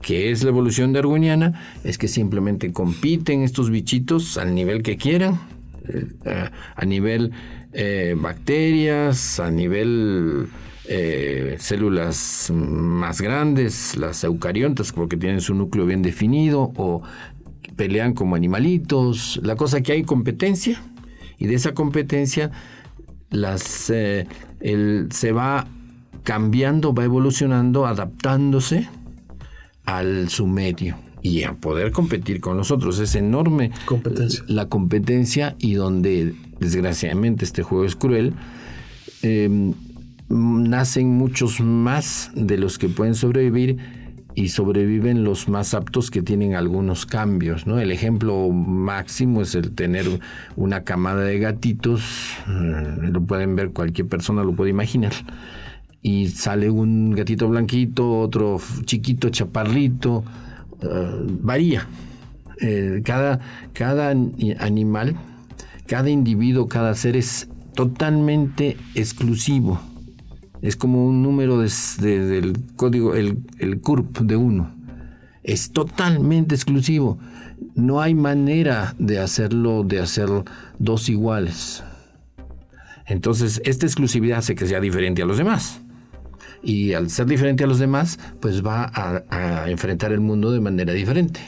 ¿Qué 0.00 0.32
es 0.32 0.42
la 0.42 0.50
evolución 0.50 0.92
darwiniana? 0.92 1.78
Es 1.84 1.96
que 1.96 2.08
simplemente 2.08 2.72
compiten 2.72 3.42
estos 3.42 3.70
bichitos 3.70 4.36
al 4.36 4.54
nivel 4.54 4.82
que 4.82 4.96
quieran, 4.96 5.40
eh, 5.88 6.50
a 6.74 6.84
nivel 6.84 7.32
eh, 7.72 8.16
bacterias, 8.18 9.38
a 9.38 9.50
nivel 9.50 10.48
eh, 10.88 11.56
células 11.58 12.50
más 12.54 13.20
grandes, 13.20 13.96
las 13.96 14.24
eucariontas, 14.24 14.92
porque 14.92 15.16
tienen 15.16 15.40
su 15.40 15.54
núcleo 15.54 15.86
bien 15.86 16.02
definido, 16.02 16.72
o 16.76 17.02
pelean 17.76 18.14
como 18.14 18.36
animalitos. 18.36 19.40
La 19.42 19.56
cosa 19.56 19.80
que 19.80 19.92
hay 19.92 20.02
competencia 20.02 20.82
y 21.38 21.46
de 21.46 21.54
esa 21.54 21.74
competencia 21.74 22.50
las, 23.30 23.90
eh, 23.90 24.26
se 25.10 25.32
va 25.32 25.66
cambiando, 26.22 26.94
va 26.94 27.04
evolucionando, 27.04 27.86
adaptándose 27.86 28.88
al 29.84 30.28
su 30.28 30.46
medio 30.46 30.96
y 31.22 31.44
a 31.44 31.54
poder 31.54 31.92
competir 31.92 32.40
con 32.40 32.56
nosotros. 32.56 32.98
Es 32.98 33.14
enorme 33.14 33.70
competencia. 33.86 34.44
la 34.48 34.68
competencia 34.68 35.56
y 35.58 35.74
donde 35.74 36.34
desgraciadamente 36.58 37.44
este 37.44 37.62
juego 37.62 37.84
es 37.84 37.96
cruel. 37.96 38.34
Em, 39.22 39.74
nacen 40.32 41.10
muchos 41.10 41.60
más 41.60 42.30
de 42.34 42.56
los 42.56 42.78
que 42.78 42.88
pueden 42.88 43.14
sobrevivir 43.14 43.76
y 44.34 44.48
sobreviven 44.48 45.24
los 45.24 45.48
más 45.48 45.74
aptos 45.74 46.10
que 46.10 46.22
tienen 46.22 46.54
algunos 46.54 47.04
cambios. 47.04 47.66
¿no? 47.66 47.78
El 47.78 47.90
ejemplo 47.90 48.48
máximo 48.50 49.42
es 49.42 49.54
el 49.54 49.72
tener 49.72 50.06
una 50.56 50.84
camada 50.84 51.22
de 51.22 51.38
gatitos, 51.38 52.02
eh, 52.48 53.10
lo 53.10 53.22
pueden 53.22 53.56
ver, 53.56 53.70
cualquier 53.70 54.08
persona 54.08 54.42
lo 54.42 54.54
puede 54.54 54.70
imaginar. 54.70 55.12
Y 56.00 56.28
sale 56.28 56.70
un 56.70 57.12
gatito 57.12 57.48
blanquito, 57.48 58.18
otro 58.20 58.60
chiquito, 58.84 59.28
chaparrito, 59.28 60.24
eh, 60.80 61.26
varía. 61.40 61.86
eh, 62.60 63.02
cada, 63.04 63.40
cada 63.72 64.10
animal, 64.10 65.16
cada 65.86 66.10
individuo, 66.10 66.68
cada 66.68 66.94
ser 66.94 67.16
es 67.16 67.48
totalmente 67.74 68.76
exclusivo. 68.94 69.80
Es 70.62 70.76
como 70.76 71.04
un 71.04 71.22
número 71.22 71.58
del 71.58 72.56
código, 72.76 73.14
el, 73.14 73.38
el 73.58 73.80
CURP 73.80 74.20
de 74.20 74.36
uno. 74.36 74.74
Es 75.42 75.72
totalmente 75.72 76.54
exclusivo. 76.54 77.18
No 77.74 78.00
hay 78.00 78.14
manera 78.14 78.94
de 78.98 79.18
hacerlo, 79.18 79.82
de 79.82 79.98
hacer 79.98 80.28
dos 80.78 81.08
iguales. 81.08 81.82
Entonces, 83.06 83.60
esta 83.64 83.86
exclusividad 83.86 84.38
hace 84.38 84.54
que 84.54 84.66
sea 84.66 84.80
diferente 84.80 85.22
a 85.22 85.26
los 85.26 85.36
demás. 85.36 85.80
Y 86.62 86.92
al 86.92 87.10
ser 87.10 87.26
diferente 87.26 87.64
a 87.64 87.66
los 87.66 87.78
demás, 87.78 88.18
pues 88.40 88.64
va 88.64 88.90
a, 88.94 89.68
enfrentar 89.68 90.12
el 90.12 90.20
mundo 90.20 90.52
de 90.52 90.60
manera 90.60 90.92
diferente. 90.92 91.40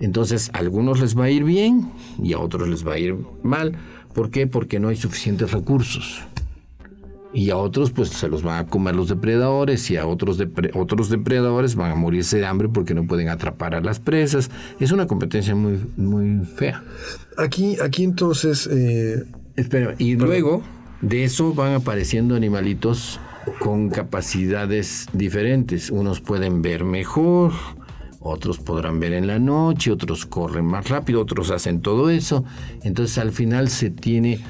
Entonces, 0.00 0.50
a 0.54 0.58
algunos 0.58 1.00
les 1.00 1.18
va 1.18 1.24
a 1.24 1.30
ir 1.30 1.44
bien 1.44 1.90
y 2.22 2.32
a 2.32 2.38
otros 2.38 2.68
les 2.68 2.86
va 2.86 2.94
a 2.94 2.98
ir 2.98 3.14
mal. 3.42 3.76
¿Por 4.14 4.30
qué? 4.30 4.46
Porque 4.46 4.80
no 4.80 4.88
hay 4.88 4.96
suficientes 4.96 5.52
recursos. 5.52 6.22
Y 7.32 7.50
a 7.50 7.56
otros, 7.56 7.90
pues 7.90 8.08
se 8.10 8.28
los 8.28 8.42
van 8.42 8.64
a 8.64 8.66
comer 8.66 8.94
los 8.96 9.08
depredadores, 9.08 9.90
y 9.90 9.96
a 9.96 10.06
otros, 10.06 10.38
otros 10.74 11.10
depredadores 11.10 11.74
van 11.74 11.92
a 11.92 11.94
morirse 11.94 12.38
de 12.38 12.46
hambre 12.46 12.68
porque 12.68 12.94
no 12.94 13.06
pueden 13.06 13.28
atrapar 13.28 13.74
a 13.74 13.80
las 13.80 14.00
presas. 14.00 14.50
Es 14.80 14.92
una 14.92 15.06
competencia 15.06 15.54
muy, 15.54 15.78
muy 15.96 16.44
fea. 16.46 16.82
Aquí, 17.36 17.76
aquí 17.82 18.04
entonces. 18.04 18.68
Eh, 18.70 19.24
Espera, 19.56 19.94
y 19.98 20.16
luego 20.16 20.62
de 21.00 21.24
eso 21.24 21.54
van 21.54 21.74
apareciendo 21.74 22.34
animalitos 22.36 23.18
con 23.58 23.88
capacidades 23.88 25.06
diferentes. 25.12 25.90
Unos 25.90 26.20
pueden 26.20 26.60
ver 26.60 26.84
mejor, 26.84 27.52
otros 28.20 28.58
podrán 28.58 29.00
ver 29.00 29.14
en 29.14 29.26
la 29.26 29.38
noche, 29.38 29.90
otros 29.90 30.26
corren 30.26 30.66
más 30.66 30.88
rápido, 30.88 31.22
otros 31.22 31.50
hacen 31.50 31.80
todo 31.80 32.10
eso. 32.10 32.44
Entonces 32.82 33.16
al 33.18 33.32
final 33.32 33.68
se 33.68 33.90
tiene 33.90 34.40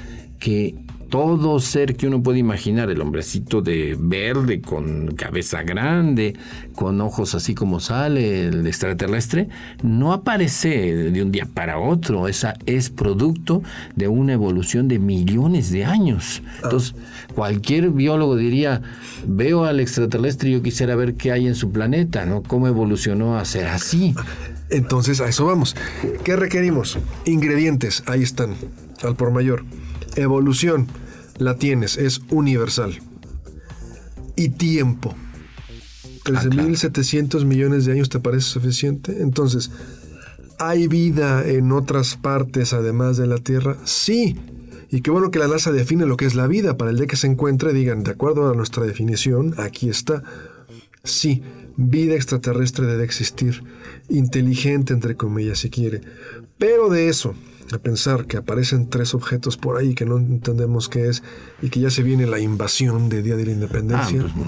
que 0.41 0.75
todo 1.09 1.61
ser 1.61 1.97
que 1.97 2.07
uno 2.07 2.23
puede 2.23 2.39
imaginar, 2.39 2.91
el 2.91 3.01
hombrecito 3.01 3.63
de 3.63 3.97
verde 3.99 4.61
con 4.61 5.15
cabeza 5.15 5.63
grande, 5.63 6.35
con 6.75 7.01
ojos 7.01 7.35
así 7.35 7.55
como 7.55 7.81
sale 7.81 8.49
el 8.49 8.67
extraterrestre, 8.67 9.49
no 9.83 10.13
aparece 10.13 10.95
de 11.11 11.23
un 11.23 11.33
día 11.33 11.47
para 11.47 11.79
otro, 11.79 12.29
esa 12.29 12.55
es 12.67 12.91
producto 12.91 13.63
de 13.95 14.09
una 14.09 14.33
evolución 14.33 14.89
de 14.89 14.99
millones 14.99 15.71
de 15.71 15.85
años. 15.85 16.43
Ah. 16.47 16.61
Entonces, 16.65 16.95
cualquier 17.35 17.91
biólogo 17.91 18.37
diría, 18.37 18.83
veo 19.27 19.65
al 19.65 19.81
extraterrestre 19.81 20.51
y 20.51 20.53
yo 20.53 20.63
quisiera 20.63 20.97
ver 20.97 21.15
qué 21.15 21.33
hay 21.33 21.47
en 21.47 21.55
su 21.55 21.71
planeta, 21.71 22.27
¿no? 22.27 22.43
¿Cómo 22.43 22.67
evolucionó 22.67 23.39
a 23.39 23.45
ser 23.45 23.67
así? 23.67 24.15
Entonces, 24.69 25.21
a 25.21 25.29
eso 25.29 25.47
vamos. 25.47 25.77
¿Qué 26.25 26.35
requerimos? 26.35 26.99
Ingredientes, 27.25 28.03
ahí 28.07 28.23
están, 28.23 28.55
al 29.03 29.15
por 29.15 29.31
mayor 29.31 29.65
Evolución, 30.17 30.87
la 31.39 31.57
tienes, 31.57 31.97
es 31.97 32.21
universal. 32.31 32.99
Y 34.35 34.51
tiempo. 34.51 35.15
13.700 36.25 37.41
ah, 37.41 37.45
millones 37.45 37.85
de 37.85 37.93
años 37.93 38.09
te 38.09 38.19
parece 38.19 38.47
suficiente? 38.47 39.23
Entonces, 39.23 39.71
¿hay 40.59 40.89
vida 40.89 41.47
en 41.47 41.71
otras 41.73 42.17
partes 42.17 42.73
además 42.73 43.17
de 43.17 43.27
la 43.27 43.39
Tierra? 43.39 43.77
Sí. 43.85 44.37
Y 44.91 45.01
qué 45.01 45.11
bueno 45.11 45.31
que 45.31 45.39
la 45.39 45.49
NASA 45.49 45.73
define 45.73 46.07
lo 46.07 46.17
que 46.17 46.27
es 46.27 46.35
la 46.35 46.47
vida 46.47 46.77
para 46.77 46.91
el 46.91 46.97
día 46.97 47.07
que 47.07 47.17
se 47.17 47.27
encuentre 47.27 47.73
digan, 47.73 48.03
de 48.03 48.13
acuerdo 48.13 48.51
a 48.51 48.55
nuestra 48.55 48.85
definición, 48.85 49.55
aquí 49.59 49.89
está. 49.89 50.23
Sí, 51.03 51.43
vida 51.77 52.15
extraterrestre 52.15 52.87
debe 52.87 53.05
existir, 53.05 53.63
inteligente 54.09 54.93
entre 54.93 55.17
comillas 55.17 55.59
si 55.59 55.71
quiere. 55.71 56.01
Pero 56.59 56.89
de 56.89 57.09
eso, 57.09 57.35
a 57.73 57.79
pensar 57.79 58.27
que 58.27 58.37
aparecen 58.37 58.89
tres 58.89 59.15
objetos 59.15 59.57
por 59.57 59.77
ahí 59.77 59.95
que 59.95 60.07
no 60.07 60.19
entendemos 60.19 60.89
qué 60.89 61.09
es 61.09 61.23
y 61.63 61.71
que 61.71 61.81
ya 61.81 61.91
se 61.91 62.03
viene 62.03 62.27
la 62.27 62.39
invasión 62.39 63.09
de 63.09 63.23
Día 63.23 63.37
de 63.37 63.47
la 63.47 63.53
Independencia. 63.53 64.25
Ah, 64.25 64.33
pues, 64.35 64.47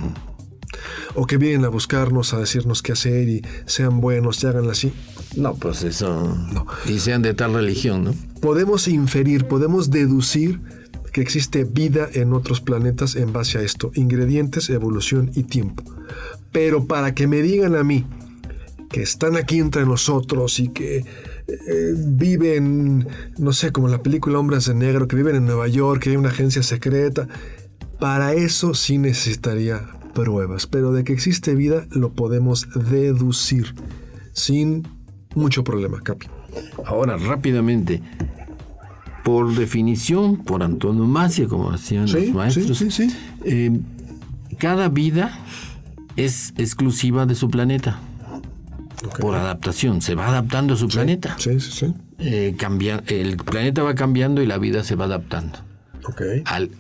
o 1.15 1.27
que 1.27 1.37
vienen 1.37 1.65
a 1.65 1.69
buscarnos, 1.69 2.35
a 2.35 2.39
decirnos 2.39 2.83
qué 2.83 2.93
hacer 2.93 3.29
y 3.29 3.43
sean 3.67 4.01
buenos 4.01 4.43
y 4.43 4.47
háganlo 4.47 4.71
así. 4.71 4.93
No, 5.37 5.55
pues 5.55 5.83
eso. 5.83 6.37
No. 6.53 6.67
Y 6.87 6.99
sean 6.99 7.23
de 7.23 7.35
tal 7.35 7.55
religión, 7.55 8.05
¿no? 8.05 8.15
Podemos 8.41 8.89
inferir, 8.89 9.47
podemos 9.47 9.91
deducir 9.91 10.61
que 11.13 11.21
existe 11.21 11.65
vida 11.65 12.09
en 12.13 12.33
otros 12.33 12.61
planetas 12.61 13.17
en 13.17 13.33
base 13.33 13.59
a 13.59 13.63
esto: 13.63 13.91
ingredientes, 13.95 14.71
evolución 14.71 15.31
y 15.35 15.45
tiempo. 15.45 15.83
Pero 16.53 16.87
para 16.87 17.15
que 17.15 17.27
me 17.27 17.43
digan 17.43 17.75
a 17.75 17.83
mí 17.83 18.07
que 18.91 19.03
están 19.03 19.37
aquí 19.37 19.59
entre 19.59 19.85
nosotros 19.85 20.61
y 20.61 20.69
que 20.69 21.05
eh, 21.49 21.95
viven, 21.97 23.09
no 23.39 23.55
sé, 23.55 23.73
como 23.73 23.89
la 23.89 24.03
película 24.03 24.39
Hombres 24.39 24.67
de 24.67 24.75
Negro, 24.75 25.09
que 25.09 25.17
viven 25.17 25.35
en 25.35 25.47
Nueva 25.47 25.67
York, 25.67 26.03
que 26.03 26.11
hay 26.11 26.17
una 26.17 26.29
agencia 26.29 26.63
secreta. 26.63 27.27
Para 27.99 28.35
eso 28.35 28.75
sí 28.75 28.99
necesitaría 28.99 29.81
pruebas, 30.13 30.67
pero 30.67 30.93
de 30.93 31.05
que 31.05 31.15
existe 31.15 31.55
vida 31.55 31.87
lo 31.91 32.13
podemos 32.13 32.69
deducir 32.91 33.75
sin 34.33 34.87
mucho 35.35 35.65
problema, 35.65 36.03
Capi. 36.03 36.27
Ahora, 36.85 37.17
rápidamente, 37.17 38.03
por 39.25 39.55
definición, 39.55 40.45
por 40.45 40.63
antonomasia, 40.63 41.49
como 41.49 41.73
decían 41.73 42.13
los 42.13 42.29
maestros, 42.35 43.01
eh, 43.45 43.81
cada 44.59 44.91
vida 44.91 45.39
es 46.17 46.53
exclusiva 46.59 47.25
de 47.25 47.35
su 47.35 47.49
planeta 47.49 48.01
por 49.21 49.35
adaptación, 49.35 50.03
se 50.03 50.15
va 50.15 50.29
adaptando 50.29 50.75
a 50.75 50.77
su 50.77 50.89
planeta. 50.89 51.37
Sí, 51.39 51.61
sí, 51.61 51.71
sí. 51.71 51.95
Eh, 52.19 52.57
el 53.09 53.37
planeta 53.37 53.83
va 53.83 53.95
cambiando 53.95 54.43
y 54.43 54.47
la 54.47 54.59
vida 54.59 54.83
se 54.85 54.97
va 54.97 55.05
adaptando. 55.05 55.59
Okay. 56.05 56.43
Al, 56.47 56.71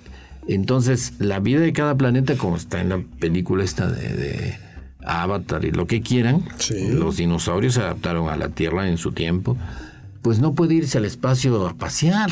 entonces, 0.48 1.12
la 1.18 1.40
vida 1.40 1.60
de 1.60 1.72
cada 1.72 1.94
planeta, 1.96 2.36
como 2.36 2.56
está 2.56 2.80
en 2.80 2.88
la 2.88 3.02
película 3.20 3.62
esta 3.62 3.86
de, 3.90 4.56
Avatar 5.04 5.64
y 5.64 5.70
lo 5.70 5.86
que 5.86 6.02
quieran, 6.02 6.42
los 6.90 7.16
dinosaurios 7.16 7.74
se 7.74 7.80
adaptaron 7.80 8.28
a 8.28 8.36
la 8.36 8.48
Tierra 8.48 8.88
en 8.88 8.98
su 8.98 9.12
tiempo, 9.12 9.56
pues 10.22 10.38
no 10.38 10.54
puede 10.54 10.74
irse 10.74 10.98
al 10.98 11.04
espacio 11.04 11.66
a 11.66 11.74
pasear 11.74 12.30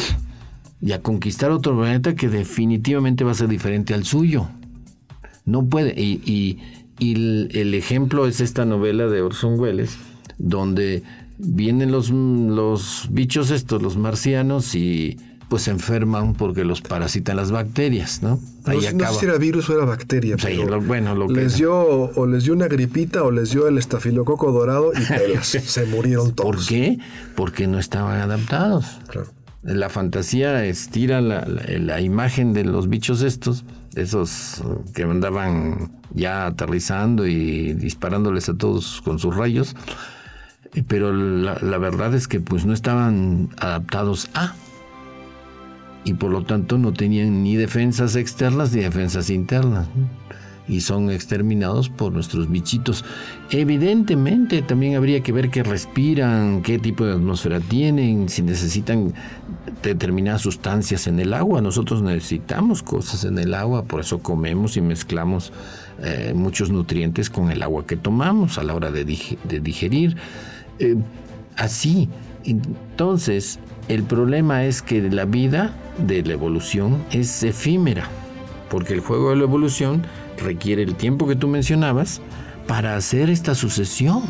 y 0.82 0.92
a 0.92 1.00
conquistar 1.00 1.50
otro 1.52 1.76
planeta 1.76 2.14
que 2.14 2.28
definitivamente 2.28 3.24
va 3.24 3.30
a 3.30 3.34
ser 3.34 3.48
diferente 3.48 3.94
al 3.94 4.04
suyo. 4.04 4.48
No 5.44 5.64
puede. 5.64 5.98
y 5.98 6.20
y 6.26 6.58
el, 6.98 7.74
ejemplo 7.74 8.26
es 8.26 8.40
esta 8.40 8.64
novela 8.64 9.06
de 9.06 9.22
Orson 9.22 9.58
Welles, 9.58 9.96
donde 10.38 11.02
vienen 11.38 11.92
los, 11.92 12.10
los 12.10 13.08
bichos 13.10 13.50
estos, 13.50 13.82
los 13.82 13.96
marcianos, 13.96 14.74
y 14.74 15.18
pues 15.48 15.62
se 15.62 15.70
enferman 15.70 16.34
porque 16.34 16.64
los 16.64 16.80
parasitan 16.80 17.36
las 17.36 17.52
bacterias, 17.52 18.22
¿no? 18.22 18.40
Ahí 18.64 18.80
no, 18.80 18.88
acaba. 18.88 19.12
sé 19.12 19.20
si 19.20 19.26
era 19.26 19.38
virus 19.38 19.70
o 19.70 19.76
era 19.76 19.84
bacteria. 19.84 20.36
bueno, 20.86 21.14
lo 21.14 21.28
les 21.28 21.56
dio 21.56 21.76
o 21.76 22.26
les 22.26 22.44
dio 22.44 22.52
una 22.52 22.66
gripita 22.66 23.22
o 23.22 23.30
les 23.30 23.50
dio 23.52 23.68
el 23.68 23.78
estafilococo 23.78 24.50
dorado 24.50 24.92
y 24.92 25.36
se 25.42 25.86
murieron 25.86 26.34
todos. 26.34 26.56
¿Por 26.56 26.66
qué? 26.66 26.98
Porque 27.36 27.66
no 27.66 27.78
estaban 27.78 28.20
adaptados. 28.20 28.98
Claro. 29.08 29.28
La 29.62 29.88
fantasía 29.88 30.64
estira 30.64 31.20
la, 31.20 31.44
la 31.44 32.00
imagen 32.00 32.52
de 32.52 32.64
los 32.64 32.88
bichos 32.88 33.22
estos 33.22 33.64
esos 33.96 34.62
que 34.94 35.02
andaban 35.02 35.90
ya 36.14 36.46
aterrizando 36.46 37.26
y 37.26 37.72
disparándoles 37.72 38.48
a 38.48 38.54
todos 38.56 39.02
con 39.02 39.18
sus 39.18 39.34
rayos, 39.34 39.74
pero 40.86 41.12
la, 41.12 41.78
verdad 41.78 42.14
es 42.14 42.28
que 42.28 42.38
pues 42.38 42.66
no 42.66 42.74
estaban 42.74 43.48
adaptados 43.58 44.30
a 44.34 44.54
y 46.04 46.14
por 46.14 46.30
lo 46.30 46.44
tanto 46.44 46.78
no 46.78 46.92
tenían 46.92 47.42
ni 47.42 47.56
defensas 47.56 48.14
externas 48.14 48.72
ni 48.72 48.82
defensas 48.82 49.30
internas 49.30 49.88
y 50.68 50.80
son 50.80 51.10
exterminados 51.10 51.88
por 51.88 52.12
nuestros 52.12 52.50
bichitos. 52.50 53.04
Evidentemente 53.50 54.62
también 54.62 54.96
habría 54.96 55.22
que 55.22 55.32
ver 55.32 55.50
qué 55.50 55.62
respiran, 55.62 56.62
qué 56.62 56.78
tipo 56.78 57.04
de 57.04 57.12
atmósfera 57.12 57.60
tienen, 57.60 58.28
si 58.28 58.42
necesitan 58.42 59.14
determinadas 59.82 60.42
sustancias 60.42 61.06
en 61.06 61.20
el 61.20 61.34
agua. 61.34 61.60
Nosotros 61.60 62.02
necesitamos 62.02 62.82
cosas 62.82 63.24
en 63.24 63.38
el 63.38 63.54
agua, 63.54 63.84
por 63.84 64.00
eso 64.00 64.18
comemos 64.18 64.76
y 64.76 64.80
mezclamos 64.80 65.52
eh, 66.02 66.32
muchos 66.34 66.70
nutrientes 66.70 67.30
con 67.30 67.50
el 67.50 67.62
agua 67.62 67.86
que 67.86 67.96
tomamos 67.96 68.58
a 68.58 68.64
la 68.64 68.74
hora 68.74 68.90
de, 68.90 69.04
digerir. 69.04 70.16
Eh, 70.78 70.96
así, 71.56 72.08
entonces, 72.44 73.58
el 73.88 74.02
problema 74.02 74.64
es 74.64 74.82
que 74.82 75.00
la 75.02 75.24
vida 75.24 75.74
de 75.98 76.22
la 76.22 76.32
evolución 76.32 77.04
es 77.12 77.42
efímera, 77.42 78.08
porque 78.68 78.94
el 78.94 79.00
juego 79.00 79.30
de 79.30 79.36
la 79.36 79.44
evolución 79.44 80.02
requiere 80.36 80.82
el 80.82 80.94
tiempo 80.94 81.26
que 81.26 81.36
tú 81.36 81.48
mencionabas 81.48 82.20
para 82.66 82.96
hacer 82.96 83.30
esta 83.30 83.54
sucesión. 83.54 84.22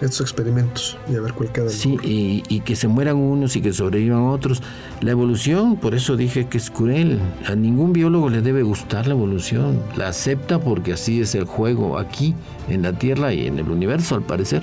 Estos 0.00 0.20
experimentos 0.20 0.96
y 1.10 1.16
a 1.16 1.20
ver 1.20 1.32
cuál 1.32 1.50
queda. 1.50 1.68
Sí, 1.70 1.98
y, 2.02 2.60
que 2.60 2.76
se 2.76 2.86
mueran 2.86 3.16
unos 3.16 3.56
y 3.56 3.60
que 3.60 3.72
sobrevivan 3.72 4.28
otros. 4.28 4.62
La 5.00 5.10
evolución, 5.10 5.76
por 5.76 5.96
eso 5.96 6.16
dije 6.16 6.46
que 6.46 6.56
es 6.58 6.70
cruel. 6.70 7.18
A 7.46 7.56
ningún 7.56 7.92
biólogo 7.92 8.30
le 8.30 8.40
debe 8.40 8.62
gustar 8.62 9.08
la 9.08 9.14
evolución. 9.14 9.82
La 9.96 10.08
acepta 10.08 10.60
porque 10.60 10.92
así 10.92 11.20
es 11.20 11.34
el 11.34 11.44
juego 11.44 11.98
aquí, 11.98 12.36
en 12.68 12.82
la 12.82 12.92
Tierra 12.92 13.34
y 13.34 13.48
en 13.48 13.58
el 13.58 13.68
universo, 13.68 14.14
al 14.14 14.22
parecer. 14.22 14.62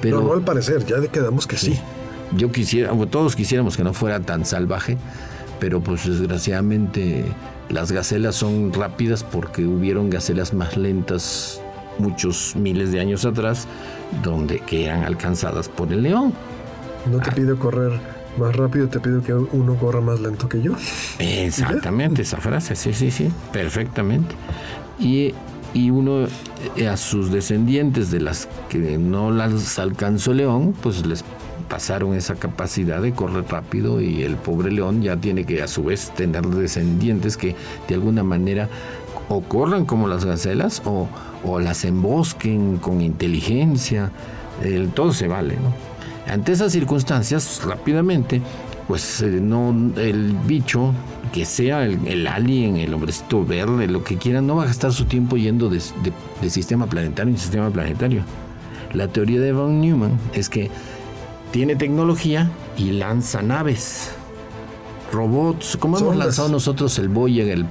Pero 0.00 0.22
no, 0.22 0.32
al 0.32 0.42
parecer, 0.42 0.86
ya 0.86 1.00
quedamos 1.08 1.48
que 1.48 1.56
sí. 1.56 1.76
Yo 2.36 2.52
quisiera, 2.52 2.92
todos 3.10 3.34
quisiéramos 3.34 3.76
que 3.76 3.82
no 3.82 3.92
fuera 3.92 4.20
tan 4.20 4.44
salvaje, 4.44 4.96
pero 5.58 5.80
pues 5.80 6.06
desgraciadamente 6.06 7.24
las 7.70 7.92
gacelas 7.92 8.34
son 8.36 8.72
rápidas 8.72 9.24
porque 9.24 9.64
hubieron 9.64 10.10
gacelas 10.10 10.52
más 10.52 10.76
lentas 10.76 11.62
muchos 11.98 12.56
miles 12.56 12.92
de 12.92 13.00
años 13.00 13.24
atrás, 13.24 13.66
donde 14.22 14.60
que 14.60 14.86
eran 14.86 15.04
alcanzadas 15.04 15.68
por 15.68 15.92
el 15.92 16.02
león. 16.02 16.32
No 17.10 17.18
te 17.18 17.30
ah. 17.30 17.34
pido 17.34 17.58
correr 17.58 17.92
más 18.38 18.56
rápido, 18.56 18.88
te 18.88 19.00
pido 19.00 19.22
que 19.22 19.34
uno 19.34 19.76
corra 19.76 20.00
más 20.00 20.20
lento 20.20 20.48
que 20.48 20.60
yo. 20.62 20.72
Exactamente, 21.18 22.22
esa 22.22 22.38
frase, 22.38 22.74
sí, 22.74 22.92
sí, 22.92 23.10
sí, 23.10 23.30
perfectamente. 23.52 24.34
Y, 24.98 25.34
y 25.72 25.90
uno 25.90 26.26
eh, 26.76 26.88
a 26.88 26.96
sus 26.96 27.30
descendientes 27.30 28.10
de 28.10 28.20
las 28.20 28.48
que 28.68 28.98
no 28.98 29.30
las 29.30 29.78
alcanzó 29.78 30.32
León, 30.32 30.74
pues 30.82 31.06
les 31.06 31.24
pasaron 31.70 32.14
esa 32.14 32.34
capacidad 32.34 33.00
de 33.00 33.12
correr 33.12 33.44
rápido 33.48 34.00
y 34.00 34.22
el 34.22 34.34
pobre 34.34 34.72
león 34.72 35.00
ya 35.00 35.16
tiene 35.16 35.44
que 35.44 35.62
a 35.62 35.68
su 35.68 35.84
vez 35.84 36.10
tener 36.10 36.44
descendientes 36.46 37.36
que 37.36 37.54
de 37.88 37.94
alguna 37.94 38.24
manera 38.24 38.68
o 39.28 39.40
corran 39.40 39.86
como 39.86 40.08
las 40.08 40.24
gacelas 40.24 40.82
o, 40.84 41.08
o 41.44 41.60
las 41.60 41.84
embosquen 41.84 42.78
con 42.78 43.00
inteligencia, 43.00 44.10
el, 44.62 44.90
todo 44.90 45.12
se 45.12 45.28
vale. 45.28 45.54
Ante 46.26 46.52
esas 46.52 46.72
circunstancias, 46.72 47.62
rápidamente, 47.64 48.42
pues 48.88 49.22
eh, 49.22 49.26
no 49.40 49.72
el 49.96 50.34
bicho, 50.46 50.92
que 51.32 51.44
sea 51.44 51.84
el, 51.84 52.26
alien, 52.26 52.76
el 52.76 52.92
hombrecito 52.92 53.44
verde, 53.44 53.86
lo 53.86 54.02
que 54.02 54.16
quiera, 54.16 54.40
no 54.40 54.56
va 54.56 54.64
a 54.64 54.66
gastar 54.66 54.92
su 54.92 55.04
tiempo 55.04 55.36
yendo 55.36 55.68
de, 55.68 55.80
de 56.40 56.50
sistema 56.50 56.86
planetario 56.86 57.32
en 57.32 57.38
sistema 57.38 57.70
planetario. 57.70 58.22
La 58.92 59.06
teoría 59.06 59.40
de 59.40 59.52
von 59.52 59.80
Neumann 59.80 60.18
es 60.34 60.48
que 60.48 60.68
tiene 61.50 61.76
tecnología 61.76 62.50
y 62.76 62.92
lanza 62.92 63.42
naves 63.42 64.10
robots, 65.12 65.76
como 65.76 65.98
hemos 65.98 66.16
lanzado 66.16 66.48
nosotros 66.48 66.98
el 66.98 67.08
Voyager, 67.08 67.58
el 67.58 67.66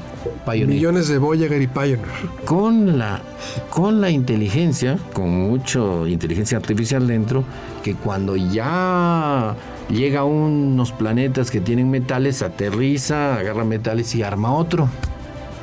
Pioneer. 0.45 0.67
Millones 0.67 1.07
de 1.07 1.17
Voyager 1.17 1.61
y 1.61 1.67
Pioneer. 1.67 1.99
Con 2.45 2.97
la, 2.97 3.21
con 3.69 4.01
la 4.01 4.09
inteligencia, 4.09 4.97
con 5.13 5.29
mucho 5.29 6.07
inteligencia 6.07 6.57
artificial 6.57 7.07
dentro, 7.07 7.43
que 7.83 7.95
cuando 7.95 8.35
ya 8.35 9.55
llega 9.89 10.21
a 10.21 10.25
unos 10.25 10.91
planetas 10.91 11.49
que 11.51 11.61
tienen 11.61 11.89
metales, 11.89 12.41
aterriza, 12.41 13.35
agarra 13.35 13.63
metales 13.63 14.13
y 14.15 14.23
arma 14.23 14.53
otro. 14.53 14.89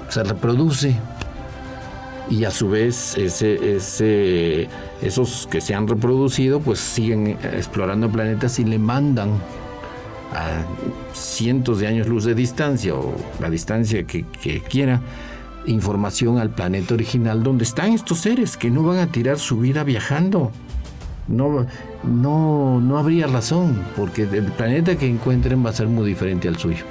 Se 0.09 0.23
reproduce. 0.23 0.97
Y 2.29 2.45
a 2.45 2.51
su 2.51 2.69
vez, 2.71 3.17
ese, 3.17 3.77
ese, 3.77 4.69
esos 5.03 5.47
que 5.51 5.61
se 5.61 5.75
han 5.75 5.87
reproducido, 5.87 6.61
pues 6.61 6.79
siguen 6.81 7.39
explorando 7.43 8.11
planetas 8.11 8.59
y 8.59 8.65
le 8.65 8.79
mandan 8.79 9.31
a 10.33 10.65
cientos 11.13 11.81
de 11.81 11.87
años 11.87 12.09
luz 12.09 12.25
de 12.25 12.35
distancia 12.35 12.95
o 12.95 13.15
la 13.41 13.51
distancia 13.51 14.05
que, 14.05 14.25
quiera, 14.69 15.01
información 15.67 16.39
al 16.39 16.51
planeta 16.51 16.95
original 16.95 17.43
donde 17.43 17.65
están 17.65 17.93
estos 17.93 18.19
seres 18.19 18.57
que 18.57 18.71
no 18.71 18.83
van 18.83 18.99
a 18.99 19.07
tirar 19.09 19.39
su 19.39 19.59
vida 19.59 19.85
viajando. 19.85 20.51
No, 21.29 21.67
no, 22.05 22.81
no 22.81 22.99
habría 22.99 23.27
razón, 23.27 23.83
porque 23.97 24.23
el 24.23 24.53
planeta 24.53 24.97
que 24.97 25.09
encuentren 25.09 25.65
va 25.65 25.71
a 25.71 25.73
ser 25.73 25.89
muy 25.89 26.07
diferente 26.07 26.47
al 26.47 26.57
suyo. 26.57 26.85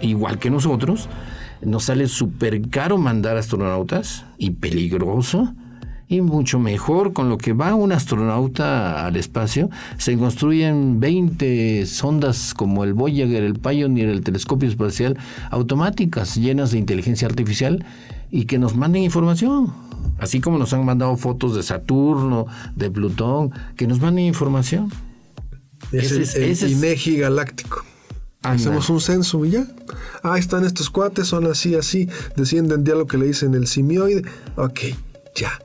igual 0.00 0.38
que 0.38 0.50
nosotros, 0.50 1.08
nos 1.62 1.84
sale 1.84 2.08
súper 2.08 2.68
caro 2.68 2.98
mandar 2.98 3.36
astronautas 3.36 4.24
y 4.38 4.50
peligroso 4.50 5.54
y 6.08 6.20
mucho 6.20 6.58
mejor 6.58 7.12
con 7.12 7.28
lo 7.28 7.38
que 7.38 7.52
va 7.52 7.74
un 7.74 7.92
astronauta 7.92 9.06
al 9.06 9.16
espacio. 9.16 9.70
Se 9.98 10.16
construyen 10.16 11.00
20 11.00 11.86
sondas 11.86 12.54
como 12.54 12.84
el 12.84 12.94
Voyager, 12.94 13.42
el 13.42 13.54
Pioneer, 13.54 14.08
el 14.08 14.22
telescopio 14.22 14.68
espacial, 14.68 15.18
automáticas, 15.50 16.36
llenas 16.36 16.70
de 16.70 16.78
inteligencia 16.78 17.26
artificial 17.26 17.84
y 18.30 18.44
que 18.44 18.58
nos 18.58 18.76
manden 18.76 19.02
información. 19.02 19.72
Así 20.18 20.40
como 20.40 20.58
nos 20.58 20.72
han 20.72 20.84
mandado 20.84 21.16
fotos 21.16 21.54
de 21.56 21.62
Saturno, 21.62 22.46
de 22.76 22.90
Plutón, 22.90 23.52
que 23.76 23.86
nos 23.86 24.00
manden 24.00 24.26
información. 24.26 24.90
ese, 25.92 26.22
es 26.22 26.62
el 26.62 26.72
INEGI 26.72 27.18
galáctico. 27.18 27.84
Hacemos 28.42 28.90
un 28.90 29.00
censo 29.00 29.44
y 29.46 29.52
ya. 29.52 29.66
Ah, 30.22 30.38
están 30.38 30.64
estos 30.64 30.90
cuates, 30.90 31.28
son 31.28 31.46
así, 31.46 31.74
así, 31.74 32.08
descienden 32.36 32.84
de 32.84 32.94
lo 32.94 33.06
que 33.06 33.16
le 33.16 33.26
dicen 33.26 33.54
el 33.54 33.66
simioide. 33.66 34.22
Ok, 34.56 34.80
ya. 35.34 35.58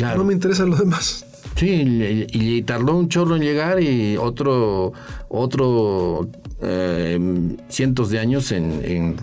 No 0.00 0.24
me 0.24 0.32
interesa 0.32 0.64
lo 0.64 0.76
demás. 0.76 1.24
Sí, 1.56 2.26
y, 2.32 2.62
tardó 2.62 2.96
un 2.96 3.08
chorro 3.08 3.36
en 3.36 3.42
llegar 3.42 3.80
y 3.80 4.16
otro, 4.16 4.92
otro 5.28 6.28
eh, 6.60 7.56
cientos 7.68 8.10
de 8.10 8.18
años 8.18 8.50
en, 8.50 9.16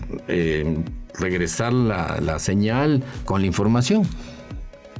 regresar 1.18 1.74
la, 1.74 2.38
señal 2.38 3.02
con 3.24 3.42
la 3.42 3.46
información. 3.46 4.06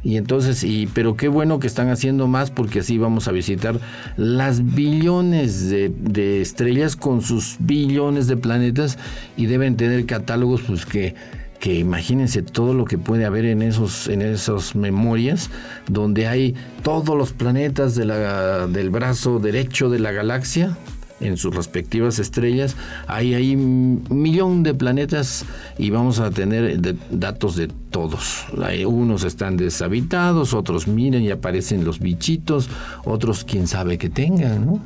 Y 0.05 0.17
entonces, 0.17 0.65
y, 0.65 0.89
pero 0.89 1.17
qué 1.17 1.29
bueno 1.29 1.61
que 1.61 1.69
están 1.69 1.89
haciendo 1.89 2.27
más 2.27 2.51
porque 2.51 2.81
así 2.81 2.99
vamos 2.99 3.29
a 3.29 3.33
visitar 3.33 3.81
las 4.17 4.75
billones 4.75 5.71
de, 5.71 5.91
de 5.97 6.43
estrellas 6.43 6.97
con 6.97 7.23
sus 7.23 7.57
billones 7.61 8.27
de 8.27 8.37
planetas 8.37 8.99
y 9.37 9.47
deben 9.47 9.77
tener 9.77 10.05
catálogos 10.05 10.63
pues 10.63 10.85
que 10.85 11.15
que 11.63 11.79
imagínense 11.79 12.43
todo 12.43 12.75
lo 12.75 12.85
que 12.87 12.99
puede 12.99 13.25
haber 13.25 13.45
en 13.45 13.63
esos 13.63 14.09
en 14.09 14.21
esas 14.21 14.75
memorias 14.75 15.49
donde 15.87 16.27
hay 16.27 16.57
todos 16.83 17.17
los 17.17 17.33
planetas 17.33 17.95
de 17.95 18.05
la, 18.05 18.67
del 18.67 18.91
brazo 18.91 19.39
derecho 19.39 19.89
de 19.89 20.01
la 20.01 20.11
galaxia 20.11 20.77
en 21.21 21.37
sus 21.37 21.55
respectivas 21.55 22.19
estrellas 22.19 22.75
hay 23.07 23.35
ahí 23.35 23.55
un 23.55 24.03
millón 24.11 24.65
de 24.65 24.75
planetas 24.75 25.45
y 25.79 25.91
vamos 25.91 26.19
a 26.19 26.33
tener 26.33 26.97
datos 27.13 27.55
de 27.55 27.69
todos. 27.69 28.47
unos 28.85 29.23
están 29.23 29.57
deshabitados, 29.57 30.55
otros 30.55 30.89
miren 30.89 31.23
y 31.23 31.31
aparecen 31.31 31.85
los 31.85 32.01
bichitos, 32.01 32.69
otros 33.05 33.45
quién 33.45 33.69
sabe 33.69 33.99
que 33.99 34.11
tengan, 34.11 34.67
¿no? 34.67 34.81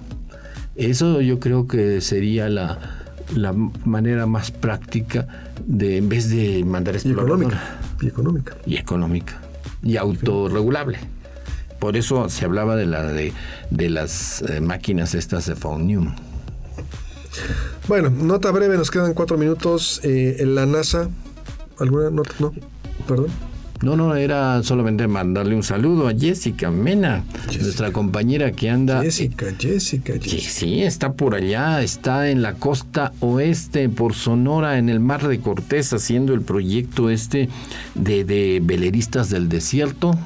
Eso 0.74 1.22
yo 1.22 1.40
creo 1.40 1.66
que 1.66 2.02
sería 2.02 2.50
la, 2.50 2.78
la 3.34 3.52
manera 3.52 4.26
más 4.26 4.50
práctica 4.50 5.26
de, 5.66 5.96
en 5.96 6.08
vez 6.08 6.30
de 6.30 6.64
mandar 6.64 6.94
explorador. 6.94 7.52
Y 8.00 8.06
económica. 8.06 8.56
Y 8.66 8.76
económica. 8.76 9.40
Y 9.82 9.96
autorregulable. 9.96 10.98
Por 11.78 11.96
eso 11.96 12.28
se 12.28 12.44
hablaba 12.44 12.76
de 12.76 12.86
la 12.86 13.02
de, 13.04 13.32
de 13.70 13.90
las 13.90 14.42
eh, 14.42 14.60
máquinas 14.60 15.14
estas 15.14 15.46
de 15.46 15.54
Von 15.54 16.14
Bueno, 17.86 18.10
nota 18.10 18.50
breve, 18.50 18.76
nos 18.76 18.90
quedan 18.90 19.12
cuatro 19.14 19.36
minutos. 19.36 20.00
Eh, 20.02 20.36
en 20.38 20.54
la 20.54 20.66
NASA, 20.66 21.08
¿alguna 21.78 22.10
nota? 22.10 22.32
No, 22.38 22.52
perdón. 23.06 23.28
No, 23.82 23.94
no, 23.94 24.16
era 24.16 24.62
solamente 24.62 25.06
mandarle 25.06 25.54
un 25.54 25.62
saludo 25.62 26.08
a 26.08 26.14
Jessica 26.14 26.70
Mena, 26.70 27.24
nuestra 27.60 27.92
compañera 27.92 28.52
que 28.52 28.70
anda. 28.70 29.02
Jessica, 29.02 29.46
Jessica, 29.58 30.14
Jessica. 30.14 30.50
Sí, 30.50 30.82
está 30.82 31.12
por 31.12 31.34
allá, 31.34 31.82
está 31.82 32.30
en 32.30 32.40
la 32.40 32.54
costa 32.54 33.12
oeste, 33.20 33.88
por 33.88 34.14
Sonora, 34.14 34.78
en 34.78 34.88
el 34.88 35.00
Mar 35.00 35.28
de 35.28 35.40
Cortés, 35.40 35.92
haciendo 35.92 36.32
el 36.32 36.40
proyecto 36.40 37.10
este 37.10 37.50
de, 37.94 38.60
veleristas 38.62 39.28
del 39.28 39.48
desierto. 39.48 40.18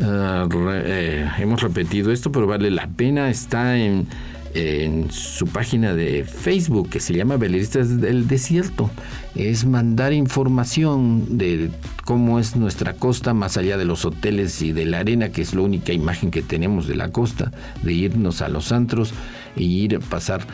Ah, 0.00 0.48
eh, 0.52 1.28
hemos 1.38 1.60
repetido 1.60 2.12
esto, 2.12 2.30
pero 2.30 2.46
vale 2.46 2.70
la 2.70 2.86
pena. 2.86 3.28
Está 3.28 3.76
en 3.76 4.06
en 4.54 5.10
su 5.10 5.46
página 5.46 5.94
de 5.94 6.24
Facebook 6.24 6.90
que 6.90 7.00
se 7.00 7.14
llama 7.14 7.36
Veleristas 7.36 8.00
del 8.00 8.26
Desierto. 8.26 8.90
Es 9.34 9.64
mandar 9.64 10.12
información 10.12 11.38
de 11.38 11.70
cómo 12.04 12.38
es 12.38 12.56
nuestra 12.56 12.94
costa 12.94 13.34
más 13.34 13.56
allá 13.56 13.76
de 13.76 13.84
los 13.84 14.04
hoteles 14.04 14.60
y 14.62 14.72
de 14.72 14.86
la 14.86 15.00
arena, 15.00 15.30
que 15.30 15.42
es 15.42 15.54
la 15.54 15.62
única 15.62 15.92
imagen 15.92 16.30
que 16.30 16.42
tenemos 16.42 16.86
de 16.86 16.96
la 16.96 17.10
costa, 17.10 17.52
de 17.82 17.92
irnos 17.92 18.42
a 18.42 18.48
los 18.48 18.72
antros 18.72 19.12
e 19.56 19.62
ir 19.62 19.96
a 19.96 20.00
pasar 20.00 20.46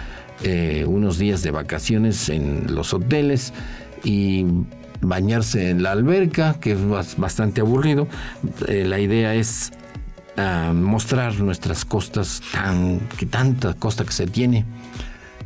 eh, 0.42 0.84
unos 0.86 1.18
días 1.18 1.42
de 1.42 1.50
vacaciones 1.50 2.28
en 2.28 2.74
los 2.74 2.92
hoteles 2.92 3.54
y 4.04 4.44
bañarse 5.00 5.70
en 5.70 5.82
la 5.82 5.92
alberca, 5.92 6.56
que 6.60 6.72
es 6.72 7.16
bastante 7.16 7.60
aburrido. 7.62 8.06
Eh, 8.68 8.84
la 8.86 9.00
idea 9.00 9.34
es 9.34 9.72
mostrar 10.74 11.38
nuestras 11.40 11.84
costas, 11.84 12.42
tan, 12.52 13.00
que 13.16 13.26
tanta 13.26 13.74
costa 13.74 14.04
que 14.04 14.12
se 14.12 14.26
tiene, 14.26 14.64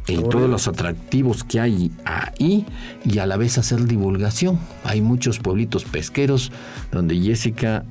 y 0.07 0.17
todos 0.17 0.49
los 0.51 0.67
atractivos 0.67 1.45
que 1.45 1.61
hay 1.61 1.93
ahí 2.05 2.67
y 3.05 3.19
a 3.19 3.27
la 3.27 3.37
vez 3.37 3.59
hacer 3.59 3.85
divulgación. 3.87 4.59
Hay 4.83 5.01
muchos 5.01 5.39
pueblitos 5.39 5.85
pesqueros 5.85 6.51
donde 6.91 7.17
Jessica, 7.21 7.85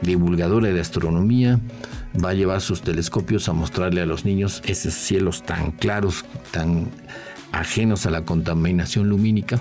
divulgadora 0.00 0.68
de 0.68 0.80
astronomía, 0.80 1.60
va 2.22 2.30
a 2.30 2.34
llevar 2.34 2.60
sus 2.60 2.82
telescopios 2.82 3.48
a 3.48 3.52
mostrarle 3.52 4.00
a 4.00 4.06
los 4.06 4.24
niños 4.24 4.62
esos 4.64 4.94
cielos 4.94 5.42
tan 5.42 5.70
claros, 5.72 6.24
tan 6.50 6.88
ajenos 7.52 8.06
a 8.06 8.10
la 8.10 8.24
contaminación 8.24 9.08
lumínica 9.08 9.60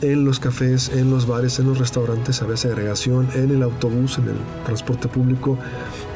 en 0.00 0.24
los 0.24 0.40
cafés, 0.40 0.90
en 0.90 1.10
los 1.10 1.26
bares, 1.26 1.58
en 1.58 1.66
los 1.66 1.78
restaurantes 1.78 2.42
había 2.42 2.56
segregación, 2.56 3.28
en 3.34 3.50
el 3.50 3.62
autobús, 3.62 4.18
en 4.18 4.28
el 4.28 4.36
transporte 4.64 5.08
público, 5.08 5.58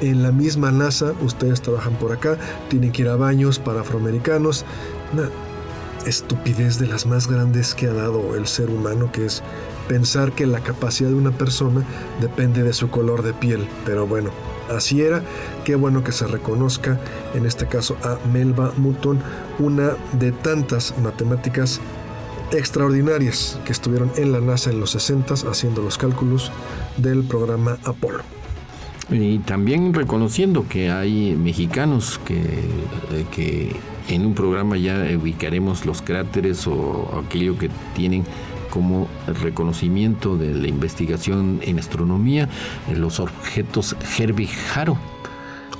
en 0.00 0.22
la 0.22 0.32
misma 0.32 0.70
NASA, 0.70 1.12
ustedes 1.22 1.62
trabajan 1.62 1.94
por 1.94 2.12
acá, 2.12 2.38
tienen 2.68 2.92
que 2.92 3.02
ir 3.02 3.08
a 3.08 3.16
baños 3.16 3.58
para 3.58 3.80
afroamericanos. 3.80 4.64
Una 5.12 5.28
estupidez 6.06 6.78
de 6.78 6.86
las 6.86 7.06
más 7.06 7.28
grandes 7.28 7.74
que 7.74 7.86
ha 7.86 7.92
dado 7.92 8.34
el 8.36 8.46
ser 8.46 8.70
humano, 8.70 9.10
que 9.12 9.26
es 9.26 9.42
pensar 9.88 10.32
que 10.32 10.46
la 10.46 10.60
capacidad 10.60 11.10
de 11.10 11.16
una 11.16 11.32
persona 11.32 11.84
depende 12.20 12.62
de 12.62 12.72
su 12.72 12.90
color 12.90 13.22
de 13.22 13.32
piel. 13.34 13.66
Pero 13.84 14.06
bueno, 14.06 14.30
así 14.70 15.02
era. 15.02 15.22
Qué 15.64 15.74
bueno 15.74 16.04
que 16.04 16.12
se 16.12 16.26
reconozca, 16.26 16.98
en 17.34 17.44
este 17.44 17.66
caso 17.66 17.96
a 18.02 18.18
Melba 18.32 18.72
Mutton, 18.76 19.20
una 19.58 19.96
de 20.12 20.32
tantas 20.32 20.96
matemáticas 20.98 21.80
extraordinarias 22.52 23.58
que 23.64 23.72
estuvieron 23.72 24.10
en 24.16 24.32
la 24.32 24.40
NASA 24.40 24.70
en 24.70 24.80
los 24.80 24.90
60 24.92 25.34
haciendo 25.48 25.82
los 25.82 25.98
cálculos 25.98 26.50
del 26.96 27.24
programa 27.24 27.78
Apolo. 27.84 28.22
Y 29.10 29.38
también 29.40 29.92
reconociendo 29.92 30.66
que 30.68 30.90
hay 30.90 31.34
mexicanos 31.34 32.20
que, 32.24 32.40
eh, 32.40 33.26
que 33.32 33.74
en 34.08 34.26
un 34.26 34.34
programa 34.34 34.76
ya 34.76 35.04
ubicaremos 35.16 35.84
los 35.84 36.02
cráteres 36.02 36.66
o 36.66 37.22
aquello 37.24 37.58
que 37.58 37.70
tienen 37.94 38.24
como 38.70 39.08
reconocimiento 39.42 40.36
de 40.36 40.54
la 40.54 40.68
investigación 40.68 41.60
en 41.62 41.78
astronomía, 41.78 42.48
los 42.94 43.20
objetos 43.20 43.96
Herbie 44.16 44.48
Haro. 44.74 44.96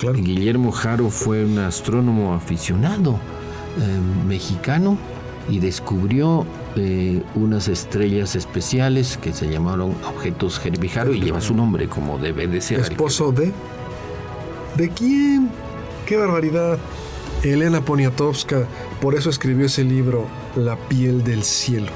Guillermo 0.01 0.73
Haro 0.75 1.09
fue 1.09 1.45
un 1.45 1.59
astrónomo 1.59 2.33
aficionado 2.33 3.19
eh, 3.79 4.27
mexicano 4.27 4.97
y 5.49 5.59
descubrió 5.59 6.45
eh, 6.75 7.21
unas 7.35 7.67
estrellas 7.67 8.35
especiales 8.35 9.17
que 9.17 9.33
se 9.33 9.49
llamaron 9.49 9.95
objetos 10.07 10.59
Herbijaro 10.63 11.13
y 11.13 11.21
lleva 11.21 11.41
su 11.41 11.53
nombre 11.53 11.87
como 11.87 12.17
debe 12.17 12.47
de 12.47 12.61
ser. 12.61 12.79
¿Esposo 12.79 13.31
de? 13.31 13.51
¿De 14.77 14.89
quién? 14.89 15.49
¡Qué 16.05 16.17
barbaridad! 16.17 16.77
Elena 17.43 17.81
Poniatowska, 17.81 18.67
por 19.01 19.15
eso 19.15 19.29
escribió 19.29 19.65
ese 19.65 19.83
libro, 19.83 20.27
La 20.55 20.75
piel 20.75 21.23
del 21.23 21.43
cielo. 21.43 21.91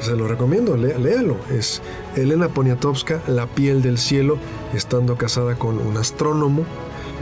se 0.00 0.16
lo 0.16 0.26
recomiendo, 0.26 0.76
léalo. 0.76 1.36
Es 1.50 1.82
Elena 2.16 2.48
Poniatowska, 2.48 3.20
La 3.28 3.46
piel 3.46 3.82
del 3.82 3.98
cielo, 3.98 4.38
estando 4.72 5.16
casada 5.16 5.56
con 5.56 5.78
un 5.78 5.96
astrónomo 5.96 6.64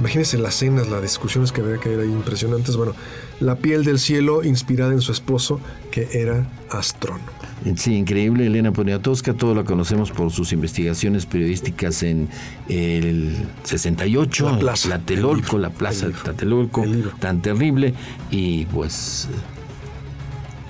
Imagínense 0.01 0.39
las 0.39 0.55
cenas, 0.55 0.89
las 0.89 1.03
discusiones 1.03 1.53
que 1.53 1.61
había 1.61 1.77
que 1.77 1.93
eran 1.93 2.11
impresionantes. 2.11 2.75
Bueno, 2.75 2.95
la 3.39 3.57
piel 3.57 3.85
del 3.85 3.99
cielo 3.99 4.43
inspirada 4.43 4.93
en 4.93 5.03
su 5.03 5.13
esposo, 5.13 5.61
que 5.91 6.09
era 6.15 6.51
astrónomo. 6.71 7.27
Sí, 7.77 7.97
increíble. 7.97 8.47
Elena 8.47 8.73
Poniatowska, 8.73 9.35
todo 9.35 9.55
la 9.55 9.65
conocemos 9.65 10.11
por 10.11 10.31
sus 10.31 10.55
investigaciones 10.55 11.27
periodísticas 11.27 12.03
en 12.03 12.31
el 12.71 13.47
68, 13.65 14.53
la 14.53 14.59
plaza, 14.59 14.89
Tlatelolco, 14.89 15.59
la 15.59 15.69
plaza 15.69 16.07
de 16.07 16.15
Tlatelolco, 16.15 16.83
tan 17.19 17.43
terrible, 17.43 17.93
y 18.31 18.65
pues 18.65 19.29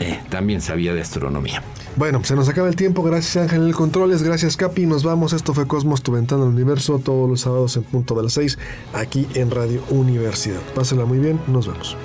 eh, 0.01 0.19
también 0.29 0.61
sabía 0.61 0.93
de 0.93 1.03
astronomía. 1.03 1.63
Bueno, 1.97 2.23
se 2.25 2.35
nos 2.37 2.49
acaba 2.49 2.69
el 2.69 2.77
tiempo. 2.77 3.03
Gracias 3.03 3.37
Ángel 3.37 3.67
el 3.67 3.75
Controles. 3.75 4.23
Gracias 4.23 4.57
Capi. 4.57 4.87
Nos 4.87 5.03
vamos. 5.03 5.33
Esto 5.33 5.55
fue 5.55 5.67
Cosmos, 5.67 6.03
tu 6.03 6.13
ventana 6.13 6.43
al 6.45 6.49
universo. 6.49 6.99
Todos 6.99 7.29
los 7.29 7.41
sábados 7.41 7.77
en 7.77 7.83
punto 7.83 8.15
de 8.15 8.23
las 8.23 8.33
6 8.35 8.59
aquí 8.93 9.27
en 9.35 9.51
Radio 9.51 9.83
Universidad. 9.91 10.61
Pásenla 10.75 11.05
muy 11.05 11.19
bien. 11.19 11.41
Nos 11.49 11.67
vemos. 11.67 11.97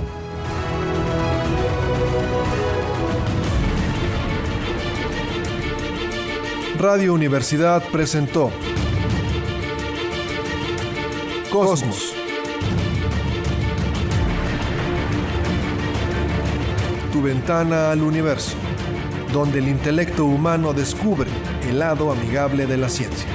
Radio 6.80 7.14
Universidad 7.14 7.84
presentó 7.92 8.52
Cosmos. 11.52 12.14
Tu 17.14 17.22
ventana 17.22 17.92
al 17.92 18.04
universo 18.04 18.65
donde 19.36 19.60
el 19.60 19.68
intelecto 19.68 20.24
humano 20.24 20.72
descubre 20.72 21.30
el 21.68 21.80
lado 21.80 22.10
amigable 22.10 22.68
de 22.68 22.78
la 22.78 22.88
ciencia. 22.88 23.28